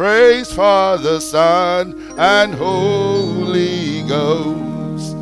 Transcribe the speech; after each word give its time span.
Praise 0.00 0.50
Father, 0.50 1.20
Son, 1.20 1.92
and 2.16 2.54
Holy 2.54 4.02
Ghost. 4.04 5.14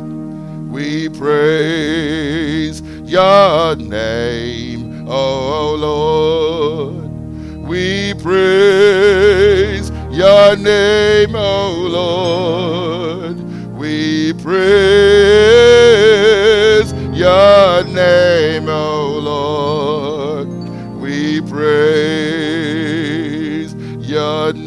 We 0.71 1.09
praise 1.09 2.79
your 3.03 3.75
name, 3.75 5.05
O 5.09 5.75
Lord. 5.75 7.11
We 7.67 8.13
praise 8.23 9.91
your 10.11 10.55
name, 10.55 11.35
O 11.35 11.73
Lord. 11.91 13.37
We 13.77 14.31
praise 14.31 14.53
your 17.13 17.83
name, 17.83 18.69
O 18.69 18.98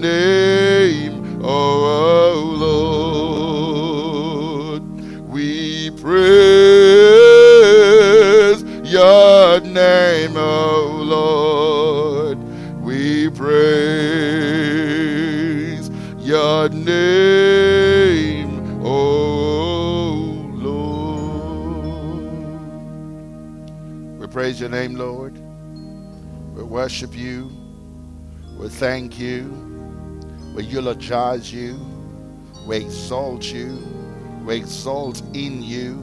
name, 0.03 1.43
O 1.45 2.51
Lord. 4.75 4.83
We 5.29 5.91
praise 5.93 6.13
your 8.85 9.61
name, 9.61 10.37
O 10.37 11.01
Lord. 11.05 12.39
We 12.83 13.31
praise 13.31 13.53
your 16.19 16.69
name, 16.69 17.65
O 18.85 20.51
Lord. 20.53 20.99
We 24.19 24.27
praise 24.27 24.61
your 24.61 24.69
name, 24.69 24.97
Lord. 24.97 25.39
We 26.57 26.65
worship 26.65 27.17
you. 27.17 27.53
We 28.59 28.69
thank 28.69 29.19
you. 29.19 29.72
We 30.55 30.65
eulogize 30.65 31.53
you. 31.53 31.79
We 32.67 32.77
exalt 32.77 33.45
you. 33.45 33.79
We 34.45 34.57
exalt 34.57 35.23
in 35.35 35.63
you. 35.63 35.97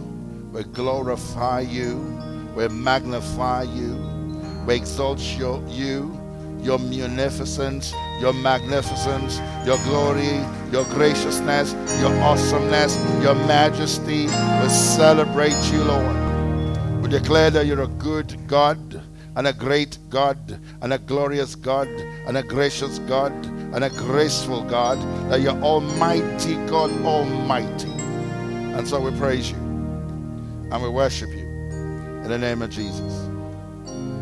We 0.51 0.63
glorify 0.63 1.61
you. 1.61 1.97
We 2.55 2.67
magnify 2.67 3.63
you. 3.63 3.95
We 4.65 4.75
exalt 4.75 5.19
your, 5.37 5.63
you, 5.67 6.19
your 6.61 6.79
munificence, 6.79 7.93
your 8.19 8.33
magnificence, 8.33 9.39
your 9.65 9.77
glory, 9.83 10.43
your 10.71 10.85
graciousness, 10.85 11.73
your 12.01 12.13
awesomeness, 12.21 12.97
your 13.21 13.35
majesty. 13.35 14.25
We 14.25 14.69
celebrate 14.69 15.71
you, 15.71 15.83
Lord. 15.83 17.03
We 17.03 17.09
declare 17.09 17.51
that 17.51 17.65
you're 17.65 17.83
a 17.83 17.87
good 17.87 18.35
God 18.47 19.01
and 19.35 19.47
a 19.47 19.53
great 19.53 19.97
God 20.09 20.59
and 20.81 20.93
a 20.93 20.97
glorious 20.97 21.55
God 21.55 21.87
and 21.87 22.37
a 22.37 22.43
gracious 22.43 22.99
God 22.99 23.31
and 23.73 23.83
a 23.83 23.89
graceful 23.89 24.63
God, 24.63 24.99
that 25.29 25.41
you're 25.41 25.61
Almighty 25.61 26.55
God, 26.67 26.91
Almighty. 27.05 27.91
And 27.91 28.87
so 28.87 28.99
we 28.99 29.17
praise 29.17 29.51
you 29.51 29.57
and 29.57 30.81
we 30.81 30.89
worship 30.89 31.29
you 31.29 31.47
in 32.23 32.27
the 32.29 32.37
name 32.37 32.61
of 32.61 32.69
Jesus. 32.69 33.27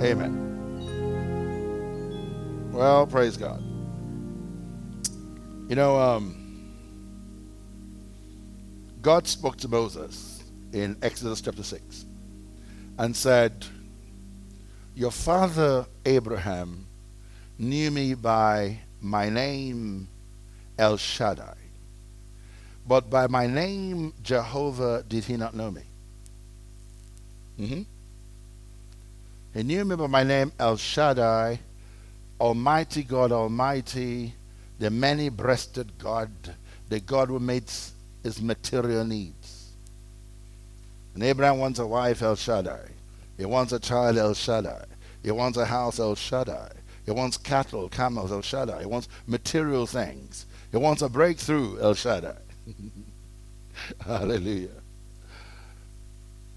Amen. 0.02 0.44
Well, 2.72 3.08
praise 3.08 3.38
God. 3.38 3.64
You 5.70 5.76
know, 5.76 6.00
um, 6.00 6.48
God 9.02 9.28
spoke 9.28 9.58
to 9.58 9.68
Moses 9.68 10.44
in 10.74 10.98
Exodus 11.02 11.42
chapter 11.42 11.64
6 11.64 12.06
and 13.00 13.16
said, 13.16 13.66
Your 14.98 15.12
father 15.12 15.86
Abraham 16.08 16.88
knew 17.60 17.92
me 17.92 18.16
by 18.16 18.80
my 19.00 19.30
name 19.30 20.08
El 20.76 20.98
Shaddai, 20.98 21.54
but 22.88 23.08
by 23.08 23.28
my 23.28 23.46
name 23.46 24.12
Jehovah 24.24 25.04
did 25.08 25.26
he 25.26 25.38
not 25.38 25.54
know 25.54 25.70
me. 25.70 25.84
Mm-hmm. 27.60 27.82
He 29.54 29.62
knew 29.62 29.86
me 29.86 29.96
by 29.98 30.08
my 30.08 30.24
name 30.24 30.52
El 30.58 30.78
Shaddai, 30.78 31.60
Almighty 32.42 33.04
God, 33.04 33.32
Almighty, 33.32 34.34
the 34.80 34.90
many 34.90 35.30
breasted 35.30 35.92
God, 36.00 36.32
the 36.90 37.00
God 37.02 37.28
who 37.28 37.40
meets 37.40 37.94
his 38.24 38.42
material 38.42 39.06
needs. 39.06 39.74
And 41.14 41.22
Abraham 41.22 41.60
wants 41.60 41.78
a 41.78 41.86
wife, 41.86 42.24
El 42.24 42.36
Shaddai. 42.36 42.94
He 43.38 43.46
wants 43.46 43.72
a 43.72 43.80
child, 43.80 44.18
El 44.18 44.34
Shaddai. 44.34 44.86
He 45.24 45.32
wants 45.32 45.58
a 45.58 45.66
house, 45.66 46.00
El 46.00 46.16
Shaddai. 46.16 46.72
He 47.06 47.12
wants 47.12 47.38
cattle, 47.38 47.90
camels, 47.90 48.32
El 48.32 48.42
Shaddai. 48.42 48.82
He 48.82 48.86
wants 48.86 49.08
material 49.26 49.86
things. 49.86 50.46
He 50.72 50.78
wants 50.78 51.02
a 51.02 51.10
breakthrough, 51.10 51.80
El 51.80 51.94
Shaddai. 51.94 52.38
Hallelujah. 54.06 54.70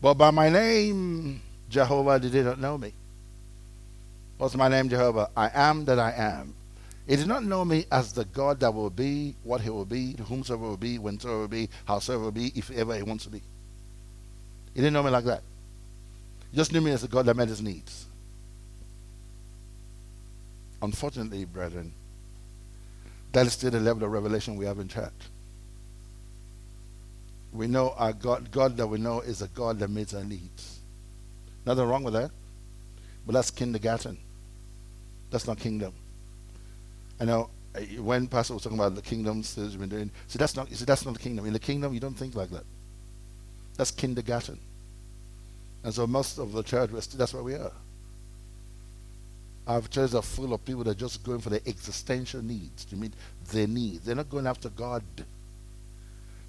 But 0.00 0.14
by 0.14 0.30
my 0.30 0.48
name, 0.48 1.40
Jehovah 1.68 2.18
did 2.18 2.34
not 2.44 2.58
know 2.58 2.78
me. 2.78 2.92
What's 4.38 4.56
my 4.56 4.68
name, 4.68 4.88
Jehovah? 4.88 5.30
I 5.36 5.50
am 5.52 5.84
that 5.84 5.98
I 5.98 6.12
am. 6.12 6.54
He 7.06 7.16
did 7.16 7.26
not 7.26 7.44
know 7.44 7.64
me 7.64 7.86
as 7.90 8.12
the 8.12 8.24
God 8.24 8.60
that 8.60 8.72
will 8.72 8.90
be, 8.90 9.34
what 9.42 9.60
he 9.60 9.68
will 9.68 9.84
be, 9.84 10.14
to 10.14 10.22
whomsoever 10.22 10.62
will 10.62 10.76
be, 10.76 10.96
whensoever 10.96 11.40
will 11.40 11.48
be, 11.48 11.68
howsoever 11.84 12.24
will 12.24 12.30
be, 12.30 12.52
if 12.54 12.70
ever 12.70 12.94
he 12.96 13.02
wants 13.02 13.24
to 13.24 13.30
be. 13.30 13.42
He 14.74 14.80
didn't 14.80 14.94
know 14.94 15.02
me 15.02 15.10
like 15.10 15.24
that. 15.24 15.42
He 16.50 16.56
just 16.56 16.72
knew 16.72 16.80
me 16.80 16.92
as 16.92 17.02
the 17.02 17.08
God 17.08 17.26
that 17.26 17.36
met 17.36 17.48
his 17.48 17.60
needs. 17.60 18.06
Unfortunately, 20.82 21.44
brethren, 21.44 21.92
that 23.32 23.46
is 23.46 23.52
still 23.52 23.70
the 23.70 23.80
level 23.80 24.04
of 24.04 24.10
revelation 24.10 24.56
we 24.56 24.64
have 24.64 24.78
in 24.78 24.88
church. 24.88 25.12
We 27.52 27.66
know 27.66 27.94
our 27.96 28.12
God, 28.12 28.50
God 28.50 28.76
that 28.76 28.86
we 28.86 28.98
know 28.98 29.20
is 29.20 29.42
a 29.42 29.48
God 29.48 29.78
that 29.80 29.90
meets 29.90 30.14
our 30.14 30.24
needs. 30.24 30.80
Nothing 31.66 31.84
wrong 31.86 32.04
with 32.04 32.14
that. 32.14 32.30
But 33.26 33.34
that's 33.34 33.50
kindergarten. 33.50 34.18
That's 35.30 35.46
not 35.46 35.58
kingdom. 35.58 35.92
I 37.20 37.24
know 37.24 37.50
uh, 37.74 37.80
when 38.02 38.26
Pastor 38.26 38.54
was 38.54 38.62
talking 38.62 38.78
about 38.78 38.94
the 38.94 39.02
kingdoms 39.02 39.54
that 39.54 39.62
he's 39.62 39.76
been 39.76 39.88
doing, 39.88 40.10
see 40.26 40.38
that's 40.38 40.56
not 40.56 40.68
see 40.70 40.84
that's 40.84 41.04
not 41.04 41.14
the 41.14 41.20
kingdom. 41.20 41.46
In 41.46 41.52
the 41.52 41.58
kingdom 41.58 41.92
you 41.92 42.00
don't 42.00 42.14
think 42.16 42.34
like 42.34 42.50
that. 42.50 42.64
That's 43.76 43.90
kindergarten. 43.90 44.58
And 45.84 45.94
so 45.94 46.06
most 46.06 46.38
of 46.38 46.52
the 46.52 46.62
church 46.62 46.90
that's 46.90 47.34
where 47.34 47.42
we 47.42 47.54
are. 47.54 47.72
Our 49.70 49.82
churches 49.82 50.16
are 50.16 50.22
full 50.22 50.52
of 50.52 50.64
people 50.64 50.82
that 50.82 50.90
are 50.90 50.94
just 50.94 51.22
going 51.22 51.38
for 51.38 51.48
their 51.48 51.60
existential 51.64 52.42
needs 52.42 52.84
to 52.86 52.96
meet 52.96 53.12
their 53.52 53.68
needs. 53.68 54.04
They're 54.04 54.16
not 54.16 54.28
going 54.28 54.48
after 54.48 54.68
God. 54.68 55.04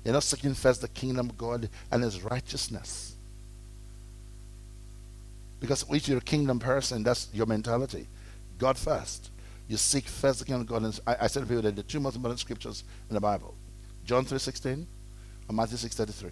They're 0.03 0.13
not 0.13 0.23
seeking 0.23 0.55
first 0.55 0.81
the 0.81 0.87
kingdom 0.87 1.29
of 1.29 1.37
God 1.37 1.69
and 1.91 2.01
his 2.01 2.23
righteousness. 2.23 3.13
Because 5.59 5.85
if 5.91 6.07
you're 6.07 6.17
a 6.17 6.21
kingdom 6.21 6.57
person, 6.57 7.03
that's 7.03 7.29
your 7.31 7.45
mentality. 7.45 8.07
God 8.57 8.75
first. 8.75 9.29
You 9.67 9.77
seek 9.77 10.05
first 10.05 10.39
the 10.39 10.45
kingdom 10.45 10.61
of 10.61 10.67
God. 10.67 10.81
And 10.81 10.99
I, 11.05 11.17
I 11.21 11.27
said 11.27 11.41
to 11.41 11.45
people 11.45 11.61
that 11.61 11.75
the 11.75 11.83
two 11.83 11.99
most 11.99 12.15
important 12.15 12.39
scriptures 12.39 12.83
in 13.07 13.13
the 13.13 13.21
Bible, 13.21 13.53
John 14.03 14.25
3.16 14.25 14.65
and 14.65 14.87
Matthew 15.55 15.77
6.33. 15.77 16.31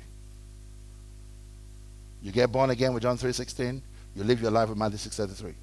You 2.24 2.32
get 2.32 2.52
born 2.52 2.72
again 2.72 2.96
with 2.96 3.04
John 3.04 3.16
3.16, 3.16 3.80
you 4.16 4.24
live 4.24 4.42
your 4.42 4.50
life 4.50 4.70
with 4.70 4.78
Matthew 4.80 4.98
6.33. 4.98 5.54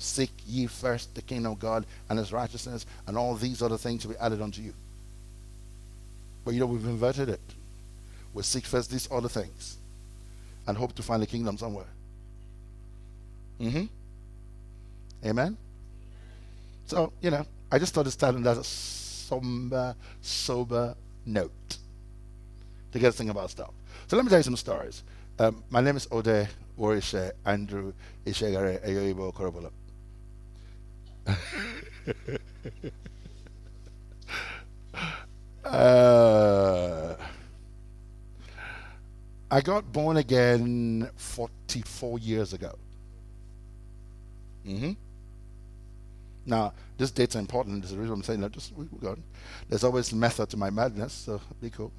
Seek 0.00 0.30
ye 0.46 0.66
first 0.66 1.14
the 1.14 1.20
kingdom 1.20 1.52
of 1.52 1.58
God 1.58 1.84
and 2.08 2.18
his 2.18 2.32
righteousness, 2.32 2.86
and 3.06 3.18
all 3.18 3.34
these 3.34 3.60
other 3.60 3.76
things 3.76 4.06
will 4.06 4.14
be 4.14 4.18
added 4.18 4.40
unto 4.40 4.62
you. 4.62 4.72
But 6.42 6.54
you 6.54 6.60
know, 6.60 6.66
we've 6.66 6.86
inverted 6.86 7.28
it. 7.28 7.40
We 8.32 8.42
seek 8.42 8.64
first 8.64 8.90
these 8.90 9.06
other 9.12 9.28
things 9.28 9.76
and 10.66 10.78
hope 10.78 10.94
to 10.94 11.02
find 11.02 11.22
the 11.22 11.26
kingdom 11.26 11.58
somewhere. 11.58 11.84
Mm-hmm. 13.60 13.84
Amen? 15.28 15.58
So, 16.86 17.12
you 17.20 17.30
know, 17.30 17.44
I 17.70 17.78
just 17.78 17.92
thought 17.92 18.04
to 18.04 18.10
start 18.10 18.36
on 18.36 18.42
that 18.44 18.64
somber, 18.64 19.94
sober 20.22 20.94
note 21.26 21.76
to 22.92 22.98
get 22.98 23.08
us 23.08 23.16
thinking 23.16 23.32
about 23.32 23.50
stuff. 23.50 23.70
So 24.08 24.16
let 24.16 24.24
me 24.24 24.30
tell 24.30 24.38
you 24.38 24.44
some 24.44 24.56
stories. 24.56 25.02
Um, 25.38 25.62
my 25.68 25.82
name 25.82 25.98
is 25.98 26.08
Ode 26.10 26.48
Warishe 26.78 27.32
Andrew 27.44 27.92
Ishegare 28.24 28.82
Ayoibo 28.88 29.34
Korobola. 29.34 29.70
Uh, 35.64 37.14
I 39.50 39.60
got 39.60 39.92
born 39.92 40.16
again 40.16 41.10
44 41.16 42.18
years 42.18 42.52
ago. 42.52 42.78
Mm-hmm. 44.66 44.92
Now, 46.46 46.72
this 46.96 47.10
date's 47.10 47.34
important. 47.34 47.82
This 47.82 47.90
is 47.90 47.96
the 47.96 48.02
reason 48.02 48.14
I'm 48.14 48.22
saying 48.22 48.40
that. 48.40 48.52
Just 48.52 48.74
we 48.76 48.86
go. 49.00 49.16
There's 49.68 49.84
always 49.84 50.12
method 50.12 50.48
to 50.50 50.56
my 50.56 50.70
madness, 50.70 51.12
so 51.12 51.40
be 51.60 51.70
cool. 51.70 51.92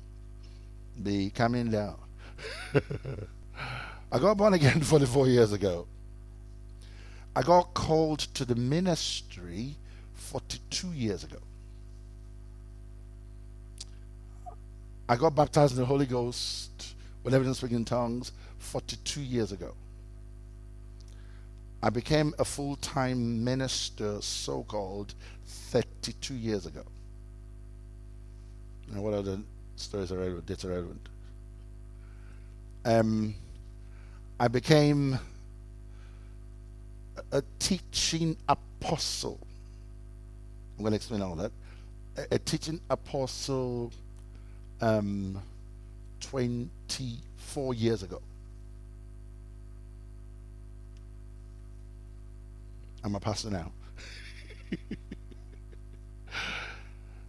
Be 1.01 1.30
coming 1.30 1.69
down. 1.69 1.98
I 4.12 4.19
got 4.19 4.38
born 4.38 4.54
again 4.54 4.81
44 4.81 5.28
years 5.28 5.54
ago. 5.54 5.88
I 7.36 7.42
got 7.42 7.74
called 7.74 8.19
to 8.19 8.45
the 8.45 8.56
ministry 8.56 9.75
42 10.16 10.88
years 10.89 11.24
ago. 11.24 11.38
I 15.07 15.16
got 15.16 15.36
baptized 15.36 15.74
in 15.74 15.80
the 15.80 15.86
Holy 15.86 16.06
Ghost 16.06 16.95
with 17.24 17.33
evidence 17.33 17.57
speaking 17.57 17.78
in 17.78 17.86
tongues 17.86 18.31
42 18.60 19.22
years 19.22 19.51
ago. 19.51 19.74
I 21.83 21.89
became 21.89 22.33
a 22.38 22.45
full 22.45 22.75
time 22.78 23.44
minister, 23.44 24.22
so 24.22 24.63
called, 24.63 25.13
32 25.45 26.33
years 26.36 26.66
ago. 26.66 26.83
Now, 28.94 29.01
what 29.01 29.13
other 29.13 29.39
stories 29.75 30.12
are 30.12 30.18
relevant? 30.18 30.48
That's 30.48 30.63
relevant. 30.66 31.10
Um, 32.86 33.36
I 34.39 34.48
became 34.48 35.18
a 37.31 37.43
teaching 37.59 38.37
apostle. 38.47 39.39
I'm 40.77 40.83
going 40.83 40.91
to 40.91 40.95
explain 40.95 41.21
all 41.21 41.35
that. 41.35 41.51
A, 42.17 42.35
a 42.35 42.39
teaching 42.39 42.79
apostle 42.89 43.91
um, 44.81 45.41
24 46.21 47.73
years 47.73 48.03
ago. 48.03 48.21
I'm 53.03 53.15
a 53.15 53.19
pastor 53.19 53.49
now. 53.49 53.71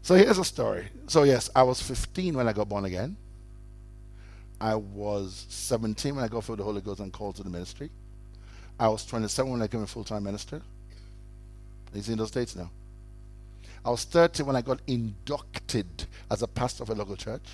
so 0.02 0.14
here's 0.14 0.38
a 0.38 0.44
story. 0.44 0.88
So, 1.06 1.22
yes, 1.22 1.48
I 1.56 1.62
was 1.62 1.80
15 1.80 2.34
when 2.34 2.46
I 2.46 2.52
got 2.52 2.68
born 2.68 2.84
again. 2.84 3.16
I 4.60 4.76
was 4.76 5.46
17 5.48 6.14
when 6.14 6.24
I 6.24 6.28
got 6.28 6.44
filled 6.44 6.58
with 6.58 6.64
the 6.66 6.70
Holy 6.70 6.80
Ghost 6.80 7.00
and 7.00 7.12
called 7.12 7.36
to 7.36 7.42
the 7.42 7.50
ministry. 7.50 7.90
I 8.78 8.88
was 8.88 9.04
27 9.04 9.50
when 9.50 9.62
I 9.62 9.66
became 9.66 9.82
a 9.82 9.86
full 9.86 10.04
time 10.04 10.24
minister. 10.24 10.60
He's 11.92 12.08
in 12.08 12.18
those 12.18 12.30
dates 12.30 12.56
now. 12.56 12.70
I 13.84 13.90
was 13.90 14.04
30 14.04 14.44
when 14.44 14.56
I 14.56 14.62
got 14.62 14.80
inducted 14.86 15.86
as 16.30 16.42
a 16.42 16.48
pastor 16.48 16.84
of 16.84 16.90
a 16.90 16.94
local 16.94 17.16
church. 17.16 17.44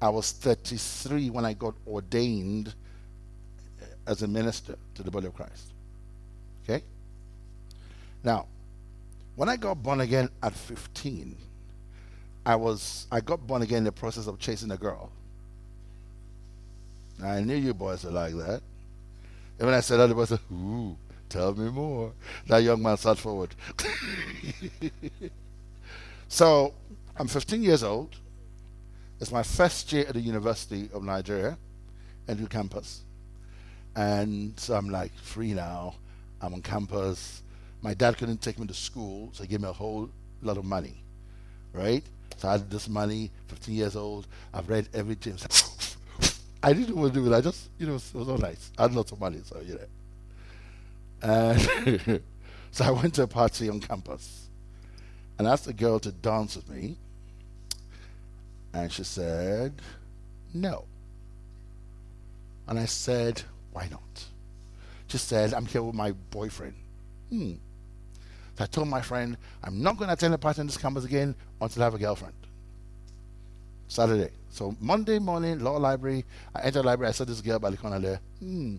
I 0.00 0.08
was 0.08 0.32
33 0.32 1.30
when 1.30 1.44
I 1.44 1.54
got 1.54 1.74
ordained 1.86 2.74
uh, 3.80 3.84
as 4.06 4.22
a 4.22 4.28
minister 4.28 4.76
to 4.94 5.02
the 5.02 5.10
body 5.10 5.26
of 5.26 5.34
Christ. 5.34 5.72
Okay? 6.64 6.84
Now, 8.22 8.46
when 9.36 9.48
I 9.48 9.56
got 9.56 9.82
born 9.82 10.00
again 10.00 10.28
at 10.42 10.54
15, 10.54 11.36
I 12.46 12.56
was 12.56 13.06
I 13.10 13.20
got 13.20 13.46
born 13.46 13.62
again 13.62 13.78
in 13.78 13.84
the 13.84 13.92
process 13.92 14.26
of 14.26 14.38
chasing 14.38 14.70
a 14.70 14.76
girl. 14.76 15.10
I 17.22 17.40
knew 17.40 17.54
you 17.54 17.74
boys 17.74 18.04
were 18.04 18.10
like 18.10 18.34
that. 18.36 18.62
And 19.58 19.66
when 19.66 19.74
I 19.74 19.80
said 19.80 19.98
that, 19.98 20.06
the 20.06 20.14
boy 20.14 20.24
said, 20.24 20.40
Ooh, 20.52 20.96
tell 21.28 21.54
me 21.54 21.70
more. 21.70 22.12
That 22.46 22.62
young 22.62 22.82
man 22.82 22.96
sat 22.96 23.18
forward. 23.18 23.54
so 26.28 26.74
I'm 27.16 27.28
15 27.28 27.62
years 27.62 27.82
old. 27.82 28.16
It's 29.20 29.30
my 29.30 29.42
first 29.42 29.92
year 29.92 30.04
at 30.08 30.14
the 30.14 30.20
University 30.20 30.88
of 30.92 31.02
Nigeria, 31.02 31.56
Enugu 32.28 32.50
campus. 32.50 33.02
And 33.94 34.58
so 34.58 34.74
I'm 34.74 34.90
like 34.90 35.16
free 35.16 35.54
now. 35.54 35.94
I'm 36.40 36.54
on 36.54 36.62
campus. 36.62 37.42
My 37.80 37.94
dad 37.94 38.18
couldn't 38.18 38.42
take 38.42 38.58
me 38.58 38.66
to 38.66 38.74
school, 38.74 39.30
so 39.32 39.44
he 39.44 39.48
gave 39.48 39.60
me 39.60 39.68
a 39.68 39.72
whole 39.72 40.10
lot 40.42 40.58
of 40.58 40.64
money, 40.64 41.02
right? 41.72 42.02
So 42.36 42.48
I 42.48 42.52
had 42.52 42.70
this 42.70 42.88
money, 42.88 43.30
15 43.48 43.74
years 43.74 43.96
old. 43.96 44.26
I've 44.52 44.68
read 44.68 44.88
everything. 44.92 45.36
I 46.64 46.72
didn't 46.72 46.96
want 46.96 47.12
to 47.12 47.20
do 47.20 47.30
it. 47.30 47.36
I 47.36 47.42
just, 47.42 47.68
you 47.78 47.86
know, 47.86 47.96
it 47.96 48.14
was 48.14 48.26
all 48.26 48.38
nice. 48.38 48.72
I 48.78 48.82
had 48.82 48.94
lots 48.94 49.12
of 49.12 49.20
money, 49.20 49.40
so, 49.44 49.60
you 49.60 49.74
know. 49.74 49.86
And 51.20 52.22
so 52.70 52.84
I 52.84 52.90
went 52.90 53.14
to 53.14 53.24
a 53.24 53.26
party 53.26 53.68
on 53.68 53.80
campus 53.80 54.48
and 55.38 55.46
asked 55.46 55.66
a 55.66 55.74
girl 55.74 55.98
to 56.00 56.10
dance 56.10 56.56
with 56.56 56.70
me. 56.70 56.96
And 58.72 58.90
she 58.90 59.04
said, 59.04 59.74
no. 60.54 60.86
And 62.66 62.78
I 62.78 62.86
said, 62.86 63.42
why 63.72 63.88
not? 63.90 64.24
She 65.08 65.18
said, 65.18 65.52
I'm 65.52 65.66
here 65.66 65.82
with 65.82 65.94
my 65.94 66.12
boyfriend. 66.12 66.74
Hmm. 67.28 67.52
So 68.56 68.64
I 68.64 68.66
told 68.66 68.88
my 68.88 69.02
friend, 69.02 69.36
I'm 69.62 69.82
not 69.82 69.98
going 69.98 70.08
to 70.08 70.14
attend 70.14 70.32
a 70.32 70.38
party 70.38 70.60
on 70.60 70.66
this 70.66 70.78
campus 70.78 71.04
again 71.04 71.34
until 71.60 71.82
I 71.82 71.86
have 71.86 71.94
a 71.94 71.98
girlfriend. 71.98 72.34
Saturday. 73.94 74.30
So 74.50 74.74
Monday 74.80 75.20
morning, 75.20 75.60
law 75.60 75.76
library. 75.76 76.24
I 76.52 76.62
entered 76.62 76.80
the 76.80 76.82
library. 76.82 77.10
I 77.10 77.12
saw 77.12 77.24
this 77.24 77.40
girl 77.40 77.60
by 77.60 77.70
the 77.70 77.76
corner 77.76 78.00
there. 78.00 78.20
Hmm. 78.40 78.76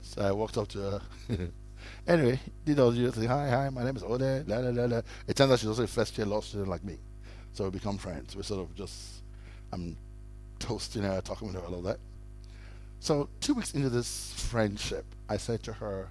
So 0.00 0.22
I 0.22 0.32
walked 0.32 0.56
up 0.56 0.68
to 0.68 0.78
her. 0.78 1.00
anyway, 2.08 2.40
did 2.64 2.78
all 2.78 2.94
you 2.94 3.10
say, 3.12 3.26
hi, 3.26 3.50
hi, 3.50 3.68
my 3.68 3.84
name 3.84 3.94
is 3.94 4.02
Ode, 4.02 4.48
la, 4.48 4.56
la, 4.56 4.70
la, 4.70 4.84
la. 4.86 5.02
It 5.28 5.36
turns 5.36 5.52
out 5.52 5.58
she's 5.58 5.68
also 5.68 5.82
a 5.82 5.86
first 5.86 6.16
year 6.16 6.26
law 6.26 6.40
student 6.40 6.70
like 6.70 6.82
me. 6.82 6.96
So 7.52 7.64
we 7.64 7.70
become 7.72 7.98
friends. 7.98 8.34
We 8.34 8.42
sort 8.42 8.60
of 8.60 8.74
just, 8.74 9.22
I'm 9.70 9.98
toasting 10.58 11.02
her, 11.02 11.20
talking 11.20 11.48
with 11.48 11.56
her, 11.56 11.62
all 11.62 11.74
of 11.74 11.84
that. 11.84 11.98
So 13.00 13.28
two 13.40 13.52
weeks 13.52 13.74
into 13.74 13.90
this 13.90 14.32
friendship, 14.34 15.04
I 15.28 15.36
said 15.36 15.62
to 15.64 15.74
her, 15.74 16.08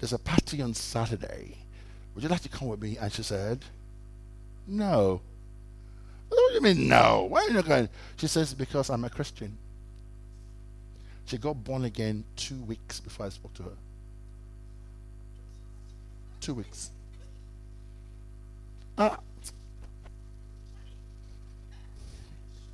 "There's 0.00 0.12
a 0.12 0.18
party 0.18 0.60
on 0.60 0.74
Saturday. 0.74 1.58
Would 2.14 2.24
you 2.24 2.28
like 2.28 2.42
to 2.42 2.48
come 2.48 2.66
with 2.66 2.82
me?" 2.82 2.96
And 2.96 3.12
she 3.12 3.22
said, 3.22 3.64
"No." 4.70 5.20
What 6.28 6.48
do 6.48 6.54
you 6.54 6.60
mean 6.60 6.88
no? 6.88 7.26
Why 7.28 7.40
are 7.40 7.48
you 7.48 7.54
not 7.54 7.66
going? 7.66 7.88
She 8.16 8.28
says, 8.28 8.54
"Because 8.54 8.88
I'm 8.88 9.04
a 9.04 9.10
Christian." 9.10 9.58
She 11.26 11.38
got 11.38 11.62
born 11.62 11.84
again 11.84 12.24
two 12.36 12.60
weeks 12.62 13.00
before 13.00 13.26
I 13.26 13.28
spoke 13.28 13.54
to 13.54 13.62
her. 13.64 13.76
Two 16.40 16.54
weeks. 16.54 16.90
Ah. 18.98 19.18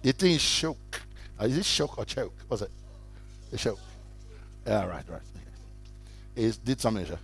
You 0.02 0.12
think 0.12 0.40
shock? 0.40 1.02
Uh, 1.40 1.44
is 1.44 1.58
it 1.58 1.64
shock 1.64 1.98
or 1.98 2.04
choke? 2.04 2.34
Was 2.48 2.62
it? 2.62 2.70
The 3.50 3.58
show. 3.58 3.78
Yeah, 4.66 4.86
right, 4.86 5.04
right. 5.08 5.20
He 6.34 6.52
did 6.64 6.80
some 6.80 6.96
something, 6.96 7.18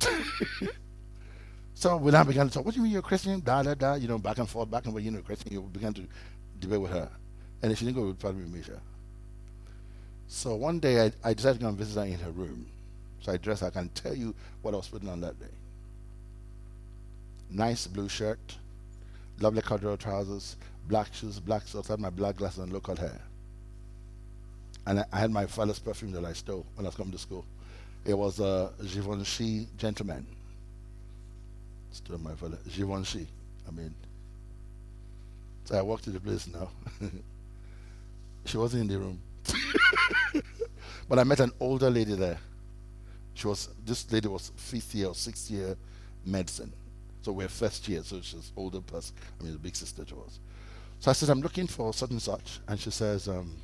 so 1.78 1.96
we 1.96 2.10
now 2.10 2.24
began 2.24 2.48
to 2.48 2.52
talk. 2.52 2.64
What 2.64 2.74
do 2.74 2.80
you 2.80 2.82
mean 2.82 2.92
you're 2.92 3.02
Christian? 3.02 3.38
Da 3.38 3.62
da 3.62 3.74
da. 3.74 3.94
You 3.94 4.08
know, 4.08 4.18
back 4.18 4.38
and 4.38 4.48
forth, 4.48 4.68
back 4.68 4.84
and 4.84 4.92
forth. 4.92 5.04
You 5.04 5.12
know, 5.12 5.20
Christian. 5.20 5.52
You 5.52 5.60
began 5.62 5.94
to 5.94 6.02
debate 6.58 6.80
with 6.80 6.90
her, 6.90 7.08
and 7.62 7.70
if 7.70 7.78
she 7.78 7.84
didn't 7.84 7.96
go 7.96 8.06
with 8.08 8.36
me, 8.36 8.62
sure. 8.62 8.80
So 10.26 10.56
one 10.56 10.80
day 10.80 11.06
I, 11.06 11.12
I 11.22 11.34
decided 11.34 11.60
to 11.60 11.62
go 11.62 11.68
and 11.68 11.78
visit 11.78 12.00
her 12.00 12.06
in 12.06 12.18
her 12.18 12.32
room. 12.32 12.66
So 13.20 13.30
I 13.30 13.36
dressed. 13.36 13.62
I 13.62 13.70
can 13.70 13.90
tell 13.90 14.14
you 14.14 14.34
what 14.62 14.74
I 14.74 14.78
was 14.78 14.88
putting 14.88 15.08
on 15.08 15.20
that 15.20 15.38
day. 15.38 15.46
Nice 17.50 17.86
blue 17.86 18.08
shirt, 18.08 18.56
lovely 19.38 19.62
corduroy 19.62 19.94
trousers, 19.94 20.56
black 20.88 21.14
shoes, 21.14 21.38
black 21.38 21.62
socks. 21.62 21.90
I 21.90 21.92
had 21.92 22.00
my 22.00 22.10
black 22.10 22.36
glasses 22.36 22.58
and 22.58 22.72
local 22.72 22.96
hair 22.96 23.20
and 24.88 25.00
I, 25.00 25.04
I, 25.12 25.18
had 25.20 25.30
my 25.30 25.46
father's 25.46 25.78
perfume 25.78 26.12
that 26.12 26.24
I 26.24 26.32
stole 26.32 26.64
when 26.74 26.86
I 26.86 26.88
was 26.88 26.96
coming 26.96 27.12
to 27.12 27.18
school. 27.18 27.44
It 28.06 28.14
was 28.14 28.40
a 28.40 28.72
Givenchy 28.82 29.68
gentleman. 29.76 30.26
Stole 31.90 32.18
my 32.18 32.34
father 32.34 32.58
Givenchy. 32.68 33.26
I 33.66 33.70
mean, 33.70 33.94
so 35.64 35.76
I 35.78 35.82
walked 35.82 36.04
to 36.04 36.10
the 36.10 36.20
place 36.20 36.46
now. 36.48 36.70
she 38.44 38.56
wasn't 38.56 38.82
in 38.82 38.88
the 38.88 38.98
room, 38.98 39.20
but 41.08 41.18
I 41.18 41.24
met 41.24 41.40
an 41.40 41.52
older 41.60 41.90
lady 41.90 42.14
there. 42.14 42.38
She 43.34 43.46
was 43.46 43.68
this 43.84 44.10
lady 44.10 44.28
was 44.28 44.50
fifth 44.56 44.94
year 44.94 45.08
or 45.08 45.14
sixth 45.14 45.50
year 45.50 45.76
medicine, 46.24 46.72
so 47.22 47.32
we're 47.32 47.48
first 47.48 47.86
year, 47.88 48.02
so 48.02 48.20
she's 48.20 48.52
older 48.56 48.80
person. 48.80 49.14
I 49.40 49.44
mean, 49.44 49.52
the 49.52 49.58
big 49.58 49.76
sister 49.76 50.04
she 50.06 50.14
was. 50.14 50.38
So 51.00 51.10
I 51.10 51.14
said, 51.14 51.28
I'm 51.30 51.40
looking 51.40 51.66
for 51.68 51.92
such 51.92 52.10
and 52.10 52.22
such, 52.22 52.60
and 52.68 52.78
she 52.80 52.90
says. 52.90 53.28
Um, 53.28 53.56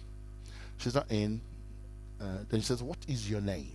She's 0.78 0.94
not 0.94 1.10
in. 1.10 1.40
Uh, 2.20 2.38
then 2.48 2.60
she 2.60 2.66
says, 2.66 2.82
What 2.82 2.98
is 3.08 3.28
your 3.30 3.40
name? 3.40 3.72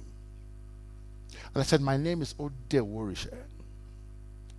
And 1.54 1.62
I 1.62 1.64
said, 1.64 1.82
My 1.82 1.98
name 1.98 2.22
is 2.22 2.36
Ode 2.40 2.54
Worisha. 2.70 3.36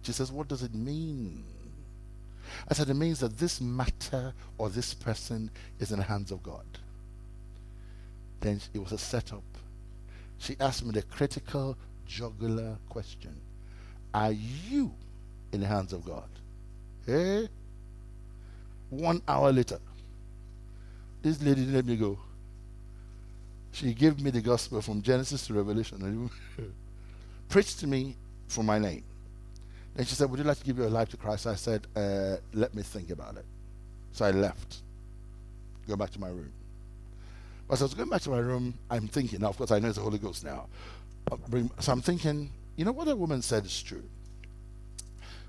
She 0.02 0.12
says, 0.12 0.32
What 0.32 0.48
does 0.48 0.62
it 0.62 0.74
mean? 0.74 1.44
I 2.68 2.74
said, 2.74 2.88
It 2.88 2.94
means 2.94 3.20
that 3.20 3.38
this 3.38 3.60
matter 3.60 4.32
or 4.58 4.68
this 4.68 4.94
person 4.94 5.50
is 5.78 5.92
in 5.92 5.98
the 5.98 6.04
hands 6.04 6.30
of 6.30 6.42
God. 6.42 6.66
Then 8.40 8.60
it 8.72 8.78
was 8.78 8.92
a 8.92 8.98
setup. 8.98 9.42
She 10.38 10.56
asked 10.58 10.84
me 10.84 10.92
the 10.92 11.02
critical 11.02 11.76
jugular 12.06 12.78
question 12.88 13.40
Are 14.14 14.32
you 14.32 14.92
in 15.52 15.60
the 15.60 15.66
hands 15.66 15.92
of 15.92 16.04
God? 16.04 16.28
Hey? 17.06 17.48
One 18.88 19.22
hour 19.28 19.52
later, 19.52 19.78
this 21.22 21.40
lady 21.42 21.64
let 21.66 21.84
me 21.84 21.96
go. 21.96 22.18
She 23.72 23.94
gave 23.94 24.20
me 24.20 24.30
the 24.30 24.40
gospel 24.40 24.82
from 24.82 25.00
Genesis 25.00 25.46
to 25.46 25.54
Revelation. 25.54 26.30
Preached 27.48 27.78
to 27.80 27.86
me 27.86 28.16
for 28.48 28.64
my 28.64 28.78
name. 28.78 29.04
Then 29.94 30.06
she 30.06 30.14
said, 30.14 30.30
Would 30.30 30.38
you 30.38 30.44
like 30.44 30.58
to 30.58 30.64
give 30.64 30.78
your 30.78 30.88
life 30.88 31.08
to 31.10 31.16
Christ? 31.16 31.46
I 31.46 31.54
said, 31.54 31.86
uh, 31.96 32.36
Let 32.54 32.74
me 32.74 32.82
think 32.82 33.10
about 33.10 33.36
it. 33.36 33.44
So 34.12 34.24
I 34.24 34.30
left. 34.30 34.78
Go 35.88 35.96
back 35.96 36.10
to 36.10 36.20
my 36.20 36.28
room. 36.28 36.52
But 37.66 37.74
as 37.74 37.82
I 37.82 37.84
was 37.84 37.94
going 37.94 38.08
back 38.08 38.22
to 38.22 38.30
my 38.30 38.38
room, 38.38 38.74
I'm 38.90 39.08
thinking, 39.08 39.40
now, 39.40 39.48
of 39.48 39.56
course, 39.56 39.70
I 39.70 39.78
know 39.78 39.88
it's 39.88 39.96
the 39.96 40.02
Holy 40.02 40.18
Ghost 40.18 40.44
now. 40.44 40.66
So 41.78 41.92
I'm 41.92 42.00
thinking, 42.00 42.50
you 42.76 42.84
know 42.84 42.92
what 42.92 43.06
that 43.06 43.16
woman 43.16 43.42
said 43.42 43.64
is 43.64 43.82
true. 43.82 44.02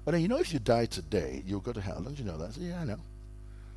But 0.06 0.12
then, 0.12 0.22
you 0.22 0.28
know, 0.28 0.38
if 0.38 0.54
you 0.54 0.60
die 0.60 0.86
today, 0.86 1.44
you'll 1.46 1.60
go 1.60 1.74
to 1.74 1.82
hell. 1.82 2.02
Don't 2.02 2.18
you 2.18 2.26
know 2.26 2.38
that? 2.38 2.50
I 2.50 2.52
said, 2.52 2.64
yeah, 2.64 2.82
I 2.82 2.86
know. 2.86 3.00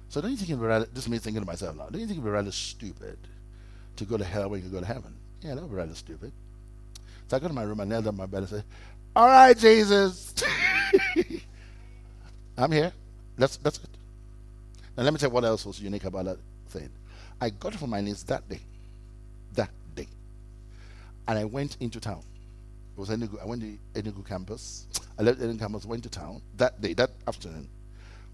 So 0.09 0.21
don't 0.21 0.31
you 0.31 0.37
think 0.37 0.51
it'd 0.51 0.95
this 0.95 1.05
is 1.05 1.09
me 1.09 1.19
thinking 1.19 1.43
to 1.43 1.47
myself 1.47 1.77
now, 1.77 1.85
don't 1.85 2.01
you 2.01 2.07
think 2.07 2.19
it'd 2.19 2.25
be 2.25 2.31
rather 2.31 2.53
stupid 2.53 3.19
to 3.97 4.05
go 4.05 4.17
to 4.17 4.25
hell 4.25 4.49
when 4.49 4.63
you 4.63 4.69
go 4.69 4.81
to 4.81 4.87
heaven? 4.87 5.15
Yeah, 5.43 5.55
that 5.55 5.63
would 5.63 5.71
be 5.71 5.77
rather 5.77 5.95
stupid. 5.95 6.33
So 7.29 7.37
I 7.37 7.41
go 7.41 7.49
to 7.49 7.55
my 7.55 7.63
room, 7.63 7.81
I 7.81 7.85
knelt 7.85 8.07
on 8.07 8.17
my 8.17 8.27
bed 8.27 8.39
and 8.39 8.49
say, 8.49 8.63
all 9.17 9.29
right, 9.29 9.57
Jesus. 9.57 10.35
I'm 12.59 12.73
here. 12.73 12.93
That's, 13.37 13.57
that's 13.59 13.79
it. 13.79 13.91
Now, 14.97 15.03
let 15.03 15.13
me 15.13 15.19
tell 15.19 15.29
you 15.29 15.35
what 15.35 15.45
else 15.45 15.67
was 15.67 15.81
unique 15.81 16.05
about 16.05 16.25
that 16.27 16.39
thing. 16.69 16.89
I 17.41 17.51
got 17.51 17.75
from 17.75 17.91
my 17.91 18.01
knees 18.01 18.23
that 18.25 18.49
day. 18.49 18.61
That 19.55 19.71
day. 19.95 20.09
And 21.27 21.39
I 21.39 21.45
went 21.45 21.77
into 21.81 22.01
town. 22.01 22.23
It 22.97 23.01
was 23.01 23.09
Enugu. 23.09 23.43
I 23.43 23.47
went 23.47 23.63
to 23.63 24.01
Enugu 24.01 24.27
campus. 24.27 24.87
I 25.19 25.23
left 25.23 25.41
Enugu 25.41 25.59
campus, 25.59 25.85
went 25.85 26.03
to 26.05 26.11
town 26.11 26.43
that 26.57 26.81
day, 26.81 26.95
that 26.95 27.11
afternoon. 27.27 27.69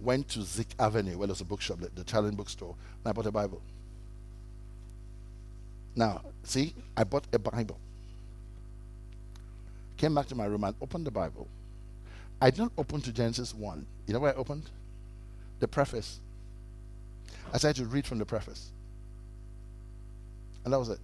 Went 0.00 0.28
to 0.30 0.42
Zik 0.42 0.68
Avenue, 0.78 1.18
where 1.18 1.26
there's 1.26 1.40
a 1.42 1.44
bookshop, 1.44 1.78
the, 1.94 2.04
Challenge 2.04 2.36
bookstore, 2.36 2.74
and 3.04 3.10
I 3.10 3.12
bought 3.12 3.26
a 3.26 3.30
Bible. 3.30 3.60
Now, 5.94 6.22
see, 6.42 6.74
I 6.96 7.04
bought 7.04 7.26
a 7.32 7.38
Bible. 7.38 7.78
Came 10.00 10.14
back 10.14 10.28
to 10.28 10.34
my 10.34 10.46
room 10.46 10.64
and 10.64 10.74
opened 10.80 11.06
the 11.06 11.10
Bible. 11.10 11.46
I 12.40 12.48
didn't 12.48 12.72
open 12.78 13.02
to 13.02 13.12
Genesis 13.12 13.54
1. 13.54 13.86
You 14.06 14.14
know 14.14 14.20
where 14.20 14.32
I 14.32 14.34
opened? 14.34 14.70
The 15.58 15.68
preface. 15.68 16.20
I 17.52 17.58
started 17.58 17.82
to 17.82 17.84
read 17.86 18.06
from 18.06 18.16
the 18.16 18.24
preface. 18.24 18.70
And 20.64 20.72
that 20.72 20.78
was 20.78 20.88
it. 20.88 21.00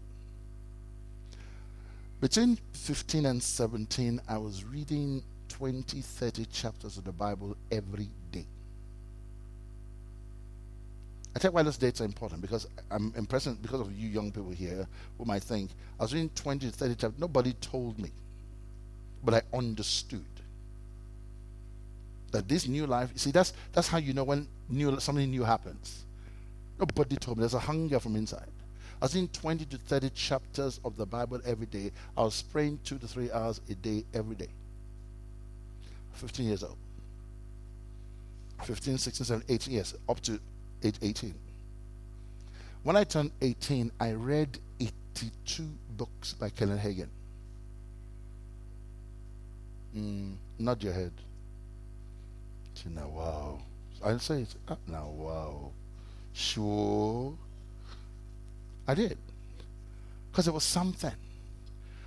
Between 2.22 2.58
15 2.72 3.26
and 3.26 3.42
17, 3.42 4.18
I 4.26 4.38
was 4.38 4.64
reading 4.64 5.22
20, 5.50 6.00
30 6.00 6.46
chapters 6.46 6.96
of 6.96 7.04
the 7.04 7.12
Bible 7.12 7.54
every 7.70 8.08
day. 8.32 8.46
I 11.34 11.38
tell 11.38 11.50
you 11.50 11.54
why 11.54 11.64
those 11.64 11.76
dates 11.76 12.00
are 12.00 12.06
important 12.06 12.40
because 12.40 12.66
I'm 12.90 13.12
impressed 13.14 13.60
because 13.60 13.82
of 13.82 13.92
you 13.92 14.08
young 14.08 14.32
people 14.32 14.52
here 14.52 14.88
who 15.18 15.26
might 15.26 15.42
think 15.42 15.72
I 16.00 16.04
was 16.04 16.14
reading 16.14 16.30
20 16.30 16.70
to 16.70 16.72
30 16.72 16.94
chapters. 16.94 17.20
Nobody 17.20 17.52
told 17.52 17.98
me, 17.98 18.10
but 19.26 19.34
I 19.34 19.56
understood 19.56 20.24
that 22.30 22.48
this 22.48 22.68
new 22.68 22.86
life. 22.86 23.10
See, 23.16 23.32
that's 23.32 23.52
that's 23.72 23.88
how 23.88 23.98
you 23.98 24.14
know 24.14 24.24
when 24.24 24.46
new 24.70 24.98
something 25.00 25.28
new 25.28 25.42
happens. 25.42 26.04
Nobody 26.78 27.16
told 27.16 27.36
me. 27.36 27.42
There's 27.42 27.54
a 27.54 27.58
hunger 27.58 27.98
from 27.98 28.14
inside. 28.14 28.48
I 29.02 29.04
was 29.04 29.14
in 29.14 29.28
20 29.28 29.66
to 29.66 29.78
30 29.78 30.10
chapters 30.10 30.80
of 30.84 30.96
the 30.96 31.04
Bible 31.04 31.40
every 31.44 31.66
day. 31.66 31.90
I 32.16 32.22
was 32.22 32.40
praying 32.40 32.78
two 32.84 32.98
to 32.98 33.08
three 33.08 33.30
hours 33.30 33.60
a 33.68 33.74
day 33.74 34.04
every 34.14 34.36
day. 34.36 34.48
15 36.14 36.46
years 36.46 36.62
old. 36.62 36.76
15, 38.62 38.96
16, 38.96 39.26
17, 39.26 39.54
18 39.54 39.74
years, 39.74 39.94
up 40.08 40.18
to 40.22 40.40
age 40.82 40.94
18. 41.02 41.34
When 42.84 42.96
I 42.96 43.04
turned 43.04 43.32
18, 43.42 43.92
I 44.00 44.12
read 44.12 44.58
82 44.80 45.68
books 45.96 46.32
by 46.32 46.48
Kenneth 46.48 46.80
Hagin. 46.80 47.08
Mm, 49.96 50.34
nod 50.58 50.82
your 50.82 50.92
head. 50.92 51.12
So 52.74 52.90
now, 52.90 53.08
wow. 53.08 53.58
I'll 54.04 54.18
say 54.18 54.42
it. 54.42 54.54
Uh, 54.68 54.76
now, 54.86 55.06
wow. 55.08 55.70
Sure. 56.32 57.34
I 58.86 58.94
did. 58.94 59.16
Because 60.30 60.48
it 60.48 60.54
was 60.54 60.64
something. 60.64 61.12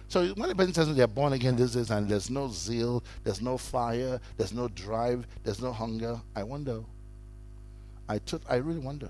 So 0.08 0.28
when 0.30 0.50
a 0.50 0.56
person 0.56 0.74
says 0.74 0.96
they're 0.96 1.08
born 1.08 1.34
again, 1.34 1.56
this 1.56 1.76
is, 1.76 1.92
and 1.92 2.08
there's 2.10 2.30
no 2.30 2.48
zeal, 2.48 3.04
there's 3.24 3.42
no 3.42 3.58
fire, 3.58 4.20
there's 4.38 4.54
no 4.54 4.68
drive, 4.68 5.28
there's 5.44 5.62
no 5.62 5.72
hunger, 5.72 6.20
I 6.36 6.44
wonder. 6.44 6.82
I 8.08 8.18
took, 8.20 8.42
I 8.50 8.56
really 8.56 8.80
wonder. 8.80 9.10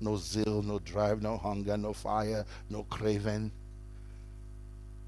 No 0.00 0.16
zeal, 0.16 0.62
no 0.62 0.78
drive, 0.78 1.22
no 1.22 1.36
hunger, 1.38 1.76
no 1.76 1.92
fire, 1.92 2.44
no 2.68 2.84
craving. 2.84 3.52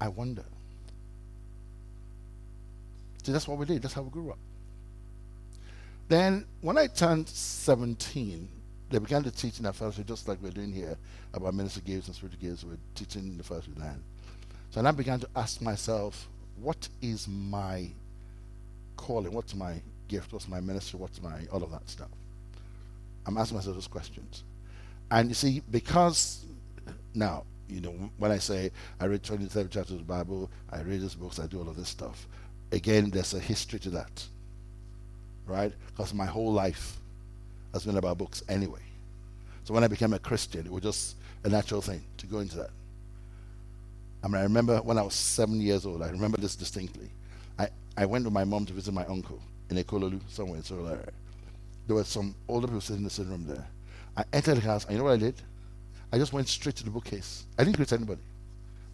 I 0.01 0.07
wonder. 0.07 0.45
That's 3.31 3.47
what 3.47 3.57
we 3.57 3.65
did. 3.65 3.81
That's 3.81 3.93
how 3.93 4.01
we 4.01 4.09
grew 4.09 4.31
up. 4.31 4.39
Then, 6.09 6.45
when 6.61 6.77
I 6.77 6.87
turned 6.87 7.29
17, 7.29 8.47
they 8.89 8.99
began 8.99 9.23
to 9.23 9.31
teach 9.31 9.59
in 9.59 9.65
our 9.65 9.73
fellowship, 9.73 10.05
just 10.05 10.27
like 10.27 10.39
we're 10.41 10.51
doing 10.51 10.71
here, 10.71 10.97
about 11.33 11.53
ministry 11.53 11.81
gifts 11.85 12.07
and 12.07 12.15
spiritual 12.15 12.41
gifts. 12.41 12.63
We're 12.63 12.77
teaching 12.93 13.23
in 13.23 13.37
the 13.37 13.43
fellowship 13.43 13.79
land. 13.79 14.03
So 14.69 14.79
then 14.79 14.87
I 14.87 14.91
began 14.91 15.19
to 15.21 15.29
ask 15.35 15.61
myself, 15.61 16.27
what 16.57 16.87
is 17.01 17.27
my 17.27 17.89
calling? 18.97 19.33
What's 19.33 19.55
my 19.55 19.81
gift? 20.07 20.33
What's 20.33 20.47
my 20.47 20.59
ministry? 20.59 20.99
What's 20.99 21.21
my 21.21 21.45
all 21.51 21.63
of 21.63 21.71
that 21.71 21.89
stuff? 21.89 22.09
I'm 23.25 23.37
asking 23.37 23.57
myself 23.57 23.75
those 23.75 23.87
questions. 23.87 24.43
And 25.09 25.29
you 25.29 25.35
see, 25.35 25.61
because 25.71 26.45
now, 27.13 27.45
you 27.67 27.81
know, 27.81 27.93
when 28.17 28.31
I 28.31 28.37
say 28.37 28.71
I 28.99 29.05
read 29.05 29.23
23 29.23 29.63
chapters 29.63 29.91
of 29.91 29.97
the 29.99 30.03
Bible, 30.03 30.51
I 30.69 30.81
read 30.81 31.01
these 31.01 31.15
books, 31.15 31.39
I 31.39 31.47
do 31.47 31.59
all 31.59 31.69
of 31.69 31.75
this 31.75 31.89
stuff. 31.89 32.27
Again, 32.73 33.11
there's 33.11 33.35
a 33.35 33.39
history 33.39 33.79
to 33.79 33.91
that. 33.91 34.25
Right? 35.45 35.71
Because 35.87 36.13
my 36.13 36.25
whole 36.25 36.51
life 36.51 36.97
has 37.71 37.85
been 37.85 37.97
about 37.97 38.17
books 38.17 38.43
anyway. 38.49 38.81
So 39.63 39.73
when 39.73 39.83
I 39.83 39.87
became 39.87 40.11
a 40.13 40.19
Christian, 40.19 40.65
it 40.65 40.71
was 40.71 40.81
just 40.81 41.15
a 41.43 41.49
natural 41.49 41.81
thing 41.81 42.01
to 42.17 42.25
go 42.25 42.39
into 42.39 42.57
that. 42.57 42.71
I 44.23 44.27
mean, 44.27 44.37
I 44.37 44.43
remember 44.43 44.77
when 44.77 44.97
I 44.97 45.03
was 45.03 45.13
seven 45.13 45.61
years 45.61 45.85
old, 45.85 46.01
I 46.01 46.09
remember 46.09 46.37
this 46.37 46.55
distinctly. 46.55 47.09
I, 47.59 47.67
I 47.95 48.05
went 48.07 48.25
with 48.25 48.33
my 48.33 48.43
mom 48.43 48.65
to 48.65 48.73
visit 48.73 48.93
my 48.93 49.05
uncle 49.05 49.39
in 49.69 49.77
Ekololu, 49.77 50.19
somewhere 50.27 50.57
in 50.57 50.63
Surulere. 50.63 51.09
There 51.85 51.95
were 51.95 52.03
some 52.03 52.33
older 52.47 52.67
people 52.67 52.81
sitting 52.81 52.97
in 52.97 53.03
the 53.03 53.09
sitting 53.09 53.31
room 53.31 53.45
there. 53.45 53.67
I 54.17 54.23
entered 54.33 54.55
the 54.55 54.61
house, 54.61 54.85
and 54.85 54.93
you 54.93 54.97
know 54.97 55.03
what 55.03 55.13
I 55.13 55.17
did? 55.17 55.35
I 56.11 56.17
just 56.17 56.33
went 56.33 56.47
straight 56.47 56.75
to 56.77 56.83
the 56.83 56.89
bookcase. 56.89 57.45
I 57.57 57.63
didn't 57.63 57.75
greet 57.75 57.91
anybody. 57.93 58.21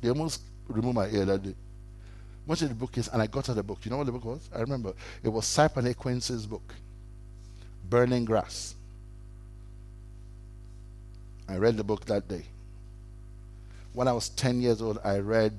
They 0.02 0.10
almost 0.10 0.42
removed 0.68 0.96
my 0.96 1.08
ear 1.08 1.26
that 1.26 1.44
day. 1.44 1.56
Went 2.46 2.60
to 2.60 2.67
the 2.67 2.74
bookcase, 2.74 3.10
and 3.12 3.22
I 3.22 3.27
got 3.27 3.50
out 3.50 3.55
the 3.55 3.63
book. 3.63 3.79
You 3.84 3.91
know 3.91 3.98
what 3.98 4.05
the 4.05 4.12
book 4.12 4.25
was? 4.25 4.50
I 4.55 4.60
remember. 4.60 4.93
It 5.24 5.29
was 5.29 5.46
Cyprian 5.46 5.93
Ekwensi's 5.93 6.46
book 6.46 6.74
burning 7.89 8.25
grass. 8.25 8.75
I 11.48 11.58
read 11.58 11.77
the 11.77 11.84
book 11.84 12.05
that 12.05 12.27
day. 12.27 12.46
When 13.93 14.08
I 14.08 14.13
was 14.13 14.29
10 14.29 14.62
years 14.62 14.81
old, 14.81 15.00
I 15.03 15.17
read 15.17 15.53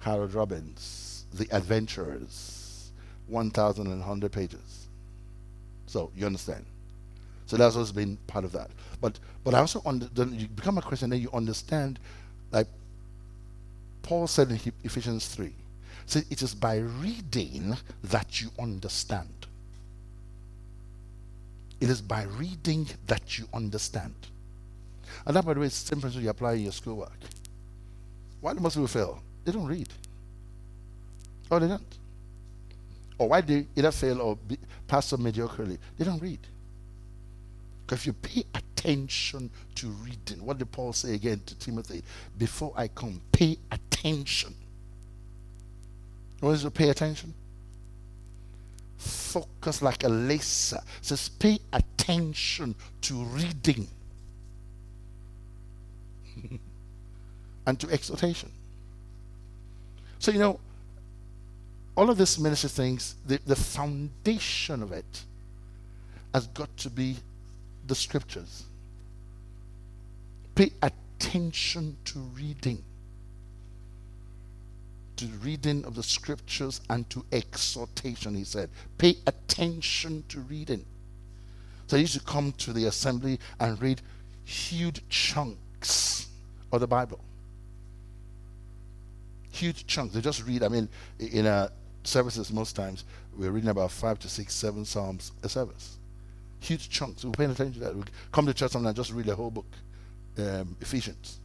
Harold 0.00 0.34
Robbins, 0.34 1.24
The 1.32 1.46
Adventurers, 1.52 2.90
1,100 3.28 4.32
pages. 4.32 4.88
So, 5.86 6.10
you 6.16 6.26
understand. 6.26 6.64
So 7.46 7.56
that's 7.56 7.76
also 7.76 7.92
been 7.92 8.16
part 8.26 8.44
of 8.44 8.52
that. 8.52 8.70
But 9.00 9.18
but 9.42 9.54
I 9.54 9.58
also 9.58 9.82
under, 9.84 10.06
you 10.24 10.46
become 10.48 10.78
a 10.78 10.82
Christian, 10.82 11.10
then 11.10 11.20
you 11.20 11.30
understand, 11.32 11.98
like 12.52 12.66
Paul 14.02 14.26
said 14.26 14.50
in 14.50 14.60
Ephesians 14.84 15.26
3. 15.28 15.52
So 16.10 16.20
it 16.28 16.42
is 16.42 16.56
by 16.56 16.78
reading 16.78 17.76
that 18.02 18.40
you 18.40 18.50
understand. 18.58 19.46
It 21.80 21.88
is 21.88 22.02
by 22.02 22.24
reading 22.24 22.88
that 23.06 23.38
you 23.38 23.46
understand. 23.54 24.16
And 25.24 25.36
that, 25.36 25.46
by 25.46 25.54
the 25.54 25.60
way, 25.60 25.66
is 25.66 25.80
the 25.80 25.86
same 25.86 26.00
principle 26.00 26.24
you 26.24 26.30
apply 26.30 26.54
in 26.54 26.64
your 26.64 26.72
schoolwork. 26.72 27.16
Why 28.40 28.54
do 28.54 28.58
most 28.58 28.74
people 28.74 28.88
fail? 28.88 29.22
They 29.44 29.52
don't 29.52 29.68
read. 29.68 29.88
Oh, 31.48 31.60
they 31.60 31.68
don't. 31.68 31.98
Or 33.16 33.28
why 33.28 33.40
they 33.42 33.68
either 33.76 33.92
fail 33.92 34.20
or 34.20 34.34
be, 34.34 34.58
pass 34.88 35.06
so 35.06 35.16
mediocrely? 35.16 35.78
They 35.96 36.04
don't 36.04 36.20
read. 36.20 36.40
Because 37.86 38.00
if 38.00 38.06
you 38.08 38.14
pay 38.14 38.42
attention 38.52 39.48
to 39.76 39.86
reading, 39.86 40.44
what 40.44 40.58
did 40.58 40.72
Paul 40.72 40.92
say 40.92 41.14
again 41.14 41.40
to 41.46 41.56
Timothy? 41.56 42.02
Before 42.36 42.72
I 42.74 42.88
come, 42.88 43.20
pay 43.30 43.58
attention. 43.70 44.56
What 46.40 46.50
is 46.52 46.62
to 46.62 46.70
pay 46.70 46.88
attention? 46.88 47.34
focus 49.30 49.80
like 49.80 50.04
a 50.04 50.08
laser. 50.08 50.80
It 50.98 51.04
says, 51.04 51.28
pay 51.28 51.58
attention 51.72 52.74
to 53.02 53.14
reading 53.24 53.88
and 57.66 57.80
to 57.80 57.88
exhortation. 57.90 58.50
So, 60.18 60.30
you 60.32 60.38
know, 60.38 60.60
all 61.96 62.10
of 62.10 62.18
this 62.18 62.38
ministry 62.38 62.68
things, 62.68 63.14
the, 63.26 63.40
the 63.46 63.56
foundation 63.56 64.82
of 64.82 64.92
it 64.92 65.24
has 66.34 66.46
got 66.48 66.74
to 66.78 66.90
be 66.90 67.16
the 67.86 67.94
scriptures. 67.94 68.64
Pay 70.54 70.72
attention 70.82 71.96
to 72.04 72.18
reading 72.18 72.82
to 75.20 75.26
reading 75.38 75.84
of 75.84 75.94
the 75.94 76.02
scriptures 76.02 76.80
and 76.90 77.08
to 77.10 77.24
exhortation, 77.32 78.34
he 78.34 78.44
said. 78.44 78.70
Pay 78.98 79.16
attention 79.26 80.24
to 80.28 80.40
reading. 80.40 80.84
So 81.86 81.96
I 81.96 82.00
used 82.00 82.14
to 82.14 82.20
come 82.20 82.52
to 82.52 82.72
the 82.72 82.86
assembly 82.86 83.38
and 83.58 83.80
read 83.80 84.00
huge 84.44 85.02
chunks 85.08 86.28
of 86.72 86.80
the 86.80 86.86
Bible. 86.86 87.20
Huge 89.50 89.86
chunks. 89.86 90.14
They 90.14 90.20
just 90.20 90.46
read, 90.46 90.62
I 90.62 90.68
mean, 90.68 90.88
in 91.18 91.46
a 91.46 91.70
services, 92.04 92.52
most 92.52 92.76
times, 92.76 93.04
we're 93.36 93.50
reading 93.50 93.70
about 93.70 93.90
five 93.90 94.18
to 94.20 94.28
six, 94.28 94.54
seven 94.54 94.84
Psalms 94.84 95.32
a 95.42 95.48
service. 95.48 95.98
Huge 96.60 96.88
chunks. 96.88 97.24
We're 97.24 97.32
paying 97.32 97.50
attention 97.50 97.80
to 97.80 97.88
that. 97.88 97.96
We 97.96 98.02
come 98.32 98.46
to 98.46 98.54
church 98.54 98.70
sometimes 98.70 98.96
just 98.96 99.12
read 99.12 99.26
the 99.26 99.34
whole 99.34 99.50
book. 99.50 99.66
Um, 100.38 100.76
Ephesians. 100.80 101.39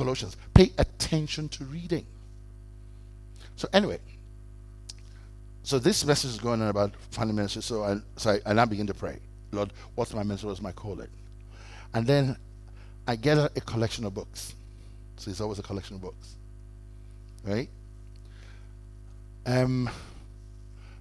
Colossians. 0.00 0.34
Pay 0.54 0.72
attention 0.78 1.50
to 1.50 1.64
reading. 1.64 2.06
So 3.56 3.68
anyway, 3.74 3.98
so 5.62 5.78
this 5.78 6.06
message 6.06 6.30
is 6.30 6.38
going 6.38 6.62
on 6.62 6.68
about 6.68 6.94
family 7.10 7.34
ministry. 7.34 7.60
So 7.60 7.84
I, 7.84 7.96
so 8.16 8.30
I, 8.30 8.40
I 8.46 8.52
now 8.54 8.64
begin 8.64 8.86
to 8.86 8.94
pray. 8.94 9.18
Lord, 9.52 9.74
what's 9.96 10.14
my 10.14 10.22
ministry? 10.22 10.48
What's 10.48 10.62
my 10.62 10.72
calling? 10.72 11.08
And 11.92 12.06
then 12.06 12.34
I 13.06 13.16
get 13.16 13.36
a, 13.36 13.52
a 13.54 13.60
collection 13.60 14.06
of 14.06 14.14
books. 14.14 14.54
So 15.18 15.30
it's 15.30 15.42
always 15.42 15.58
a 15.58 15.62
collection 15.62 15.96
of 15.96 16.00
books, 16.00 16.36
right? 17.44 17.68
Um, 19.44 19.90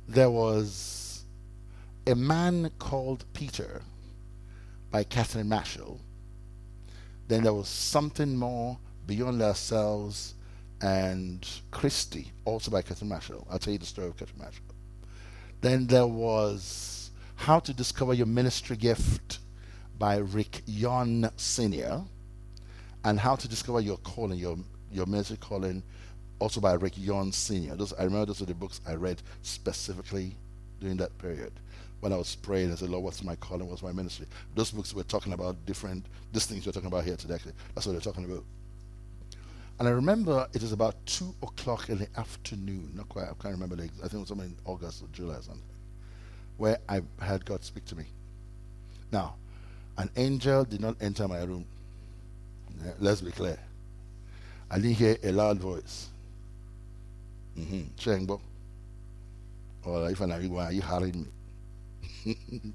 there 0.09 0.29
was 0.29 1.23
a 2.05 2.15
man 2.15 2.69
called 2.79 3.23
Peter 3.31 3.81
by 4.91 5.05
Catherine 5.05 5.47
Marshall. 5.47 6.01
Then 7.29 7.43
there 7.43 7.53
was 7.53 7.69
something 7.69 8.35
more 8.35 8.77
beyond 9.09 9.41
ourselves 9.41 10.35
and 10.81 11.43
Christy, 11.71 12.31
also 12.45 12.69
by 12.69 12.83
Catherine 12.83 13.09
Marshall. 13.09 13.45
I'll 13.49 13.57
tell 13.57 13.73
you 13.73 13.79
the 13.79 13.87
story 13.87 14.07
of 14.07 14.15
Catherine 14.15 14.37
Marshall. 14.37 14.63
Then 15.61 15.87
there 15.87 16.05
was 16.05 17.09
How 17.35 17.57
to 17.59 17.73
Discover 17.73 18.13
Your 18.13 18.27
Ministry 18.27 18.77
Gift 18.77 19.39
by 19.97 20.17
Rick 20.17 20.61
Yohn 20.67 21.27
Sr. 21.37 22.03
and 23.03 23.19
How 23.19 23.35
to 23.35 23.47
Discover 23.47 23.81
Your 23.81 23.97
Calling, 23.97 24.37
Your, 24.37 24.57
your 24.91 25.07
Ministry 25.07 25.37
Calling, 25.37 25.81
also 26.37 26.61
by 26.61 26.73
Rick 26.73 26.93
Yohn 26.95 27.31
Sr. 27.31 27.75
Those, 27.75 27.93
I 27.93 28.03
remember 28.03 28.27
those 28.27 28.43
are 28.43 28.45
the 28.45 28.53
books 28.53 28.79
I 28.87 28.93
read 28.93 29.23
specifically 29.41 30.35
during 30.79 30.97
that 30.97 31.17
period. 31.17 31.53
When 32.01 32.13
I 32.13 32.17
was 32.17 32.35
praying, 32.35 32.71
I 32.71 32.75
said, 32.75 32.89
Lord, 32.89 33.05
what's 33.05 33.23
my 33.23 33.35
calling? 33.37 33.67
What's 33.67 33.81
my 33.81 33.91
ministry? 33.91 34.27
Those 34.53 34.69
books 34.69 34.93
were 34.93 35.01
talking 35.01 35.33
about 35.33 35.65
different, 35.65 36.05
these 36.31 36.45
things 36.45 36.67
we're 36.67 36.73
talking 36.73 36.87
about 36.87 37.05
here 37.05 37.15
today. 37.15 37.39
That's 37.73 37.87
what 37.87 37.93
they're 37.93 38.01
talking 38.01 38.25
about. 38.25 38.43
And 39.79 39.87
I 39.87 39.91
remember 39.91 40.45
it 40.53 40.61
was 40.61 40.73
about 40.73 40.95
two 41.05 41.33
o'clock 41.41 41.87
in 41.89 41.99
the 41.99 42.07
afternoon. 42.17 42.91
Not 42.95 43.07
quite. 43.07 43.23
I 43.23 43.33
can't 43.41 43.53
remember. 43.53 43.77
The, 43.77 43.83
I 43.83 44.07
think 44.07 44.13
it 44.13 44.17
was 44.17 44.27
somewhere 44.27 44.47
in 44.47 44.57
August 44.65 45.01
or 45.01 45.07
July 45.13 45.35
or 45.35 45.41
something, 45.41 45.63
where 46.57 46.79
I 46.89 47.01
had 47.21 47.45
God 47.45 47.63
speak 47.63 47.85
to 47.85 47.95
me. 47.95 48.03
Now, 49.11 49.35
an 49.97 50.09
angel 50.17 50.65
did 50.65 50.81
not 50.81 50.97
enter 51.01 51.27
my 51.27 51.43
room. 51.43 51.65
Let's 52.99 53.21
be 53.21 53.31
clear. 53.31 53.57
I 54.69 54.75
didn't 54.75 54.97
hear 54.97 55.17
a 55.23 55.31
loud 55.31 55.59
voice. 55.59 56.09
Mm-hmm. 57.57 58.33
Or 59.85 60.09
if 60.09 60.21
I'm 60.21 60.49
why 60.49 60.65
are 60.65 60.71
you 60.71 60.81
hurrying 60.81 61.27
me? 62.25 62.35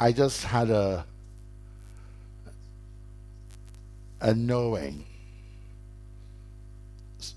I 0.00 0.12
just 0.12 0.44
had 0.44 0.70
a 0.70 1.04
and 4.20 4.46
knowing, 4.46 5.04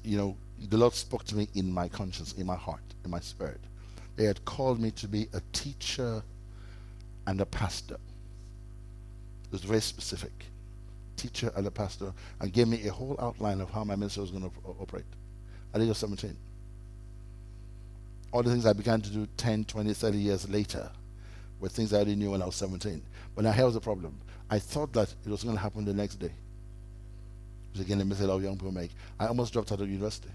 you 0.03 0.17
know, 0.17 0.37
the 0.69 0.77
Lord 0.77 0.93
spoke 0.93 1.23
to 1.25 1.35
me 1.35 1.47
in 1.53 1.71
my 1.71 1.87
conscience, 1.87 2.33
in 2.33 2.45
my 2.45 2.55
heart, 2.55 2.81
in 3.05 3.11
my 3.11 3.19
spirit. 3.19 3.59
They 4.15 4.25
had 4.25 4.43
called 4.45 4.79
me 4.79 4.91
to 4.91 5.07
be 5.07 5.27
a 5.33 5.41
teacher 5.53 6.23
and 7.27 7.39
a 7.41 7.45
pastor. 7.45 7.95
It 7.95 9.51
was 9.51 9.63
very 9.63 9.81
specific. 9.81 10.31
Teacher 11.15 11.51
and 11.55 11.65
a 11.65 11.71
pastor, 11.71 12.13
and 12.39 12.53
gave 12.53 12.67
me 12.67 12.87
a 12.87 12.91
whole 12.91 13.15
outline 13.19 13.61
of 13.61 13.69
how 13.69 13.83
my 13.83 13.95
ministry 13.95 14.21
was 14.21 14.31
going 14.31 14.43
to 14.43 14.51
operate. 14.79 15.05
At 15.73 15.79
the 15.79 15.85
age 15.85 15.91
of 15.91 15.97
17. 15.97 16.35
All 18.31 18.43
the 18.43 18.51
things 18.51 18.65
I 18.65 18.73
began 18.73 19.01
to 19.01 19.09
do 19.09 19.27
10, 19.37 19.65
20, 19.65 19.93
30 19.93 20.17
years 20.17 20.49
later 20.49 20.89
were 21.59 21.69
things 21.69 21.93
I 21.93 21.97
already 21.97 22.15
knew 22.15 22.31
when 22.31 22.41
I 22.41 22.45
was 22.45 22.55
17. 22.55 23.01
But 23.35 23.45
now 23.45 23.51
here 23.51 23.65
was 23.65 23.73
the 23.73 23.81
problem. 23.81 24.17
I 24.49 24.59
thought 24.59 24.93
that 24.93 25.13
it 25.25 25.29
was 25.29 25.43
going 25.43 25.55
to 25.55 25.61
happen 25.61 25.85
the 25.85 25.93
next 25.93 26.15
day 26.15 26.31
again 27.79 27.97
the 27.97 28.05
mistake 28.05 28.25
a 28.25 28.29
lot 28.29 28.37
of 28.37 28.43
young 28.43 28.55
people 28.55 28.71
make. 28.71 28.91
I 29.19 29.27
almost 29.27 29.53
dropped 29.53 29.71
out 29.71 29.81
of 29.81 29.89
university. 29.89 30.29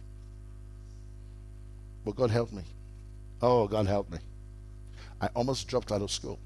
But 2.04 2.16
God 2.16 2.30
helped 2.30 2.52
me. 2.52 2.62
Oh, 3.40 3.66
God 3.68 3.86
helped 3.86 4.12
me. 4.12 4.18
I 5.20 5.28
almost 5.34 5.68
dropped 5.68 5.92
out 5.92 6.02
of 6.02 6.10
school. 6.10 6.38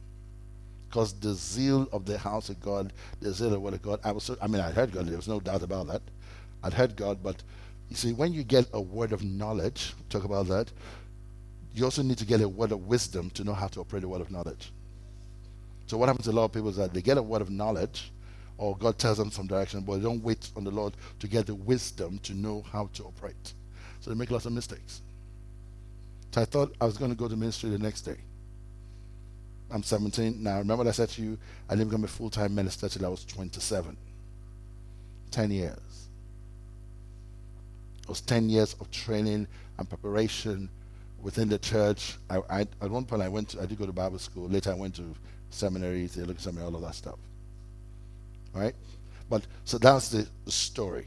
Because 0.89 1.13
the 1.15 1.35
zeal 1.35 1.89
of 1.93 2.05
the 2.05 2.19
house 2.19 2.49
of 2.49 2.61
God, 2.61 2.93
the 3.21 3.33
zeal 3.33 3.47
of 3.49 3.53
the 3.53 3.61
word 3.61 3.75
of 3.75 3.83
God, 3.83 4.01
I 4.05 4.13
was 4.13 4.31
I 4.41 4.47
mean 4.47 4.61
I 4.61 4.71
heard 4.71 4.93
God, 4.93 5.07
there 5.07 5.17
was 5.17 5.29
no 5.29 5.41
doubt 5.41 5.63
about 5.63 5.89
that. 5.89 6.03
I'd 6.63 6.73
heard 6.73 6.97
God, 6.97 7.23
but 7.23 7.43
you 7.89 7.97
see, 7.97 8.13
when 8.13 8.33
you 8.33 8.43
get 8.43 8.67
a 8.73 8.81
word 8.81 9.13
of 9.13 9.23
knowledge, 9.23 9.95
talk 10.09 10.25
about 10.25 10.49
that, 10.49 10.71
you 11.75 11.85
also 11.85 12.03
need 12.03 12.19
to 12.19 12.25
get 12.25 12.41
a 12.41 12.49
word 12.49 12.73
of 12.73 12.87
wisdom 12.87 13.31
to 13.31 13.45
know 13.45 13.53
how 13.53 13.69
to 13.69 13.81
operate 13.81 14.03
the 14.03 14.09
word 14.09 14.21
of 14.21 14.31
knowledge. 14.31 14.73
So 15.87 15.97
what 15.97 16.09
happens 16.09 16.25
to 16.25 16.33
a 16.33 16.33
lot 16.33 16.47
of 16.47 16.53
people 16.53 16.71
is 16.71 16.77
that 16.77 16.93
they 16.93 17.03
get 17.03 17.19
a 17.19 17.23
word 17.23 17.43
of 17.43 17.51
knowledge, 17.51 18.11
or 18.59 18.77
God 18.77 18.99
tells 18.99 19.19
them 19.19 19.31
some 19.31 19.47
direction, 19.47 19.83
but 19.83 19.97
they 19.97 20.03
don't 20.03 20.23
wait 20.23 20.51
on 20.57 20.65
the 20.65 20.71
Lord 20.71 20.95
to 21.21 21.29
get 21.29 21.47
the 21.47 21.55
wisdom 21.55 22.19
to 22.21 22.35
know 22.35 22.65
how 22.73 22.89
to 22.95 23.05
operate. 23.05 23.53
So 24.01 24.11
they 24.11 24.17
make 24.17 24.31
lots 24.31 24.47
of 24.47 24.53
mistakes. 24.53 25.03
So 26.33 26.43
I 26.43 26.45
thought 26.45 26.75
I 26.81 26.85
was 26.85 26.97
going 26.97 27.11
to 27.11 27.17
go 27.17 27.29
to 27.29 27.37
ministry 27.37 27.71
the 27.71 27.79
next 27.79 28.03
day. 28.03 28.17
I'm 29.71 29.83
17 29.83 30.43
now. 30.43 30.59
Remember 30.59 30.85
what 30.85 30.87
I 30.87 30.93
said 30.93 31.09
to 31.11 31.23
you? 31.23 31.39
I 31.69 31.75
didn't 31.75 31.89
become 31.89 32.05
a 32.05 32.09
full 32.09 32.31
time 32.31 32.55
minister 32.55 32.89
till 32.89 33.05
I 33.05 33.09
was 33.09 33.25
27. 33.25 33.97
10 35.31 35.51
years. 35.51 36.09
It 38.03 38.09
was 38.09 38.21
10 38.21 38.49
years 38.49 38.77
of 38.81 38.91
training 38.91 39.49
and 39.79 39.89
preparation 39.89 40.71
within 41.21 41.49
the 41.49 41.59
church. 41.59 42.17
I, 42.31 42.41
I, 42.49 42.61
at 42.61 42.91
one 42.91 43.05
point, 43.05 43.23
I 43.23 43.29
went. 43.29 43.51
To, 43.51 43.63
I 43.63 43.67
did 43.67 43.79
go 43.79 43.87
to 43.87 43.93
Bible 43.93 44.21
school. 44.21 44.49
Later, 44.49 44.71
I 44.71 44.75
went 44.75 44.95
to 44.97 45.15
seminary, 45.51 46.07
theological 46.07 46.45
seminary, 46.45 46.67
all 46.69 46.77
of 46.77 46.83
that 46.83 46.95
stuff 46.95 47.19
right? 48.57 48.75
But 49.29 49.47
so 49.65 49.79
that's 49.79 50.11
the, 50.11 50.27
story. 50.49 51.07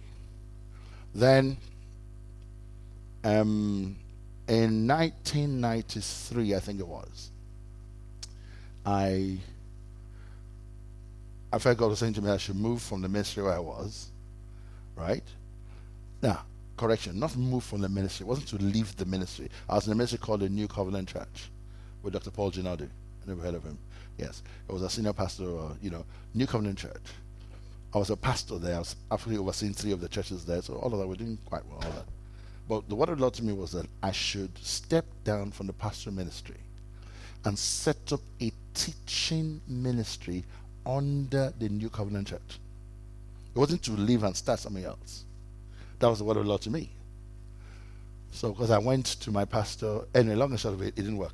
Then, 1.16 1.58
um, 3.24 3.96
in 4.48 4.88
1993, 4.88 6.56
I 6.56 6.60
think 6.60 6.80
it 6.80 6.88
was, 6.88 7.32
I 8.86 9.38
I 11.52 11.58
felt 11.58 11.78
God 11.78 11.90
was 11.90 12.00
saying 12.00 12.14
to 12.14 12.22
me 12.22 12.30
I 12.30 12.38
should 12.38 12.56
move 12.56 12.82
from 12.82 13.02
the 13.02 13.10
ministry 13.10 13.42
where 13.42 13.54
I 13.54 13.60
was, 13.60 14.10
right? 14.96 15.24
Now, 16.22 16.44
correction, 16.78 17.20
not 17.20 17.36
move 17.36 17.64
from 17.64 17.82
the 17.82 17.90
ministry. 17.90 18.26
It 18.26 18.28
wasn't 18.28 18.50
to 18.50 18.58
leave 18.58 18.96
the 18.98 19.06
ministry. 19.06 19.50
I 19.68 19.76
was 19.76 19.88
in 19.88 19.94
a 19.94 19.96
ministry 19.96 20.20
called 20.20 20.42
the 20.42 20.50
New 20.50 20.68
Covenant 20.68 21.10
Church 21.10 21.50
with 22.04 22.14
Dr. 22.14 22.30
Paul 22.30 22.52
Jinadu. 22.52 22.84
I 22.84 23.28
never 23.28 23.42
heard 23.42 23.56
of 23.56 23.64
him. 23.64 23.78
Yes, 24.18 24.44
it 24.68 24.72
was 24.72 24.84
a 24.84 24.90
senior 24.90 25.14
pastor, 25.14 25.46
uh, 25.46 25.74
you 25.82 25.90
know, 25.90 26.06
New 26.36 26.46
Covenant 26.46 26.78
Church. 26.78 27.02
I 27.94 27.98
was 27.98 28.10
a 28.10 28.18
pastor 28.18 28.60
there. 28.60 28.76
I 28.76 28.80
was 28.80 28.96
actually 29.12 29.38
overseeing 29.38 29.74
three 29.74 29.92
of 29.92 30.02
the 30.02 30.08
churches 30.08 30.46
there. 30.46 30.62
So 30.62 30.76
all 30.76 30.94
of 30.94 31.00
that, 31.00 31.08
we're 31.08 31.16
doing 31.16 31.38
quite 31.46 31.66
well. 31.66 31.82
All 31.84 31.92
that. 31.92 32.06
But 32.68 32.88
the 32.88 32.96
word 32.96 33.10
of 33.10 33.18
the 33.18 33.22
Lord 33.22 33.34
to 33.36 33.44
me 33.44 33.54
was 33.54 33.72
that 33.72 33.88
I 34.04 34.12
should 34.12 34.56
step 34.60 35.06
down 35.24 35.52
from 35.52 35.66
the 35.66 35.74
pastoral 35.74 36.16
ministry 36.16 36.58
and 37.46 37.58
set 37.58 38.14
up 38.14 38.22
a 38.42 38.52
teaching 38.76 39.60
ministry 39.68 40.44
under 40.86 41.52
the 41.58 41.70
New 41.70 41.90
Covenant 41.90 42.28
Church. 42.28 42.60
It 43.56 43.58
wasn't 43.58 43.82
to 43.84 43.92
leave 43.94 44.24
and 44.24 44.36
start 44.36 44.60
something 44.60 44.86
else. 44.86 45.26
That 45.98 46.08
was 46.08 46.20
the 46.20 46.26
word 46.26 46.38
of 46.38 46.44
the 46.44 46.50
Lord 46.50 46.62
to 46.62 46.70
me. 46.70 46.92
So, 48.32 48.52
because 48.52 48.70
I 48.70 48.78
went 48.78 49.06
to 49.06 49.32
my 49.32 49.46
pastor, 49.46 50.02
and 50.14 50.38
long 50.38 50.52
and 50.52 50.60
short 50.60 50.76
of 50.76 50.82
it, 50.84 50.88
it 50.90 50.96
didn't 50.96 51.18
work. 51.18 51.34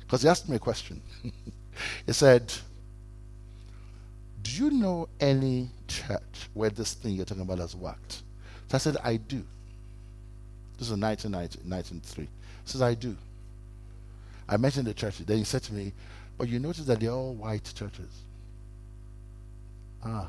Because 0.00 0.22
he 0.22 0.28
asked 0.28 0.48
me 0.48 0.56
a 0.56 0.58
question. 0.58 1.00
he 2.06 2.12
said, 2.12 2.52
do 4.44 4.52
you 4.52 4.70
know 4.70 5.08
any 5.18 5.70
church 5.88 6.50
where 6.52 6.68
this 6.70 6.92
thing 6.92 7.14
you're 7.14 7.24
talking 7.24 7.42
about 7.42 7.58
has 7.58 7.74
worked? 7.74 8.22
So 8.68 8.74
I 8.74 8.78
said, 8.78 8.96
I 9.02 9.16
do. 9.16 9.42
This 10.78 10.90
is 10.90 10.98
1993. 10.98 12.24
He 12.24 12.30
says, 12.64 12.82
I 12.82 12.94
do. 12.94 13.16
I 14.46 14.58
mentioned 14.58 14.86
the 14.86 14.94
church. 14.94 15.18
Then 15.18 15.38
he 15.38 15.44
said 15.44 15.62
to 15.64 15.72
me, 15.74 15.92
but 16.36 16.48
you 16.48 16.58
notice 16.58 16.84
that 16.84 17.00
they're 17.00 17.10
all 17.10 17.34
white 17.34 17.72
churches. 17.74 18.10
Ah, 20.04 20.28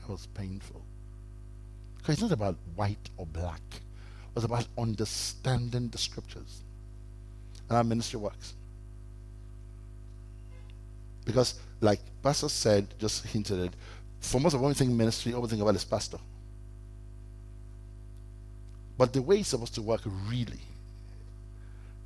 that 0.00 0.10
was 0.10 0.26
painful. 0.28 0.80
Because 1.98 2.14
it's 2.14 2.22
not 2.22 2.32
about 2.32 2.56
white 2.76 3.10
or 3.18 3.26
black. 3.26 3.60
It 3.70 4.34
was 4.34 4.44
about 4.44 4.66
understanding 4.78 5.88
the 5.88 5.98
scriptures. 5.98 6.62
And 7.68 7.76
our 7.76 7.84
ministry 7.84 8.20
works. 8.20 8.54
Because, 11.28 11.56
like 11.82 12.00
Pastor 12.22 12.48
said, 12.48 12.86
just 12.98 13.26
hinted 13.26 13.60
at, 13.60 13.74
for 14.18 14.40
most 14.40 14.54
of 14.54 14.62
one 14.62 14.72
thing 14.72 14.96
ministry, 14.96 15.34
all 15.34 15.42
we 15.42 15.48
think 15.48 15.60
about 15.60 15.74
is 15.74 15.84
pastor. 15.84 16.16
But 18.96 19.12
the 19.12 19.20
way 19.20 19.40
it's 19.40 19.50
supposed 19.50 19.74
to 19.74 19.82
work 19.82 20.00
really 20.26 20.60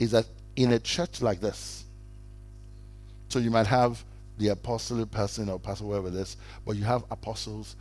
is 0.00 0.10
that 0.10 0.26
in 0.56 0.72
a 0.72 0.80
church 0.80 1.22
like 1.22 1.40
this, 1.40 1.84
so 3.28 3.38
you 3.38 3.52
might 3.52 3.68
have 3.68 4.04
the 4.38 4.48
apostle 4.48 5.06
person 5.06 5.48
or 5.48 5.60
pastor, 5.60 5.84
whatever 5.84 6.08
it 6.08 6.14
is, 6.14 6.36
but 6.66 6.74
you 6.74 6.82
have 6.82 7.04
apostles, 7.08 7.76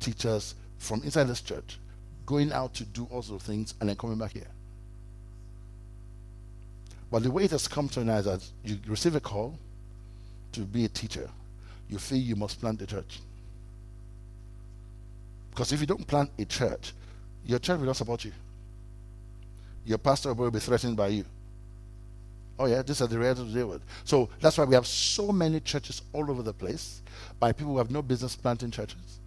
teachers 0.00 0.56
from 0.78 1.00
inside 1.04 1.28
this 1.28 1.42
church 1.42 1.78
going 2.26 2.52
out 2.52 2.74
to 2.74 2.84
do 2.86 3.06
all 3.12 3.22
sorts 3.22 3.44
of 3.44 3.46
things, 3.46 3.74
and 3.78 3.88
then 3.88 3.94
coming 3.94 4.18
back 4.18 4.32
here. 4.32 4.50
But 7.08 7.22
the 7.22 7.30
way 7.30 7.44
it 7.44 7.52
has 7.52 7.68
come 7.68 7.88
to 7.90 8.04
now 8.04 8.16
is 8.16 8.24
that 8.24 8.44
you 8.64 8.80
receive 8.88 9.14
a 9.14 9.20
call 9.20 9.56
to 10.52 10.60
be 10.60 10.84
a 10.84 10.88
teacher, 10.88 11.28
you 11.88 11.98
feel 11.98 12.18
you 12.18 12.36
must 12.36 12.60
plant 12.60 12.80
a 12.82 12.86
church. 12.86 13.20
Because 15.50 15.72
if 15.72 15.80
you 15.80 15.86
don't 15.86 16.06
plant 16.06 16.30
a 16.38 16.44
church, 16.44 16.92
your 17.44 17.58
church 17.58 17.78
will 17.78 17.86
not 17.86 17.96
support 17.96 18.24
you. 18.24 18.32
Your 19.84 19.98
pastor 19.98 20.32
will 20.32 20.50
be 20.50 20.60
threatened 20.60 20.96
by 20.96 21.08
you. 21.08 21.24
Oh 22.58 22.66
yeah, 22.66 22.82
this 22.82 23.00
is 23.00 23.08
the 23.08 23.18
reality 23.18 23.46
to 23.46 23.54
deal 23.54 23.68
with. 23.68 23.82
So 24.04 24.28
that's 24.40 24.58
why 24.58 24.64
we 24.64 24.74
have 24.74 24.86
so 24.86 25.32
many 25.32 25.60
churches 25.60 26.02
all 26.12 26.30
over 26.30 26.42
the 26.42 26.52
place 26.52 27.00
by 27.38 27.52
people 27.52 27.72
who 27.72 27.78
have 27.78 27.90
no 27.90 28.02
business 28.02 28.36
planting 28.36 28.70
churches. 28.70 29.18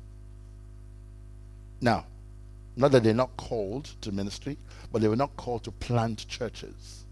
Now, 1.82 2.06
not 2.76 2.92
that 2.92 3.04
they're 3.04 3.14
not 3.14 3.36
called 3.36 3.86
to 4.02 4.12
ministry, 4.12 4.58
but 4.92 5.02
they 5.02 5.08
were 5.08 5.16
not 5.16 5.36
called 5.36 5.64
to 5.64 5.72
plant 5.72 6.28
churches. 6.28 7.04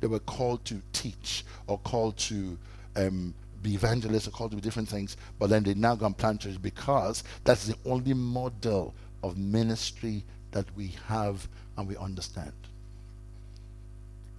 They 0.00 0.06
were 0.06 0.18
called 0.18 0.64
to 0.66 0.82
teach 0.92 1.44
or 1.66 1.78
called 1.78 2.16
to 2.18 2.58
um, 2.96 3.34
be 3.62 3.74
evangelists 3.74 4.26
or 4.28 4.30
called 4.30 4.50
to 4.50 4.56
be 4.56 4.62
different 4.62 4.88
things, 4.88 5.16
but 5.38 5.50
then 5.50 5.62
they 5.62 5.74
now 5.74 5.94
go 5.94 6.06
and 6.06 6.16
plant 6.16 6.40
churches 6.40 6.58
because 6.58 7.24
that's 7.44 7.66
the 7.66 7.76
only 7.84 8.14
model 8.14 8.94
of 9.22 9.36
ministry 9.36 10.24
that 10.52 10.64
we 10.76 10.94
have 11.06 11.46
and 11.76 11.86
we 11.86 11.96
understand. 11.96 12.52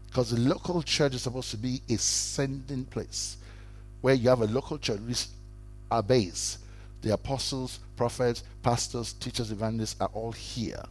Because 0.07 0.31
the 0.31 0.39
local 0.39 0.81
church 0.81 1.15
is 1.15 1.21
supposed 1.21 1.51
to 1.51 1.57
be 1.57 1.81
a 1.89 1.97
sending 1.97 2.83
place 2.85 3.37
where 4.01 4.13
you 4.13 4.27
have 4.29 4.41
a 4.41 4.47
local 4.47 4.77
church 4.77 4.99
which 5.01 5.27
base. 6.01 6.57
The 7.01 7.13
apostles, 7.13 7.79
prophets, 7.95 8.43
pastors, 8.61 9.13
teachers, 9.13 9.51
evangelists 9.51 9.95
are 9.99 10.09
all 10.13 10.31
here. 10.31 10.83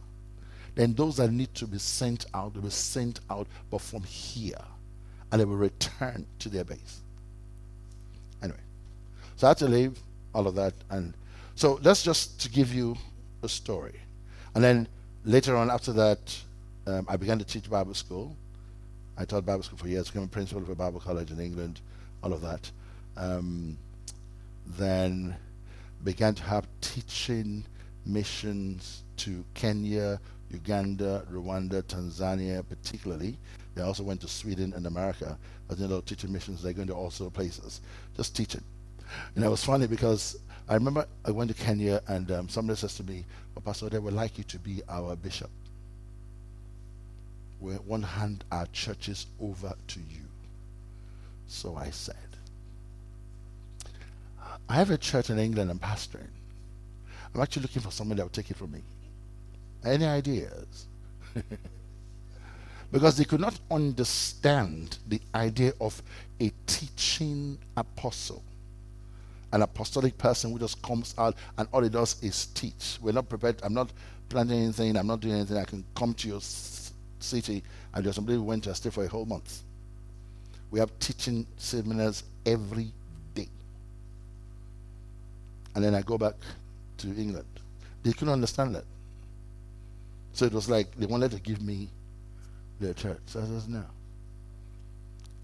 Then 0.75 0.93
those 0.93 1.17
that 1.17 1.31
need 1.31 1.53
to 1.55 1.67
be 1.67 1.77
sent 1.79 2.25
out 2.33 2.53
will 2.55 2.63
be 2.63 2.69
sent 2.69 3.21
out, 3.29 3.47
but 3.69 3.81
from 3.81 4.03
here. 4.03 4.61
And 5.31 5.39
they 5.39 5.45
will 5.45 5.55
return 5.55 6.25
to 6.39 6.49
their 6.49 6.63
base. 6.63 7.01
So 9.41 9.47
I 9.47 9.49
had 9.49 9.57
to 9.57 9.67
leave 9.67 9.97
all 10.35 10.45
of 10.45 10.53
that. 10.53 10.75
And 10.91 11.15
so 11.55 11.79
that's 11.81 12.03
just 12.03 12.39
to 12.41 12.47
give 12.47 12.75
you 12.75 12.95
a 13.41 13.49
story. 13.49 13.99
And 14.53 14.63
then 14.63 14.87
later 15.25 15.55
on, 15.55 15.71
after 15.71 15.91
that, 15.93 16.39
um, 16.85 17.07
I 17.09 17.17
began 17.17 17.39
to 17.39 17.43
teach 17.43 17.67
Bible 17.67 17.95
school. 17.95 18.35
I 19.17 19.25
taught 19.25 19.43
Bible 19.43 19.63
school 19.63 19.79
for 19.79 19.87
years, 19.87 20.09
became 20.09 20.25
a 20.25 20.27
principal 20.27 20.61
of 20.61 20.69
a 20.69 20.75
Bible 20.75 20.99
college 20.99 21.31
in 21.31 21.39
England, 21.39 21.81
all 22.21 22.33
of 22.33 22.41
that. 22.41 22.69
Um, 23.17 23.79
then 24.77 25.35
began 26.03 26.35
to 26.35 26.43
have 26.43 26.67
teaching 26.81 27.65
missions 28.05 29.01
to 29.17 29.43
Kenya, 29.55 30.19
Uganda, 30.51 31.25
Rwanda, 31.33 31.81
Tanzania, 31.81 32.63
particularly. 32.69 33.39
They 33.73 33.81
also 33.81 34.03
went 34.03 34.21
to 34.21 34.27
Sweden 34.27 34.71
and 34.75 34.85
America 34.85 35.35
as 35.71 35.79
you 35.79 35.87
know, 35.87 36.01
teaching 36.01 36.31
missions. 36.31 36.61
They're 36.61 36.73
going 36.73 36.89
to 36.89 36.93
all 36.93 37.09
sorts 37.09 37.29
of 37.29 37.33
places, 37.33 37.81
just 38.15 38.35
teaching. 38.35 38.63
And 39.35 39.43
it 39.43 39.49
was 39.49 39.63
funny 39.63 39.87
because 39.87 40.37
I 40.67 40.75
remember 40.75 41.05
I 41.25 41.31
went 41.31 41.55
to 41.55 41.63
Kenya 41.63 42.01
and 42.07 42.31
um, 42.31 42.49
somebody 42.49 42.77
says 42.77 42.95
to 42.95 43.03
me, 43.03 43.25
well, 43.55 43.63
Pastor, 43.63 43.89
they 43.89 43.99
would 43.99 44.13
like 44.13 44.37
you 44.37 44.43
to 44.45 44.59
be 44.59 44.81
our 44.87 45.15
bishop. 45.15 45.49
We 47.59 47.75
want 47.85 48.03
to 48.03 48.09
hand 48.09 48.43
our 48.51 48.65
churches 48.67 49.27
over 49.39 49.73
to 49.87 49.99
you. 49.99 50.23
So 51.47 51.75
I 51.75 51.89
said, 51.89 52.15
I 54.69 54.75
have 54.75 54.89
a 54.89 54.97
church 54.97 55.29
in 55.29 55.37
England 55.37 55.69
I'm 55.69 55.79
pastoring. 55.79 56.29
I'm 57.35 57.41
actually 57.41 57.63
looking 57.63 57.81
for 57.81 57.91
someone 57.91 58.17
that 58.17 58.23
will 58.23 58.29
take 58.29 58.49
it 58.49 58.57
from 58.57 58.71
me. 58.71 58.81
Any 59.83 60.05
ideas? 60.05 60.85
because 62.91 63.17
they 63.17 63.25
could 63.25 63.39
not 63.39 63.59
understand 63.69 64.97
the 65.07 65.19
idea 65.33 65.73
of 65.79 66.01
a 66.39 66.51
teaching 66.67 67.57
apostle. 67.75 68.43
An 69.53 69.61
apostolic 69.61 70.17
person 70.17 70.51
who 70.51 70.59
just 70.59 70.81
comes 70.81 71.13
out 71.17 71.35
and 71.57 71.67
all 71.73 71.81
he 71.81 71.89
does 71.89 72.21
is 72.23 72.45
teach. 72.47 72.97
We're 73.01 73.11
not 73.11 73.27
prepared. 73.27 73.59
I'm 73.63 73.73
not 73.73 73.91
planning 74.29 74.63
anything. 74.63 74.95
I'm 74.95 75.07
not 75.07 75.19
doing 75.19 75.35
anything. 75.35 75.57
I 75.57 75.65
can 75.65 75.83
come 75.95 76.13
to 76.15 76.27
your 76.27 76.39
city 76.41 77.63
and 77.93 78.05
there's 78.05 78.15
somebody 78.15 78.37
who 78.37 78.43
went 78.43 78.63
to 78.63 78.75
stay 78.75 78.89
for 78.89 79.03
a 79.03 79.07
whole 79.07 79.25
month. 79.25 79.63
We 80.69 80.79
have 80.79 80.97
teaching 80.99 81.45
seminars 81.57 82.23
every 82.45 82.91
day. 83.35 83.49
And 85.75 85.83
then 85.83 85.95
I 85.95 86.01
go 86.01 86.17
back 86.17 86.35
to 86.99 87.07
England. 87.07 87.45
They 88.03 88.13
couldn't 88.13 88.33
understand 88.33 88.75
that. 88.75 88.85
So 90.33 90.45
it 90.45 90.53
was 90.53 90.69
like 90.69 90.95
they 90.95 91.05
wanted 91.05 91.31
to 91.31 91.39
give 91.39 91.61
me 91.61 91.89
their 92.79 92.93
church. 92.93 93.19
So 93.25 93.41
I 93.41 93.45
says, 93.45 93.67
no. 93.67 93.83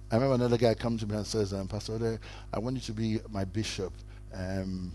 I 0.09 0.15
remember 0.15 0.35
another 0.35 0.57
guy 0.57 0.73
comes 0.73 1.01
to 1.01 1.07
me 1.07 1.15
and 1.15 1.25
says, 1.25 1.53
um, 1.53 1.67
Pastor 1.67 1.93
Ode, 1.93 2.19
I 2.53 2.59
want 2.59 2.75
you 2.75 2.81
to 2.81 2.93
be 2.93 3.19
my 3.29 3.43
bishop. 3.43 3.91
Um, 4.33 4.91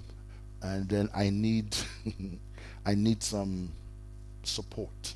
and 0.63 0.89
then 0.89 1.09
I 1.15 1.29
need 1.31 1.77
I 2.87 2.95
need 2.95 3.23
some 3.23 3.71
support. 4.43 5.15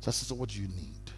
So 0.00 0.08
I 0.08 0.10
said, 0.10 0.28
so 0.28 0.34
what 0.34 0.48
do 0.50 0.60
you 0.60 0.68
need? 0.68 1.12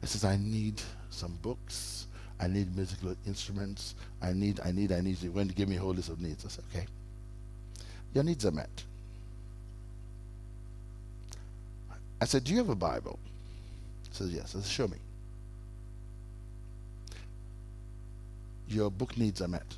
He 0.00 0.06
says, 0.06 0.24
I 0.24 0.36
need 0.36 0.80
some 1.10 1.38
books. 1.42 2.06
I 2.38 2.46
need 2.46 2.74
musical 2.74 3.14
instruments. 3.26 3.94
I 4.22 4.32
need, 4.32 4.60
I 4.64 4.72
need, 4.72 4.92
I 4.92 5.00
need. 5.00 5.22
You're 5.22 5.32
going 5.32 5.48
to 5.48 5.54
give 5.54 5.68
me 5.68 5.76
a 5.76 5.80
whole 5.80 5.92
list 5.92 6.08
of 6.08 6.20
needs. 6.20 6.44
I 6.44 6.48
said, 6.48 6.64
okay. 6.74 6.86
Your 8.14 8.24
needs 8.24 8.44
are 8.46 8.50
met. 8.50 8.84
I 12.20 12.24
said, 12.24 12.44
do 12.44 12.52
you 12.52 12.58
have 12.58 12.70
a 12.70 12.74
Bible? 12.74 13.18
He 14.08 14.14
says, 14.14 14.32
yes. 14.32 14.54
I 14.56 14.60
said, 14.60 14.70
show 14.70 14.88
me. 14.88 14.96
Your 18.70 18.90
book 18.90 19.18
needs 19.18 19.42
are 19.42 19.48
met. 19.48 19.74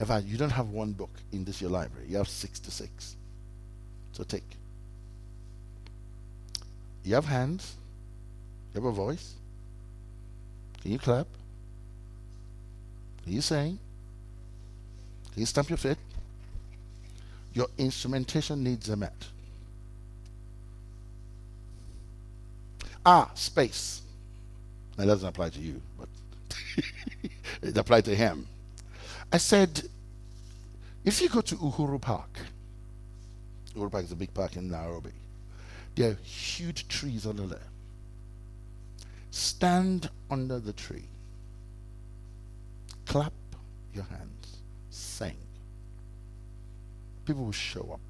In 0.00 0.06
fact, 0.06 0.26
you 0.26 0.36
don't 0.36 0.50
have 0.50 0.70
one 0.70 0.92
book 0.92 1.10
in 1.30 1.44
this 1.44 1.60
your 1.60 1.70
library. 1.70 2.06
You 2.08 2.16
have 2.16 2.28
66. 2.28 3.16
So 4.12 4.24
take. 4.24 4.42
You 7.04 7.14
have 7.14 7.26
hands. 7.26 7.76
You 8.74 8.80
have 8.80 8.90
a 8.90 8.92
voice. 8.92 9.34
Can 10.80 10.92
you 10.92 10.98
clap? 10.98 11.26
Can 13.22 13.32
you 13.34 13.42
sing? 13.42 13.78
Can 15.32 15.40
you 15.40 15.46
stamp 15.46 15.68
your 15.68 15.76
feet? 15.76 15.98
Your 17.52 17.68
instrumentation 17.76 18.64
needs 18.64 18.90
are 18.90 18.96
met. 18.96 19.26
Ah, 23.04 23.30
space. 23.34 24.00
That 24.96 25.06
doesn't 25.06 25.28
apply 25.28 25.50
to 25.50 25.60
you, 25.60 25.80
but 25.98 26.08
it 27.62 27.76
applied 27.76 28.04
to 28.06 28.14
him. 28.14 28.46
I 29.32 29.38
said, 29.38 29.82
if 31.04 31.20
you 31.20 31.28
go 31.28 31.40
to 31.40 31.56
Uhuru 31.56 32.00
Park, 32.00 32.38
Uhuru 33.74 33.90
Park 33.90 34.04
is 34.04 34.12
a 34.12 34.16
big 34.16 34.32
park 34.34 34.56
in 34.56 34.70
Nairobi. 34.70 35.12
There 35.94 36.10
are 36.10 36.18
huge 36.22 36.88
trees 36.88 37.26
under 37.26 37.46
there. 37.46 37.58
Stand 39.30 40.10
under 40.30 40.58
the 40.60 40.72
tree. 40.72 41.04
Clap 43.06 43.32
your 43.94 44.04
hands. 44.04 44.58
Sing. 44.90 45.36
People 47.24 47.46
will 47.46 47.52
show 47.52 47.90
up. 47.92 48.00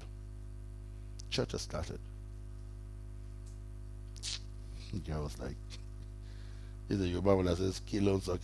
Church 1.29 1.53
has 1.53 1.61
started. 1.61 1.99
I 5.11 5.19
was 5.19 5.39
like, 5.39 5.55
either 6.89 7.05
your 7.05 7.21
Bible 7.21 7.55
says 7.55 7.81
kill 7.85 8.09
on 8.09 8.21
so 8.21 8.37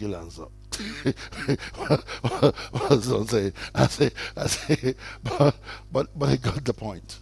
say? 3.28 3.54
I 3.76 3.88
say, 3.88 4.12
I 4.36 4.48
say, 4.48 4.96
but, 5.24 5.56
but, 5.92 6.08
but 6.18 6.30
I 6.30 6.36
got 6.38 6.64
the 6.66 6.74
point. 6.74 7.20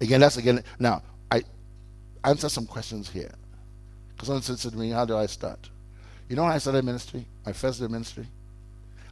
Again, 0.00 0.20
that's 0.20 0.36
again. 0.36 0.62
Now, 0.78 1.02
I 1.30 1.42
answer 2.24 2.48
some 2.48 2.66
questions 2.66 3.10
here. 3.10 3.32
Because 4.10 4.26
someone 4.26 4.42
said 4.42 4.58
to 4.72 4.76
me, 4.76 4.90
How 4.90 5.04
do 5.04 5.16
I 5.16 5.26
start? 5.26 5.68
You 6.28 6.36
know 6.36 6.44
how 6.44 6.52
I 6.52 6.58
started 6.58 6.84
ministry? 6.84 7.24
My 7.46 7.52
first 7.52 7.80
day 7.80 7.86
ministry? 7.86 8.26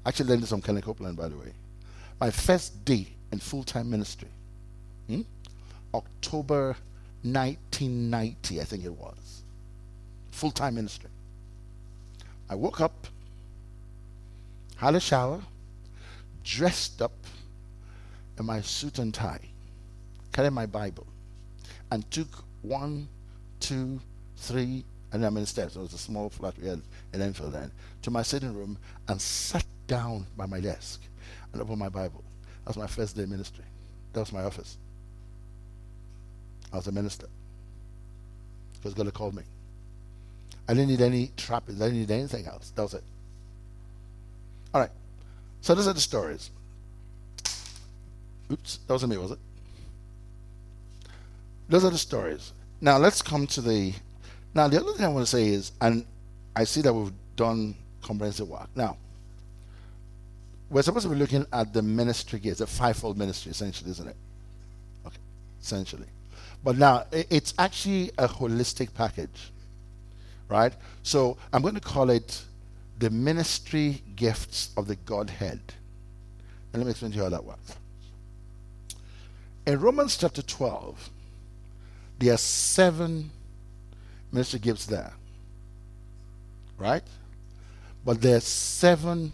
I 0.04 0.08
actually 0.10 0.28
learned 0.30 0.42
this 0.42 0.50
from 0.50 0.62
Kenneth 0.62 0.84
Copeland, 0.84 1.16
by 1.16 1.28
the 1.28 1.36
way. 1.36 1.52
My 2.20 2.30
first 2.30 2.84
day 2.84 3.08
in 3.32 3.38
full 3.38 3.64
time 3.64 3.90
ministry, 3.90 4.28
hmm? 5.08 5.22
October 5.94 6.76
1990, 7.22 8.60
I 8.60 8.64
think 8.64 8.84
it 8.84 8.92
was. 8.92 9.42
Full 10.30 10.50
time 10.50 10.74
ministry. 10.74 11.10
I 12.48 12.54
woke 12.54 12.80
up, 12.80 13.06
had 14.76 14.94
a 14.94 15.00
shower, 15.00 15.40
dressed 16.44 17.02
up 17.02 17.12
in 18.38 18.46
my 18.46 18.60
suit 18.60 18.98
and 18.98 19.12
tie, 19.12 19.40
carried 20.32 20.52
my 20.52 20.66
Bible, 20.66 21.06
and 21.90 22.08
took 22.10 22.44
one, 22.62 23.08
two, 23.60 24.00
three, 24.36 24.84
and 25.12 25.24
I'm 25.24 25.36
in 25.36 25.42
the 25.42 25.46
steps. 25.46 25.76
It 25.76 25.80
was 25.80 25.92
a 25.92 25.98
small 25.98 26.28
flat 26.28 26.54
we 26.60 26.68
had 26.68 26.82
in 27.12 27.22
Enfield 27.22 27.52
then, 27.52 27.70
to 28.02 28.10
my 28.10 28.22
sitting 28.22 28.54
room 28.54 28.78
and 29.08 29.20
sat 29.20 29.64
down 29.86 30.26
by 30.36 30.46
my 30.46 30.60
desk 30.60 31.00
and 31.52 31.62
opened 31.62 31.78
my 31.78 31.88
Bible. 31.88 32.22
That 32.64 32.70
was 32.70 32.76
my 32.76 32.86
first 32.86 33.16
day 33.16 33.24
ministry. 33.24 33.64
That 34.12 34.20
was 34.20 34.32
my 34.32 34.42
office. 34.44 34.76
I 36.72 36.76
was 36.76 36.86
a 36.86 36.92
minister. 36.92 37.28
Because 38.74 38.94
God 38.94 39.06
had 39.06 39.14
called 39.14 39.34
me. 39.34 39.42
I 40.68 40.74
didn't 40.74 40.88
need 40.88 41.00
any 41.00 41.30
trappings. 41.36 41.80
I 41.80 41.86
didn't 41.86 42.00
need 42.00 42.10
anything 42.10 42.46
else. 42.46 42.72
That 42.74 42.82
was 42.82 42.94
it. 42.94 43.04
All 44.76 44.82
right. 44.82 44.90
So 45.62 45.74
those 45.74 45.88
are 45.88 45.94
the 45.94 46.00
stories. 46.00 46.50
Oops, 48.52 48.76
that 48.86 48.92
wasn't 48.92 49.12
me, 49.12 49.16
was 49.16 49.30
it? 49.30 49.38
Those 51.66 51.82
are 51.86 51.90
the 51.90 51.96
stories. 51.96 52.52
Now 52.82 52.98
let's 52.98 53.22
come 53.22 53.46
to 53.46 53.62
the. 53.62 53.94
Now 54.52 54.68
the 54.68 54.78
other 54.78 54.92
thing 54.92 55.06
I 55.06 55.08
want 55.08 55.24
to 55.24 55.30
say 55.30 55.48
is, 55.48 55.72
and 55.80 56.04
I 56.54 56.64
see 56.64 56.82
that 56.82 56.92
we've 56.92 57.10
done 57.36 57.74
comprehensive 58.02 58.50
work. 58.50 58.68
Now 58.74 58.98
we're 60.68 60.82
supposed 60.82 61.06
to 61.06 61.10
be 61.10 61.16
looking 61.16 61.46
at 61.54 61.72
the 61.72 61.80
ministry 61.80 62.38
gifts, 62.38 62.58
the 62.58 62.66
fivefold 62.66 63.16
ministry, 63.16 63.52
essentially, 63.52 63.90
isn't 63.92 64.08
it? 64.08 64.16
Okay, 65.06 65.16
essentially. 65.62 66.08
But 66.62 66.76
now 66.76 67.06
it's 67.12 67.54
actually 67.58 68.10
a 68.18 68.28
holistic 68.28 68.92
package, 68.92 69.52
right? 70.50 70.74
So 71.02 71.38
I'm 71.50 71.62
going 71.62 71.76
to 71.76 71.80
call 71.80 72.10
it 72.10 72.42
the 72.98 73.10
ministry 73.10 74.02
gifts 74.14 74.70
of 74.76 74.86
the 74.86 74.96
Godhead. 74.96 75.60
And 76.72 76.82
let 76.82 76.86
me 76.86 76.90
explain 76.90 77.12
to 77.12 77.16
you 77.16 77.22
how 77.24 77.28
that 77.30 77.44
works. 77.44 77.76
In 79.66 79.80
Romans 79.80 80.16
chapter 80.16 80.42
12, 80.42 81.10
there 82.18 82.34
are 82.34 82.38
seven 82.38 83.30
ministry 84.32 84.60
gifts 84.60 84.86
there, 84.86 85.12
right? 86.78 87.02
But 88.04 88.22
there 88.22 88.36
are 88.36 88.40
seven 88.40 89.32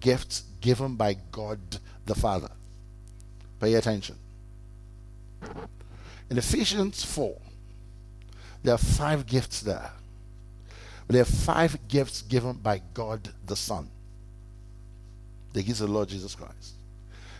gifts 0.00 0.44
given 0.60 0.94
by 0.94 1.16
God 1.32 1.58
the 2.06 2.14
Father. 2.14 2.50
Pay 3.60 3.74
attention. 3.74 4.16
In 6.30 6.38
Ephesians 6.38 7.04
4, 7.04 7.36
there 8.62 8.74
are 8.74 8.78
five 8.78 9.26
gifts 9.26 9.60
there. 9.60 9.90
But 11.06 11.14
there 11.14 11.22
are 11.22 11.24
five 11.24 11.88
gifts 11.88 12.22
given 12.22 12.54
by 12.54 12.82
God 12.94 13.28
the 13.44 13.56
Son. 13.56 13.88
The 15.52 15.62
gifts 15.62 15.80
of 15.80 15.88
the 15.88 15.94
Lord 15.94 16.08
Jesus 16.08 16.34
Christ. 16.34 16.74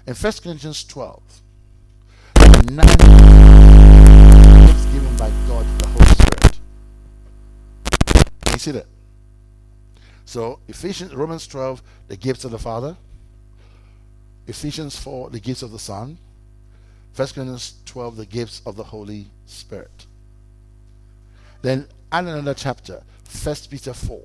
In 0.06 0.14
1 0.14 0.32
Corinthians 0.42 0.84
12, 0.84 1.22
there 2.36 2.48
are 2.48 2.62
nine 2.62 2.86
gifts 4.66 4.84
given 4.86 5.16
by 5.16 5.30
God 5.48 5.66
the 5.80 5.88
Holy 5.88 6.06
Spirit. 6.06 6.60
you 8.52 8.58
see 8.58 8.70
that? 8.70 8.86
So 10.24 10.60
Ephesians 10.68 11.14
Romans 11.14 11.46
12, 11.46 11.82
the 12.08 12.16
gifts 12.16 12.44
of 12.44 12.52
the 12.52 12.58
Father. 12.58 12.96
Ephesians 14.46 14.96
4, 14.96 15.30
the 15.30 15.40
gifts 15.40 15.62
of 15.62 15.72
the 15.72 15.78
Son. 15.78 16.18
1 17.16 17.28
Corinthians 17.28 17.74
12, 17.84 18.16
the 18.16 18.26
gifts 18.26 18.62
of 18.64 18.76
the 18.76 18.84
Holy 18.84 19.26
Spirit. 19.46 20.06
Then 21.62 21.88
add 22.12 22.24
another 22.24 22.54
chapter, 22.54 23.02
1 23.42 23.56
Peter 23.70 23.92
4. 23.92 24.20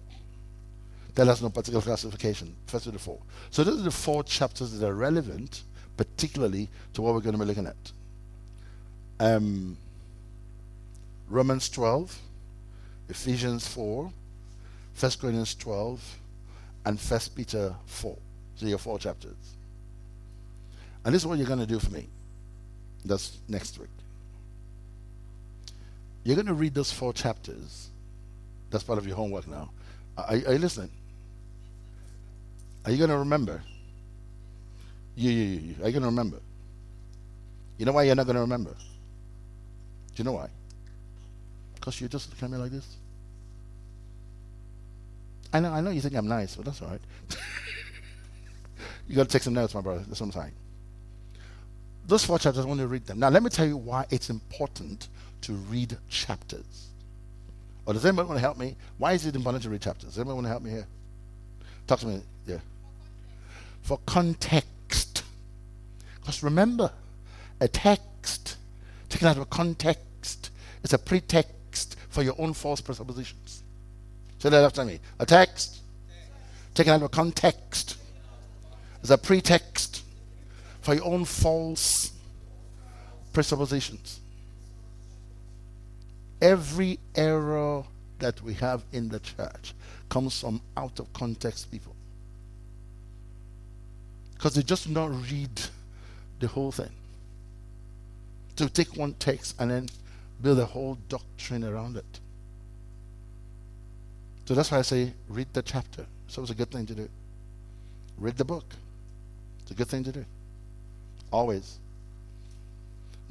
That 1.16 1.28
has 1.28 1.42
no 1.42 1.50
particular 1.50 1.82
classification. 1.82 2.56
1 2.70 2.82
Peter 2.82 2.98
4. 2.98 3.18
So 3.50 3.64
those 3.64 3.80
are 3.80 3.84
the 3.84 3.92
four 3.92 4.24
chapters 4.24 4.78
that 4.78 4.88
are 4.88 4.94
relevant, 4.94 5.64
particularly 5.98 6.70
to 6.94 7.02
what 7.02 7.14
we're 7.14 7.22
going 7.22 7.34
to 7.34 7.40
be 7.40 7.46
looking 7.46 7.68
at. 7.68 7.92
Um, 9.20 9.78
Romans 11.28 11.70
12, 11.70 12.18
Ephesians 13.10 13.68
4, 13.68 14.12
1 15.00 15.12
Corinthians 15.20 15.56
12, 15.56 16.18
and 16.86 17.00
1 17.00 17.20
Peter 17.36 17.76
4. 17.86 18.18
So 18.56 18.66
your 18.66 18.78
four 18.78 19.00
chapters. 19.00 19.56
And 21.04 21.16
this 21.16 21.24
is 21.24 21.26
what 21.26 21.38
you're 21.38 21.48
going 21.48 21.60
to 21.60 21.66
do 21.66 21.80
for 21.80 21.92
me. 21.92 22.08
That's 23.04 23.40
next 23.48 23.80
week. 23.80 23.90
You're 26.24 26.36
going 26.36 26.48
to 26.48 26.54
read 26.54 26.74
those 26.74 26.92
four 26.92 27.14
chapters. 27.14 27.90
That's 28.70 28.84
part 28.84 29.00
of 29.00 29.08
your 29.08 29.16
homework 29.16 29.48
now. 29.48 29.72
Are, 30.18 30.28
are 30.28 30.54
you 30.54 30.60
listening? 30.60 30.92
Are 32.86 32.92
you 32.92 32.98
going 32.98 33.10
to 33.10 33.18
remember? 33.18 33.62
You, 35.16 35.32
you, 35.32 35.44
you. 35.44 35.76
Are 35.84 35.88
you 35.88 35.92
going 35.92 36.04
to 36.04 36.10
remember? 36.10 36.38
You 37.78 37.86
know 37.86 37.92
why 37.92 38.04
you're 38.04 38.16
not 38.16 38.26
going 38.26 38.36
to 38.36 38.42
remember? 38.42 38.72
Do 38.72 40.16
you 40.16 40.24
know 40.24 40.34
why? 40.34 40.50
Because 41.76 42.00
you're 42.00 42.10
just 42.10 42.30
looking 42.30 42.46
at 42.46 42.52
me 42.52 42.58
like 42.58 42.72
this. 42.72 42.98
I 45.54 45.60
know, 45.60 45.72
I 45.72 45.82
know 45.82 45.90
you 45.90 46.02
think 46.02 46.16
I'm 46.16 46.28
nice, 46.28 46.56
but 46.56 46.66
that's 46.66 46.82
all 46.82 46.90
right. 46.90 47.02
you 49.08 49.16
got 49.16 49.24
to 49.24 49.30
take 49.30 49.44
some 49.44 49.54
notes, 49.54 49.76
my 49.76 49.82
brother. 49.82 50.04
That's 50.08 50.22
what 50.22 50.28
I'm 50.28 50.32
saying. 50.32 50.54
Those 52.08 52.24
four 52.24 52.40
chapters, 52.40 52.66
I 52.66 52.68
want 52.68 52.80
to 52.80 52.88
read 52.88 53.06
them. 53.06 53.20
Now, 53.20 53.30
let 53.30 53.44
me 53.44 53.50
tell 53.50 53.66
you 53.66 53.78
why 53.78 54.06
it's 54.10 54.30
important 54.30 55.10
to 55.42 55.54
read 55.54 55.98
chapters. 56.10 56.90
Or 57.86 57.94
does 57.94 58.06
anybody 58.06 58.28
want 58.28 58.38
to 58.38 58.42
help 58.42 58.58
me? 58.58 58.76
Why 58.98 59.14
is 59.14 59.26
it 59.26 59.36
important 59.36 59.64
to 59.64 59.70
read 59.70 59.82
chapters? 59.82 60.10
Does 60.10 60.20
anybody 60.20 60.36
want 60.36 60.46
to 60.46 60.50
help 60.50 60.64
me 60.64 60.72
here? 60.72 60.88
Talk 61.88 62.00
to 62.00 62.08
me. 62.08 62.22
Yeah. 62.46 62.60
For 63.82 64.00
context. 64.06 65.24
Because 66.20 66.44
remember, 66.44 66.92
a 67.60 67.68
text 67.68 68.58
taken 69.10 69.28
out 69.28 69.36
of 69.36 69.44
a 69.44 69.48
context 69.48 70.52
is 70.84 70.94
a 70.94 70.98
pretext 70.98 71.98
for 72.10 72.24
your 72.24 72.36
own 72.38 72.54
false 72.54 72.82
presuppositions. 72.82 73.64
Say 74.40 74.50
that 74.50 74.64
after 74.64 74.86
me. 74.86 75.00
A 75.20 75.26
text 75.26 75.82
taken 76.74 76.94
out 76.94 77.02
of 77.02 77.12
context 77.12 77.98
is 79.04 79.12
a 79.12 79.18
pretext 79.18 80.04
for 80.82 80.94
your 80.94 81.06
own 81.06 81.26
false 81.26 82.12
presuppositions. 83.34 84.21
Every 86.42 87.00
error 87.16 87.84
that 88.20 88.42
we 88.42 88.56
have 88.56 88.84
in 88.92 89.10
the 89.10 89.20
church 89.20 89.74
comes 90.10 90.40
from 90.40 90.62
out 90.76 91.00
of 91.00 91.12
context 91.14 91.72
people. 91.72 91.96
Because 94.34 94.56
they 94.56 94.64
just 94.64 94.88
do 94.88 94.94
not 94.94 95.12
read 95.32 95.62
the 96.40 96.48
whole 96.48 96.72
thing. 96.72 96.90
To 98.56 98.70
take 98.70 98.98
one 98.98 99.14
text 99.14 99.56
and 99.60 99.70
then 99.70 99.88
build 100.42 100.60
a 100.60 100.66
whole 100.66 100.98
doctrine 101.10 101.64
around 101.64 101.96
it. 101.98 102.20
So 104.46 104.56
that's 104.56 104.72
why 104.72 104.80
I 104.80 104.82
say 104.82 105.14
read 105.30 105.48
the 105.54 105.62
chapter. 105.62 106.06
So 106.28 106.42
it's 106.42 106.52
a 106.52 106.56
good 106.56 106.72
thing 106.72 106.86
to 106.88 106.96
do. 106.96 107.10
Read 108.18 108.38
the 108.38 108.46
book. 108.46 108.66
It's 109.62 109.72
a 109.72 109.74
good 109.74 109.88
thing 109.88 110.04
to 110.04 110.12
do. 110.12 110.26
Always. 111.32 111.78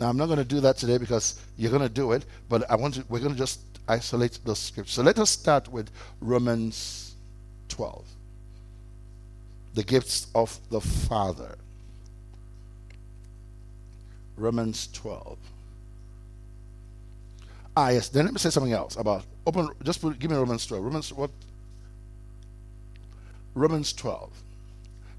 Now 0.01 0.09
I'm 0.09 0.17
not 0.17 0.27
going 0.27 0.39
to 0.39 0.45
do 0.47 0.61
that 0.61 0.79
today 0.79 0.97
because 0.97 1.39
you're 1.59 1.71
going 1.71 1.83
to 1.83 1.89
do 1.91 2.13
it, 2.13 2.25
but 2.49 2.69
I 2.71 2.75
want 2.75 2.95
to 2.95 3.05
we're 3.11 3.21
going 3.21 3.35
to 3.35 3.39
just 3.39 3.61
isolate 3.87 4.39
the 4.47 4.57
scripture. 4.57 4.91
So 4.91 5.03
let 5.03 5.19
us 5.19 5.29
start 5.29 5.69
with 5.71 5.91
Romans 6.23 7.15
12. 7.69 8.07
The 9.75 9.83
gifts 9.83 10.29
of 10.35 10.59
the 10.71 10.81
Father. 10.81 11.57
Romans 14.39 14.89
12. 14.95 15.37
Ah, 17.77 17.91
yes. 17.91 18.09
Then 18.09 18.25
let 18.25 18.33
me 18.33 18.39
say 18.39 18.49
something 18.49 18.73
else 18.73 18.97
about 18.97 19.25
open. 19.47 19.69
Just 19.83 20.01
put, 20.01 20.19
give 20.19 20.31
me 20.31 20.37
Romans 20.39 20.65
12. 20.65 20.83
Romans 20.83 21.13
what? 21.13 21.31
Romans 23.55 23.93
12. 23.93 24.33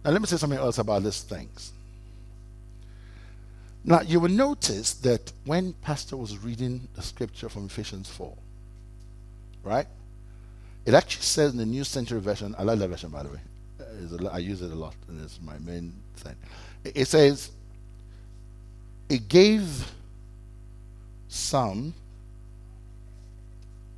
Now 0.03 0.09
let 0.09 0.21
me 0.21 0.27
say 0.27 0.37
something 0.37 0.57
else 0.57 0.79
about 0.79 1.03
these 1.03 1.21
things. 1.21 1.71
Now 3.83 4.01
you 4.01 4.19
will 4.19 4.29
notice 4.29 4.93
that 4.95 5.31
when 5.45 5.73
Pastor 5.73 6.17
was 6.17 6.37
reading 6.37 6.87
the 6.95 7.01
scripture 7.01 7.49
from 7.49 7.65
Ephesians 7.65 8.09
4, 8.09 8.35
right? 9.63 9.87
It 10.85 10.93
actually 10.93 11.23
says 11.23 11.51
in 11.51 11.57
the 11.57 11.65
New 11.65 11.83
Century 11.83 12.19
Version. 12.19 12.55
I 12.57 12.63
like 12.63 12.79
that 12.79 12.87
version, 12.87 13.09
by 13.09 13.23
the 13.23 13.29
way. 13.29 13.39
Uh, 13.79 14.27
I 14.29 14.39
use 14.39 14.61
it 14.61 14.71
a 14.71 14.75
lot, 14.75 14.95
and 15.07 15.21
it's 15.23 15.39
my 15.41 15.57
main 15.59 15.93
thing. 16.15 16.35
It 16.83 17.07
says, 17.07 17.51
"It 19.09 19.27
gave 19.27 19.91
some 21.27 21.93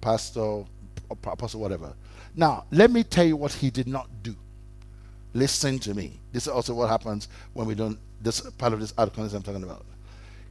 pastor, 0.03 0.65
apostle, 1.09 1.61
whatever. 1.61 1.93
Now, 2.35 2.65
let 2.71 2.91
me 2.91 3.03
tell 3.03 3.25
you 3.25 3.37
what 3.37 3.53
he 3.53 3.69
did 3.69 3.87
not 3.87 4.09
do. 4.21 4.35
Listen 5.33 5.79
to 5.79 5.93
me. 5.93 6.19
This 6.31 6.43
is 6.43 6.49
also 6.49 6.73
what 6.73 6.89
happens 6.89 7.29
when 7.53 7.65
we 7.65 7.73
don't, 7.73 7.97
this 8.23 8.41
part 8.41 8.73
of 8.73 8.79
this 8.79 8.93
article 8.97 9.23
I'm 9.23 9.43
talking 9.43 9.63
about. 9.63 9.86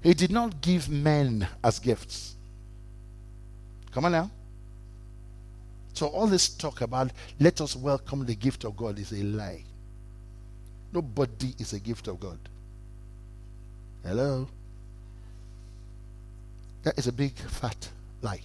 He 0.02 0.14
did 0.14 0.30
not 0.30 0.60
give 0.60 0.88
men 0.88 1.48
as 1.62 1.78
gifts. 1.78 2.34
Come 3.92 4.04
on 4.04 4.12
now. 4.12 4.30
So 5.94 6.06
all 6.06 6.26
this 6.26 6.48
talk 6.48 6.80
about 6.80 7.12
let 7.38 7.60
us 7.60 7.76
welcome 7.76 8.24
the 8.24 8.34
gift 8.34 8.64
of 8.64 8.76
God 8.76 8.98
is 8.98 9.12
a 9.12 9.22
lie. 9.22 9.62
Nobody 10.92 11.54
is 11.58 11.72
a 11.72 11.80
gift 11.80 12.08
of 12.08 12.20
God. 12.20 12.38
Hello? 14.04 14.48
That 16.82 16.98
is 16.98 17.06
a 17.06 17.12
big 17.12 17.34
fat 17.34 17.88
lie. 18.20 18.40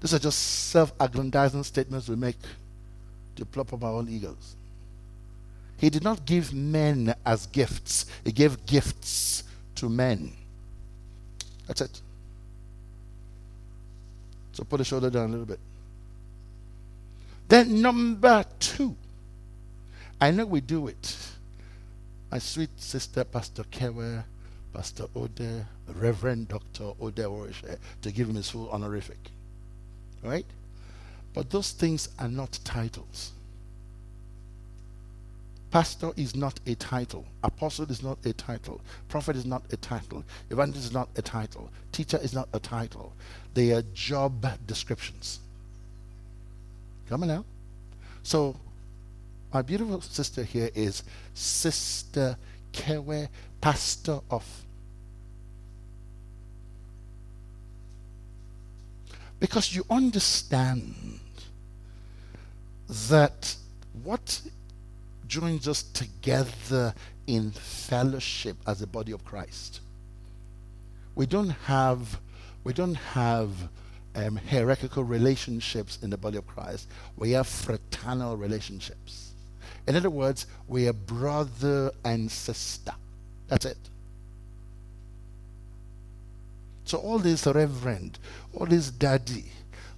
These 0.00 0.14
are 0.14 0.18
just 0.18 0.38
self 0.38 0.92
aggrandizing 1.00 1.64
statements 1.64 2.08
we 2.08 2.16
make 2.16 2.36
to 3.36 3.44
plop 3.44 3.72
up 3.72 3.82
our 3.82 3.92
own 3.94 4.08
egos. 4.08 4.54
He 5.78 5.90
did 5.90 6.04
not 6.04 6.24
give 6.24 6.54
men 6.54 7.14
as 7.26 7.46
gifts, 7.46 8.06
He 8.24 8.32
gave 8.32 8.64
gifts 8.66 9.44
to 9.76 9.88
men. 9.88 10.32
That's 11.66 11.80
it. 11.80 12.00
So 14.52 14.64
put 14.64 14.78
the 14.78 14.84
shoulder 14.84 15.10
down 15.10 15.26
a 15.26 15.32
little 15.32 15.46
bit. 15.46 15.58
Then, 17.48 17.82
number 17.82 18.44
two, 18.58 18.96
I 20.20 20.30
know 20.30 20.46
we 20.46 20.60
do 20.60 20.86
it. 20.88 21.16
My 22.30 22.38
sweet 22.38 22.70
sister, 22.76 23.24
Pastor 23.24 23.64
Kewer, 23.64 24.24
Pastor 24.72 25.06
Ode, 25.14 25.66
Reverend 25.88 26.48
Dr. 26.48 26.92
Ode 27.00 27.16
Orishe, 27.16 27.78
to 28.02 28.12
give 28.12 28.28
him 28.28 28.36
his 28.36 28.50
full 28.50 28.70
honorific. 28.70 29.30
Right? 30.22 30.46
But 31.32 31.50
those 31.50 31.72
things 31.72 32.08
are 32.18 32.28
not 32.28 32.58
titles. 32.64 33.32
Pastor 35.74 36.12
is 36.16 36.36
not 36.36 36.60
a 36.66 36.76
title. 36.76 37.24
Apostle 37.42 37.90
is 37.90 38.00
not 38.00 38.16
a 38.24 38.32
title. 38.32 38.80
Prophet 39.08 39.34
is 39.34 39.44
not 39.44 39.64
a 39.72 39.76
title. 39.76 40.22
Evangelist 40.48 40.86
is 40.86 40.92
not 40.92 41.08
a 41.16 41.22
title. 41.22 41.68
Teacher 41.90 42.16
is 42.22 42.32
not 42.32 42.48
a 42.52 42.60
title. 42.60 43.12
They 43.54 43.72
are 43.72 43.82
job 43.92 44.46
descriptions. 44.68 45.40
Come 47.08 47.22
on 47.22 47.28
now. 47.28 47.44
So, 48.22 48.54
my 49.52 49.62
beautiful 49.62 50.00
sister 50.00 50.44
here 50.44 50.70
is 50.76 51.02
Sister 51.34 52.36
Kewe, 52.72 53.26
pastor 53.60 54.20
of. 54.30 54.46
Because 59.40 59.74
you 59.74 59.84
understand 59.90 61.18
that 63.08 63.56
what 64.04 64.40
joins 65.26 65.68
us 65.68 65.82
together 65.82 66.94
in 67.26 67.50
fellowship 67.50 68.56
as 68.66 68.82
a 68.82 68.86
body 68.86 69.12
of 69.12 69.24
Christ. 69.24 69.80
We 71.14 71.26
don't 71.26 71.50
have 71.50 72.20
we 72.64 72.72
don't 72.72 72.94
have 72.94 73.50
um, 74.14 74.36
hierarchical 74.36 75.04
relationships 75.04 75.98
in 76.02 76.10
the 76.10 76.16
body 76.16 76.38
of 76.38 76.46
Christ. 76.46 76.88
We 77.16 77.32
have 77.32 77.46
fraternal 77.46 78.36
relationships. 78.36 79.32
In 79.86 79.96
other 79.96 80.08
words, 80.08 80.46
we 80.66 80.88
are 80.88 80.94
brother 80.94 81.90
and 82.04 82.30
sister. 82.30 82.92
That's 83.48 83.66
it. 83.66 83.76
So 86.86 86.98
all 86.98 87.18
this 87.18 87.46
reverend, 87.46 88.18
all 88.54 88.66
this 88.66 88.90
daddy, 88.90 89.46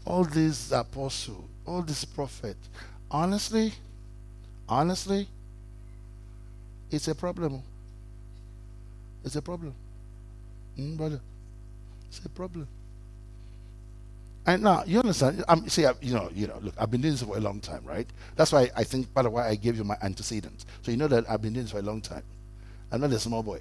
all 0.04 0.24
this 0.24 0.72
apostle, 0.72 1.48
all 1.64 1.82
this 1.82 2.04
prophet, 2.04 2.56
honestly, 3.10 3.74
honestly, 4.68 5.28
it's 6.90 7.08
a 7.08 7.14
problem. 7.14 7.62
It's 9.24 9.36
a 9.36 9.42
problem. 9.42 9.74
Mm, 10.78 10.96
brother. 10.96 11.20
It's 12.08 12.24
a 12.24 12.28
problem. 12.28 12.68
And 14.46 14.62
now 14.62 14.84
you 14.86 15.00
understand. 15.00 15.44
I'm 15.48 15.68
see, 15.68 15.86
I, 15.86 15.92
you 16.00 16.14
know, 16.14 16.30
you 16.32 16.46
know. 16.46 16.58
Look, 16.62 16.74
I've 16.78 16.90
been 16.90 17.00
doing 17.00 17.14
this 17.14 17.22
for 17.22 17.36
a 17.36 17.40
long 17.40 17.58
time, 17.60 17.82
right? 17.84 18.06
That's 18.36 18.52
why 18.52 18.70
I 18.76 18.84
think 18.84 19.12
part 19.12 19.26
of 19.26 19.32
why 19.32 19.48
I 19.48 19.56
gave 19.56 19.76
you 19.76 19.82
my 19.82 19.96
antecedents. 20.02 20.64
So 20.82 20.92
you 20.92 20.96
know 20.96 21.08
that 21.08 21.28
I've 21.28 21.42
been 21.42 21.52
doing 21.52 21.64
this 21.64 21.72
for 21.72 21.80
a 21.80 21.82
long 21.82 22.00
time. 22.00 22.22
I'm 22.92 23.00
not 23.00 23.10
a 23.10 23.18
small 23.18 23.42
boy. 23.42 23.60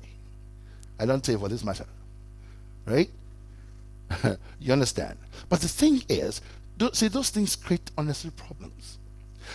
I 1.00 1.06
don't 1.08 1.26
say 1.26 1.36
for 1.36 1.50
this 1.50 1.64
matter, 1.64 1.88
right? 2.86 3.10
you 4.60 4.72
understand? 4.72 5.18
But 5.50 5.62
the 5.62 5.68
thing 5.68 6.04
is, 6.08 6.42
see, 6.94 7.08
those 7.08 7.32
things 7.32 7.56
create 7.56 7.90
unnecessary 7.98 8.34
problems 8.38 9.00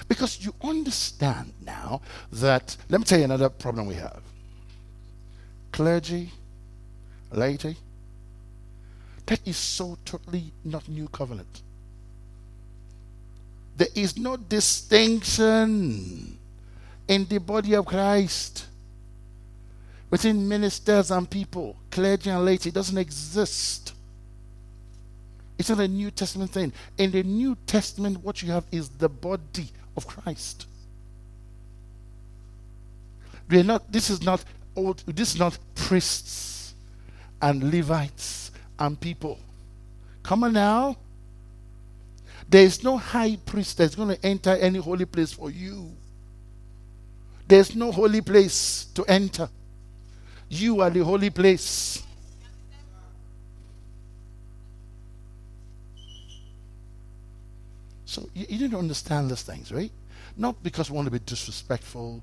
because 0.09 0.45
you 0.45 0.55
understand 0.63 1.53
now 1.65 2.01
that. 2.33 2.77
Let 2.89 3.01
me 3.01 3.05
tell 3.05 3.19
you 3.19 3.25
another 3.25 3.49
problem 3.49 3.87
we 3.87 3.95
have. 3.95 4.23
Clergy, 5.73 6.31
laity 7.33 7.77
that 9.31 9.41
is 9.47 9.57
so 9.57 9.97
totally 10.05 10.53
not 10.65 10.89
new 10.89 11.07
covenant. 11.07 11.63
There 13.77 13.87
is 13.95 14.19
no 14.19 14.37
distinction 14.37 16.37
in 17.07 17.25
the 17.27 17.39
body 17.39 17.75
of 17.75 17.87
Christ 17.87 18.67
between 20.11 20.49
ministers 20.49 21.13
and 21.13 21.31
people, 21.31 21.77
clergy 21.93 22.29
and 22.29 22.45
laity. 22.45 22.71
It 22.71 22.75
doesn't 22.75 22.99
exist. 22.99 23.93
It's 25.57 25.71
not 25.71 25.79
a 25.79 25.87
New 25.87 26.11
Testament 26.11 26.51
thing. 26.51 26.73
In 26.99 27.13
the 27.13 27.23
New 27.23 27.57
Testament, 27.69 28.25
what 28.25 28.43
you 28.43 28.51
have 28.51 28.65
is 28.73 28.89
the 28.89 29.09
body 29.09 29.71
of 29.97 30.07
Christ. 30.07 30.67
We 33.49 33.61
are 33.61 33.65
not, 33.65 33.91
this 33.91 34.11
is 34.11 34.23
not 34.23 34.45
old, 34.77 35.03
this 35.07 35.35
is 35.35 35.39
not 35.39 35.59
priests 35.75 36.75
and 37.43 37.73
Levites 37.73 38.53
and 38.79 38.99
people. 39.01 39.39
Come 40.23 40.45
on 40.45 40.53
now. 40.53 40.97
There 42.49 42.65
is 42.65 42.83
no 42.83 42.97
high 42.97 43.37
priest 43.47 43.79
that's 43.79 43.95
going 43.95 44.09
to 44.17 44.27
enter 44.27 44.51
any 44.51 44.79
holy 44.79 45.05
place 45.05 45.33
for 45.33 45.51
you. 45.51 45.93
There's 47.47 47.75
no 47.75 47.91
holy 47.93 48.21
place 48.21 48.87
to 48.95 49.05
enter. 49.05 49.49
You 50.49 50.81
are 50.81 50.91
the 50.91 51.05
holy 51.05 51.31
place. 51.31 52.03
So 58.11 58.29
you, 58.35 58.45
you 58.49 58.59
didn't 58.59 58.77
understand 58.77 59.31
these 59.31 59.43
things, 59.43 59.71
right? 59.71 59.93
Not 60.37 60.61
because 60.65 60.91
we 60.91 60.97
want 60.97 61.07
to 61.07 61.13
be 61.13 61.21
disrespectful 61.21 62.21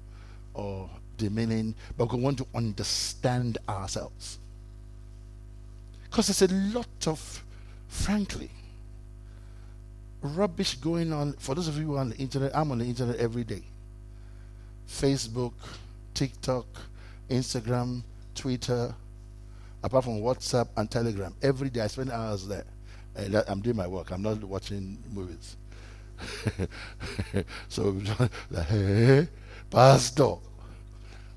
or 0.53 0.89
demeaning, 1.17 1.75
but 1.97 2.11
we 2.11 2.19
want 2.19 2.37
to 2.39 2.47
understand 2.53 3.57
ourselves. 3.69 4.37
Because 6.03 6.27
there's 6.27 6.51
a 6.51 6.53
lot 6.77 7.07
of, 7.07 7.41
frankly, 7.87 8.49
rubbish 10.21 10.75
going 10.75 11.13
on. 11.13 11.31
For 11.39 11.55
those 11.55 11.69
of 11.69 11.77
you 11.77 11.85
who 11.85 11.95
are 11.95 11.99
on 11.99 12.09
the 12.09 12.17
internet, 12.17 12.53
I'm 12.53 12.69
on 12.73 12.79
the 12.79 12.85
internet 12.85 13.15
every 13.15 13.45
day. 13.45 13.63
Facebook, 14.89 15.53
TikTok, 16.13 16.65
Instagram, 17.29 18.03
Twitter, 18.35 18.93
apart 19.81 20.03
from 20.03 20.19
WhatsApp 20.19 20.67
and 20.75 20.91
Telegram. 20.91 21.33
Every 21.41 21.69
day 21.69 21.79
I 21.79 21.87
spend 21.87 22.11
hours 22.11 22.45
there. 22.45 22.65
I'm 23.47 23.61
doing 23.61 23.77
my 23.77 23.87
work. 23.87 24.11
I'm 24.11 24.21
not 24.21 24.43
watching 24.43 24.97
movies. 25.13 25.55
so, 27.69 27.93
hey, 28.69 29.27
Pastor, 29.69 30.35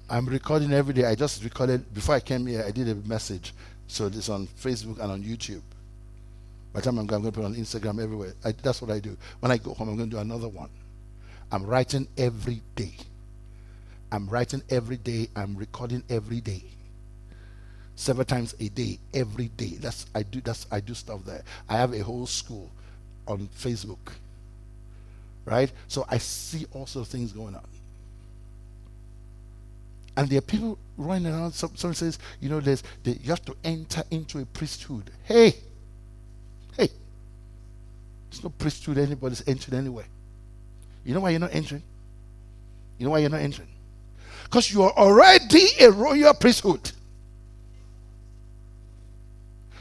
I'm 0.09 0.27
recording 0.27 0.73
every 0.73 0.95
day. 0.95 1.05
I 1.05 1.15
just 1.15 1.43
recorded 1.45 1.93
before 1.93 2.15
I 2.17 2.21
came 2.21 2.47
here. 2.47 2.65
I 2.67 2.71
did 2.71 2.89
a 2.89 2.95
message 3.09 3.53
so 3.91 4.07
it's 4.07 4.29
on 4.29 4.47
Facebook 4.47 5.01
and 5.01 5.11
on 5.11 5.23
YouTube. 5.23 5.63
By 6.73 6.79
the 6.79 6.85
time 6.85 6.99
I'm, 6.99 7.07
going 7.07 7.25
to 7.25 7.33
put 7.33 7.43
it 7.43 7.45
on 7.45 7.55
Instagram 7.57 8.01
everywhere. 8.01 8.35
I, 8.45 8.53
that's 8.53 8.81
what 8.81 8.93
I 8.93 9.01
do. 9.01 9.17
When 9.41 9.51
I 9.51 9.59
go 9.59 9.75
home, 9.75 9.89
I'm 9.89 9.97
going 9.97 10.09
to 10.09 10.17
do 10.17 10.21
another 10.21 10.49
one. 10.49 10.71
I'm 11.51 11.65
writing 11.67 12.07
every 12.17 12.63
day. 12.77 12.93
I'm 14.13 14.29
writing 14.29 14.63
every 14.71 14.97
day. 14.97 15.29
I'm 15.35 15.57
recording 15.57 16.05
every 16.09 16.41
day. 16.41 16.63
Several 17.97 18.25
times 18.25 18.55
a 18.61 18.69
day, 18.69 19.01
every 19.13 19.49
day. 19.49 19.77
That's 19.81 20.07
I 20.15 20.23
do. 20.23 20.41
That's 20.41 20.67
I 20.71 20.79
do 20.79 20.95
stuff 20.95 21.25
there. 21.25 21.43
I 21.69 21.75
have 21.77 21.93
a 21.93 21.99
whole 21.99 22.27
school 22.27 22.71
on 23.27 23.49
Facebook. 23.49 23.99
Right. 25.45 25.73
So 25.89 26.05
I 26.09 26.19
see 26.19 26.67
of 26.73 27.09
things 27.09 27.33
going 27.33 27.55
on. 27.55 27.67
And 30.17 30.29
there 30.29 30.39
are 30.39 30.43
people 30.43 30.79
running 30.97 31.33
around. 31.33 31.53
Some, 31.53 31.75
someone 31.77 31.95
says, 31.95 32.19
you 32.41 32.51
know, 32.51 32.61
there's 32.61 32.83
the, 33.05 33.13
you 33.13 33.31
have 33.31 33.45
to 33.47 33.57
enter 33.65 34.03
into 34.11 34.39
a 34.39 34.45
priesthood. 34.45 35.11
Hey, 35.25 35.55
hey, 36.77 36.89
there's 38.31 38.43
no 38.43 38.51
priesthood 38.51 38.99
anybody's 38.99 39.47
entering 39.47 39.79
anywhere. 39.79 40.07
You 41.05 41.15
know 41.15 41.21
why 41.21 41.31
you're 41.31 41.41
not 41.41 41.55
entering? 41.55 41.83
You 42.99 43.07
know 43.07 43.13
why 43.13 43.21
you're 43.21 43.31
not 43.31 43.41
entering? 43.41 43.69
Because 44.45 44.71
you 44.73 44.83
are 44.83 44.93
already 44.93 45.67
a 45.81 45.91
royal 45.91 46.35
priesthood. 46.35 46.93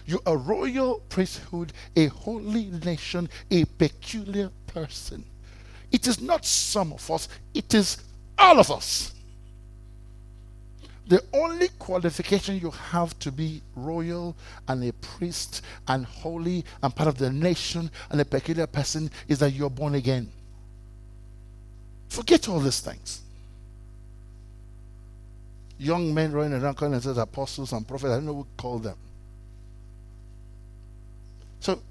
You're 0.05 0.21
a 0.25 0.37
royal 0.37 1.01
priesthood, 1.09 1.73
a 1.95 2.07
holy 2.07 2.65
nation, 2.85 3.29
a 3.51 3.65
peculiar 3.65 4.51
person. 4.67 5.25
It 5.91 6.07
is 6.07 6.21
not 6.21 6.45
some 6.45 6.93
of 6.93 7.09
us, 7.09 7.27
it 7.53 7.73
is 7.73 7.97
all 8.37 8.59
of 8.59 8.71
us. 8.71 9.13
The 11.09 11.23
only 11.33 11.69
qualification 11.79 12.59
you 12.59 12.69
have 12.69 13.17
to 13.19 13.31
be 13.31 13.63
royal 13.75 14.35
and 14.67 14.83
a 14.83 14.93
priest 14.93 15.63
and 15.87 16.05
holy 16.05 16.63
and 16.83 16.95
part 16.95 17.09
of 17.09 17.17
the 17.17 17.31
nation 17.31 17.89
and 18.11 18.21
a 18.21 18.25
peculiar 18.25 18.67
person 18.67 19.09
is 19.27 19.39
that 19.39 19.51
you're 19.51 19.71
born 19.71 19.95
again. 19.95 20.31
Forget 22.09 22.47
all 22.47 22.59
these 22.59 22.79
things. 22.79 23.21
Young 25.79 26.13
men 26.13 26.31
running 26.31 26.61
around 26.61 26.75
calling 26.75 26.91
themselves 26.91 27.17
apostles 27.17 27.73
and 27.73 27.87
prophets, 27.87 28.11
I 28.11 28.15
don't 28.17 28.25
know 28.27 28.33
what 28.33 28.57
to 28.57 28.61
call 28.61 28.77
them. 28.77 28.97
So 31.59 31.81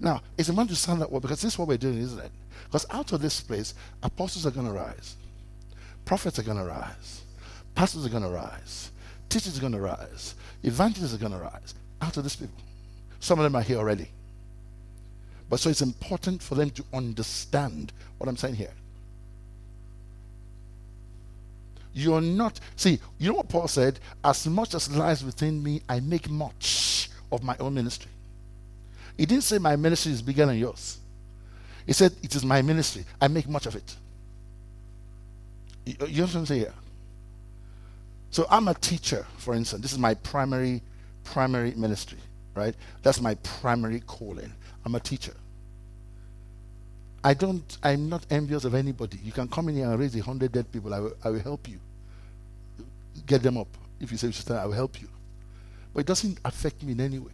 now 0.00 0.20
it's 0.36 0.48
a 0.48 0.52
man 0.52 0.66
to 0.66 0.74
stand 0.74 1.00
that 1.00 1.12
way 1.12 1.20
because 1.20 1.42
this 1.42 1.52
is 1.52 1.58
what 1.58 1.68
we're 1.68 1.76
doing, 1.76 1.98
isn't 1.98 2.18
it? 2.18 2.32
Because 2.64 2.86
out 2.90 3.12
of 3.12 3.20
this 3.20 3.40
place, 3.40 3.74
apostles 4.02 4.46
are 4.46 4.50
going 4.50 4.66
to 4.66 4.72
rise 4.72 5.16
Prophets 6.08 6.38
are 6.38 6.42
going 6.42 6.56
to 6.56 6.64
rise. 6.64 7.20
Pastors 7.74 8.06
are 8.06 8.08
going 8.08 8.22
to 8.22 8.30
rise. 8.30 8.92
Teachers 9.28 9.58
are 9.58 9.60
going 9.60 9.74
to 9.74 9.80
rise. 9.80 10.34
Evangelists 10.62 11.12
are 11.12 11.18
going 11.18 11.32
to 11.32 11.38
rise 11.38 11.74
out 12.00 12.16
of 12.16 12.22
these 12.22 12.34
people. 12.34 12.62
Some 13.20 13.38
of 13.38 13.42
them 13.42 13.54
are 13.54 13.60
here 13.60 13.76
already. 13.76 14.08
But 15.50 15.60
so 15.60 15.68
it's 15.68 15.82
important 15.82 16.42
for 16.42 16.54
them 16.54 16.70
to 16.70 16.84
understand 16.94 17.92
what 18.16 18.26
I'm 18.26 18.38
saying 18.38 18.54
here. 18.54 18.72
You're 21.92 22.22
not, 22.22 22.58
see, 22.74 22.98
you 23.18 23.28
know 23.28 23.36
what 23.36 23.50
Paul 23.50 23.68
said? 23.68 24.00
As 24.24 24.46
much 24.46 24.74
as 24.74 24.90
lies 24.96 25.22
within 25.22 25.62
me, 25.62 25.82
I 25.90 26.00
make 26.00 26.30
much 26.30 27.10
of 27.30 27.42
my 27.42 27.56
own 27.58 27.74
ministry. 27.74 28.10
He 29.18 29.26
didn't 29.26 29.44
say 29.44 29.58
my 29.58 29.76
ministry 29.76 30.12
is 30.12 30.22
bigger 30.22 30.46
than 30.46 30.56
yours. 30.56 30.96
He 31.88 31.94
said, 31.94 32.12
It 32.22 32.34
is 32.36 32.44
my 32.44 32.60
ministry. 32.60 33.02
I 33.18 33.28
make 33.28 33.48
much 33.48 33.64
of 33.64 33.74
it. 33.74 33.96
You, 35.86 35.94
you 36.06 36.16
know 36.18 36.26
what 36.26 36.34
I'm 36.34 36.46
saying? 36.46 36.66
So 38.30 38.46
I'm 38.50 38.68
a 38.68 38.74
teacher, 38.74 39.26
for 39.38 39.54
instance. 39.54 39.80
This 39.80 39.92
is 39.92 39.98
my 39.98 40.12
primary 40.12 40.82
primary 41.24 41.72
ministry, 41.76 42.18
right? 42.54 42.74
That's 43.02 43.22
my 43.22 43.36
primary 43.36 44.00
calling. 44.00 44.52
I'm 44.84 44.96
a 44.96 45.00
teacher. 45.00 45.32
I 47.24 47.32
don't 47.32 47.78
I'm 47.82 48.10
not 48.10 48.26
envious 48.28 48.66
of 48.66 48.74
anybody. 48.74 49.18
You 49.24 49.32
can 49.32 49.48
come 49.48 49.70
in 49.70 49.76
here 49.76 49.86
and 49.90 49.98
raise 49.98 50.14
a 50.14 50.22
hundred 50.22 50.52
dead 50.52 50.70
people. 50.70 50.92
I 50.92 51.00
will, 51.00 51.14
I 51.24 51.30
will 51.30 51.40
help 51.40 51.66
you. 51.66 51.80
Get 53.24 53.42
them 53.42 53.56
up. 53.56 53.68
If 53.98 54.12
you 54.12 54.18
say 54.18 54.30
sister, 54.30 54.58
I 54.58 54.66
will 54.66 54.74
help 54.74 55.00
you. 55.00 55.08
But 55.94 56.00
it 56.00 56.06
doesn't 56.06 56.38
affect 56.44 56.82
me 56.82 56.92
in 56.92 57.00
any 57.00 57.18
way. 57.18 57.32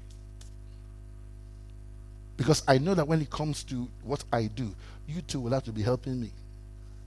Because 2.36 2.62
I 2.66 2.78
know 2.78 2.94
that 2.94 3.06
when 3.06 3.20
it 3.20 3.30
comes 3.30 3.62
to 3.64 3.88
what 4.02 4.24
I 4.32 4.46
do, 4.46 4.74
you 5.06 5.22
two 5.22 5.40
will 5.40 5.52
have 5.52 5.64
to 5.64 5.72
be 5.72 5.82
helping 5.82 6.20
me 6.20 6.30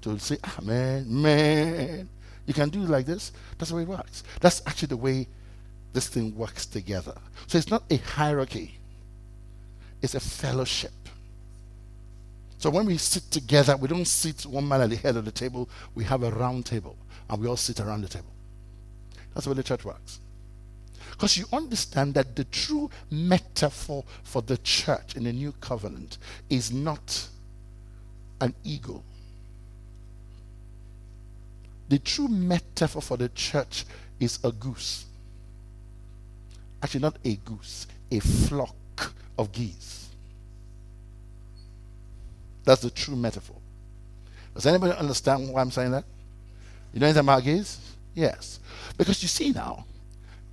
to 0.02 0.18
say, 0.20 0.38
ah, 0.44 0.58
man, 0.62 1.06
man, 1.22 2.10
you 2.46 2.54
can 2.54 2.70
do 2.70 2.84
it 2.84 2.90
like 2.90 3.06
this. 3.06 3.32
That's 3.58 3.72
the 3.72 3.76
way 3.76 3.82
it 3.82 3.88
works. 3.88 4.24
That's 4.40 4.62
actually 4.66 4.88
the 4.88 4.98
way 4.98 5.28
this 5.94 6.08
thing 6.08 6.36
works 6.36 6.66
together. 6.66 7.16
So 7.48 7.58
it's 7.58 7.70
not 7.70 7.84
a 7.90 7.98
hierarchy, 7.98 8.78
it's 10.02 10.16
a 10.16 10.20
fellowship. 10.20 10.92
So 12.60 12.70
when 12.70 12.86
we 12.86 12.98
sit 12.98 13.30
together, 13.30 13.78
we 13.78 13.88
don't 13.88 14.06
sit 14.06 14.46
one 14.46 14.68
man 14.68 14.82
at 14.82 14.90
the 14.90 14.96
head 14.96 15.16
of 15.16 15.26
the 15.26 15.32
table, 15.32 15.70
we 15.94 16.04
have 16.06 16.24
a 16.24 16.32
round 16.32 16.66
table 16.66 16.98
and 17.30 17.42
we 17.42 17.48
all 17.48 17.58
sit 17.58 17.80
around 17.80 18.02
the 18.02 18.08
table. 18.08 18.34
That's 19.34 19.46
the 19.46 19.52
way 19.52 19.56
the 19.56 19.64
church 19.64 19.86
works. 19.86 20.20
Because 21.18 21.36
you 21.36 21.46
understand 21.52 22.14
that 22.14 22.36
the 22.36 22.44
true 22.44 22.92
metaphor 23.10 24.04
for 24.22 24.44
the 24.44 24.58
church 24.58 25.16
in 25.16 25.24
the 25.24 25.34
new 25.34 25.52
covenant 25.60 26.20
is 26.48 26.72
not 26.72 27.28
an 28.40 28.54
eagle. 28.64 29.04
The 31.90 31.98
true 31.98 32.28
metaphor 32.28 33.02
for 33.02 33.18
the 33.18 33.30
church 33.30 33.86
is 34.20 34.38
a 34.44 34.52
goose. 34.52 35.06
Actually, 36.84 37.02
not 37.02 37.18
a 37.26 37.36
goose, 37.38 37.88
a 38.12 38.20
flock 38.20 38.76
of 39.40 39.52
geese. 39.52 40.10
That's 42.64 42.82
the 42.82 42.92
true 42.92 43.16
metaphor. 43.16 43.56
Does 44.54 44.68
anybody 44.68 44.94
understand 44.94 45.52
why 45.52 45.62
I'm 45.62 45.72
saying 45.72 45.92
that? 45.92 46.04
You 46.94 47.00
know 47.00 47.08
anything 47.08 47.22
about 47.22 47.44
geese? 47.44 47.80
Yes. 48.14 48.60
Because 48.98 49.24
you 49.24 49.28
see 49.28 49.52
now, 49.52 49.86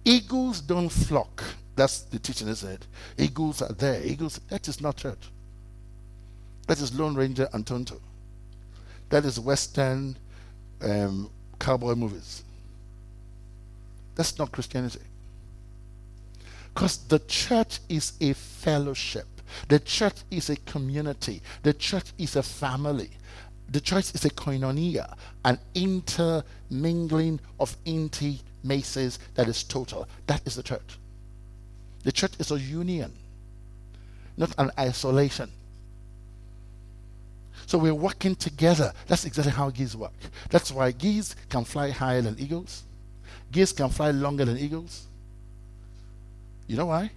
Eagles 0.05 0.61
don't 0.61 0.90
flock. 0.90 1.42
That's 1.76 2.02
the 2.02 2.18
teaching, 2.18 2.48
isn't 2.48 2.70
it? 2.70 2.86
Eagles 3.18 3.62
are 3.62 3.72
there. 3.72 4.05
Eagles, 4.05 4.40
that 4.48 4.68
is 4.68 4.80
not 4.80 4.96
church. 4.96 5.30
That 6.66 6.80
is 6.80 6.94
Lone 6.98 7.14
Ranger 7.14 7.48
and 7.52 7.66
Tonto. 7.66 8.00
That 9.11 9.24
is 9.24 9.38
Western 9.40 10.16
um, 10.82 11.30
cowboy 11.59 11.94
movies. 11.94 12.42
That's 14.14 14.38
not 14.38 14.52
Christianity. 14.52 15.00
Because 16.72 16.98
the 17.09 17.18
church 17.20 17.80
is 17.88 18.12
a 18.20 18.32
fellowship. 18.32 19.26
The 19.68 19.78
church 19.78 20.16
is 20.30 20.50
a 20.50 20.57
community. 20.57 21.42
The 21.62 21.72
church 21.72 22.12
is 22.18 22.36
a 22.36 22.42
family. 22.42 23.11
The 23.70 23.80
church 23.80 24.14
is 24.14 24.24
a 24.24 24.30
koinonia, 24.30 25.14
an 25.44 25.59
intermingling 25.74 27.40
of 27.59 27.76
inti 27.84 28.40
maces 28.64 29.18
that 29.34 29.48
is 29.48 29.62
total. 29.62 30.08
That 30.26 30.40
is 30.46 30.56
the 30.56 30.62
church. 30.62 30.98
The 32.02 32.12
church 32.12 32.32
is 32.38 32.50
a 32.50 32.58
union, 32.58 33.12
not 34.36 34.54
an 34.58 34.70
isolation. 34.78 35.50
So 37.66 37.78
we're 37.78 37.94
working 37.94 38.36
together. 38.36 38.92
That's 39.06 39.24
exactly 39.24 39.52
how 39.52 39.70
geese 39.70 39.94
work. 39.94 40.12
That's 40.50 40.70
why 40.70 40.90
geese 40.92 41.34
can 41.48 41.64
fly 41.64 41.90
higher 41.90 42.20
than 42.20 42.38
eagles. 42.38 42.82
Geese 43.50 43.72
can 43.72 43.88
fly 43.88 44.10
longer 44.10 44.44
than 44.44 44.58
eagles. 44.58 45.06
You 46.66 46.76
know 46.76 46.86
why? 46.86 47.10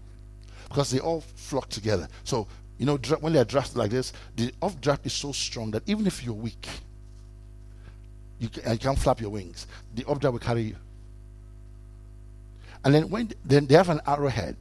Because 0.69 0.91
they 0.91 0.99
all 0.99 1.21
flock 1.21 1.69
together. 1.69 2.07
So, 2.23 2.47
you 2.77 2.85
know, 2.85 2.97
when 3.19 3.33
they're 3.33 3.45
drafted 3.45 3.77
like 3.77 3.91
this, 3.91 4.13
the 4.35 4.53
off 4.61 4.79
draft 4.79 5.05
is 5.05 5.13
so 5.13 5.31
strong 5.31 5.71
that 5.71 5.83
even 5.87 6.07
if 6.07 6.23
you're 6.23 6.33
weak, 6.33 6.67
you, 8.39 8.49
can, 8.49 8.71
you 8.71 8.77
can't 8.77 8.99
flap 8.99 9.19
your 9.19 9.31
wings, 9.31 9.67
the 9.95 10.05
off 10.05 10.19
draft 10.19 10.33
will 10.33 10.39
carry 10.39 10.61
you. 10.61 10.75
And 12.83 12.93
then 12.93 13.09
when 13.09 13.31
then 13.43 13.67
they 13.67 13.75
have 13.75 13.89
an 13.89 14.01
arrowhead, 14.07 14.55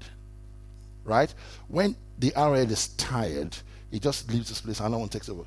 right? 1.05 1.33
When 1.69 1.97
the 2.19 2.35
arrowhead 2.35 2.71
is 2.71 2.89
tired, 2.89 3.57
it 3.93 4.03
just 4.03 4.31
leaves 4.33 4.49
this 4.49 4.61
place 4.61 4.81
and 4.81 4.93
no 4.93 4.99
one 4.99 5.09
takes 5.09 5.29
over. 5.29 5.45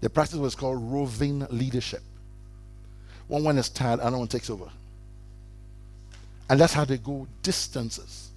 The 0.00 0.10
practice 0.10 0.38
was 0.38 0.54
called 0.54 0.80
roving 0.92 1.46
leadership. 1.50 2.02
One 3.26 3.44
one 3.44 3.58
is 3.58 3.68
tired, 3.68 4.00
another 4.00 4.18
one 4.18 4.28
takes 4.28 4.48
over. 4.48 4.70
And 6.48 6.58
that's 6.58 6.72
how 6.72 6.84
they 6.84 6.98
go 6.98 7.26
distances. 7.42 8.30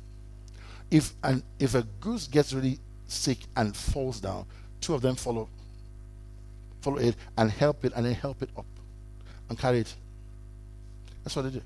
If 0.89 1.13
an 1.23 1.43
if 1.59 1.75
a 1.75 1.83
goose 2.01 2.27
gets 2.27 2.51
really 2.51 2.79
sick 3.07 3.37
and 3.55 3.75
falls 3.75 4.19
down, 4.19 4.45
two 4.81 4.93
of 4.93 5.01
them 5.01 5.15
follow 5.15 5.47
follow 6.81 6.97
it 6.97 7.15
and 7.37 7.49
help 7.49 7.85
it 7.85 7.93
and 7.95 8.05
then 8.05 8.13
help 8.13 8.41
it 8.41 8.49
up 8.57 8.65
and 9.49 9.57
carry 9.57 9.79
it. 9.79 9.95
That's 11.23 11.35
what 11.35 11.43
they 11.43 11.51
do. 11.51 11.61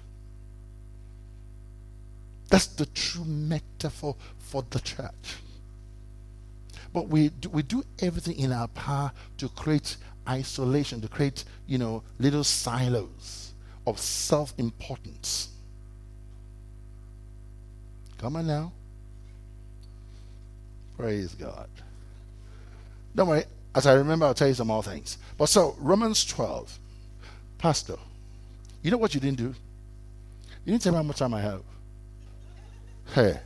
That's 2.49 2.67
the 2.67 2.85
true 2.87 3.25
metaphor 3.25 4.15
for 4.37 4.63
the 4.69 4.79
church. 4.79 5.37
But 6.93 7.09
we 7.09 7.29
do, 7.29 7.49
we 7.49 7.63
do 7.63 7.83
everything 7.99 8.39
in 8.39 8.51
our 8.51 8.67
power 8.69 9.11
to 9.37 9.49
create 9.49 9.97
isolation, 10.27 11.01
to 11.01 11.07
create, 11.07 11.43
you 11.67 11.77
know, 11.77 12.03
little 12.19 12.43
silos 12.43 13.51
of 13.85 13.99
self 13.99 14.53
importance. 14.57 15.49
Come 18.17 18.37
on 18.37 18.47
now. 18.47 18.71
Praise 20.97 21.35
God. 21.35 21.67
Don't 23.13 23.27
worry. 23.27 23.43
As 23.73 23.85
I 23.85 23.93
remember, 23.93 24.25
I'll 24.25 24.33
tell 24.33 24.47
you 24.47 24.53
some 24.53 24.67
more 24.67 24.81
things. 24.83 25.17
But 25.37 25.47
so, 25.47 25.75
Romans 25.79 26.23
12. 26.23 26.79
Pastor, 27.57 27.97
you 28.81 28.91
know 28.91 28.97
what 28.97 29.13
you 29.13 29.19
didn't 29.19 29.37
do? 29.37 29.53
You 30.63 30.71
didn't 30.71 30.81
tell 30.81 30.93
me 30.93 30.97
how 30.97 31.03
much 31.03 31.17
time 31.17 31.33
I 31.33 31.41
have. 31.41 31.61
Hey. 33.14 33.39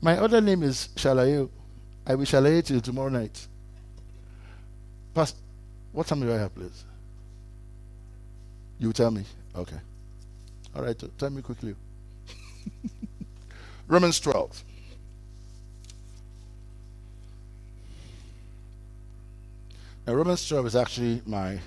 My 0.00 0.18
other 0.18 0.40
name 0.40 0.62
is 0.62 0.88
Shalayu. 0.96 1.48
I 2.06 2.14
will 2.14 2.24
shalaye 2.24 2.64
till 2.64 2.80
tomorrow 2.80 3.08
night. 3.08 3.46
Pastor, 5.14 5.38
what 5.92 6.06
time 6.06 6.20
do 6.20 6.32
I 6.32 6.36
have, 6.36 6.54
please? 6.54 6.84
You 8.78 8.92
tell 8.92 9.10
me. 9.10 9.24
Okay. 9.56 9.78
All 10.74 10.82
right, 10.82 11.02
tell 11.18 11.30
me 11.30 11.42
quickly. 11.42 11.74
Romans 13.88 14.20
12. 14.20 14.62
Now, 20.06 20.14
Romans 20.14 20.46
12 20.46 20.66
is 20.66 20.76
actually 20.76 21.22
my 21.26 21.58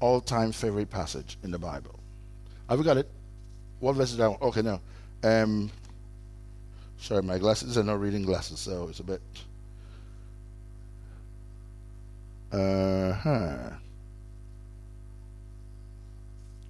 all 0.00 0.20
time 0.20 0.52
favorite 0.52 0.90
passage 0.90 1.38
in 1.42 1.50
the 1.50 1.58
Bible. 1.58 1.98
Have 2.68 2.78
you 2.78 2.84
got 2.84 2.96
it? 2.96 3.08
What 3.80 3.94
verse 3.94 4.10
is 4.10 4.16
that? 4.18 4.36
Okay, 4.42 4.62
now. 4.62 4.80
Um, 5.22 5.70
sorry, 6.98 7.22
my 7.22 7.38
glasses 7.38 7.76
are 7.76 7.84
not 7.84 8.00
reading 8.00 8.22
glasses, 8.22 8.60
so 8.60 8.88
it's 8.88 9.00
a 9.00 9.04
bit. 9.04 9.22
Uh 12.52 13.12
huh. 13.12 13.70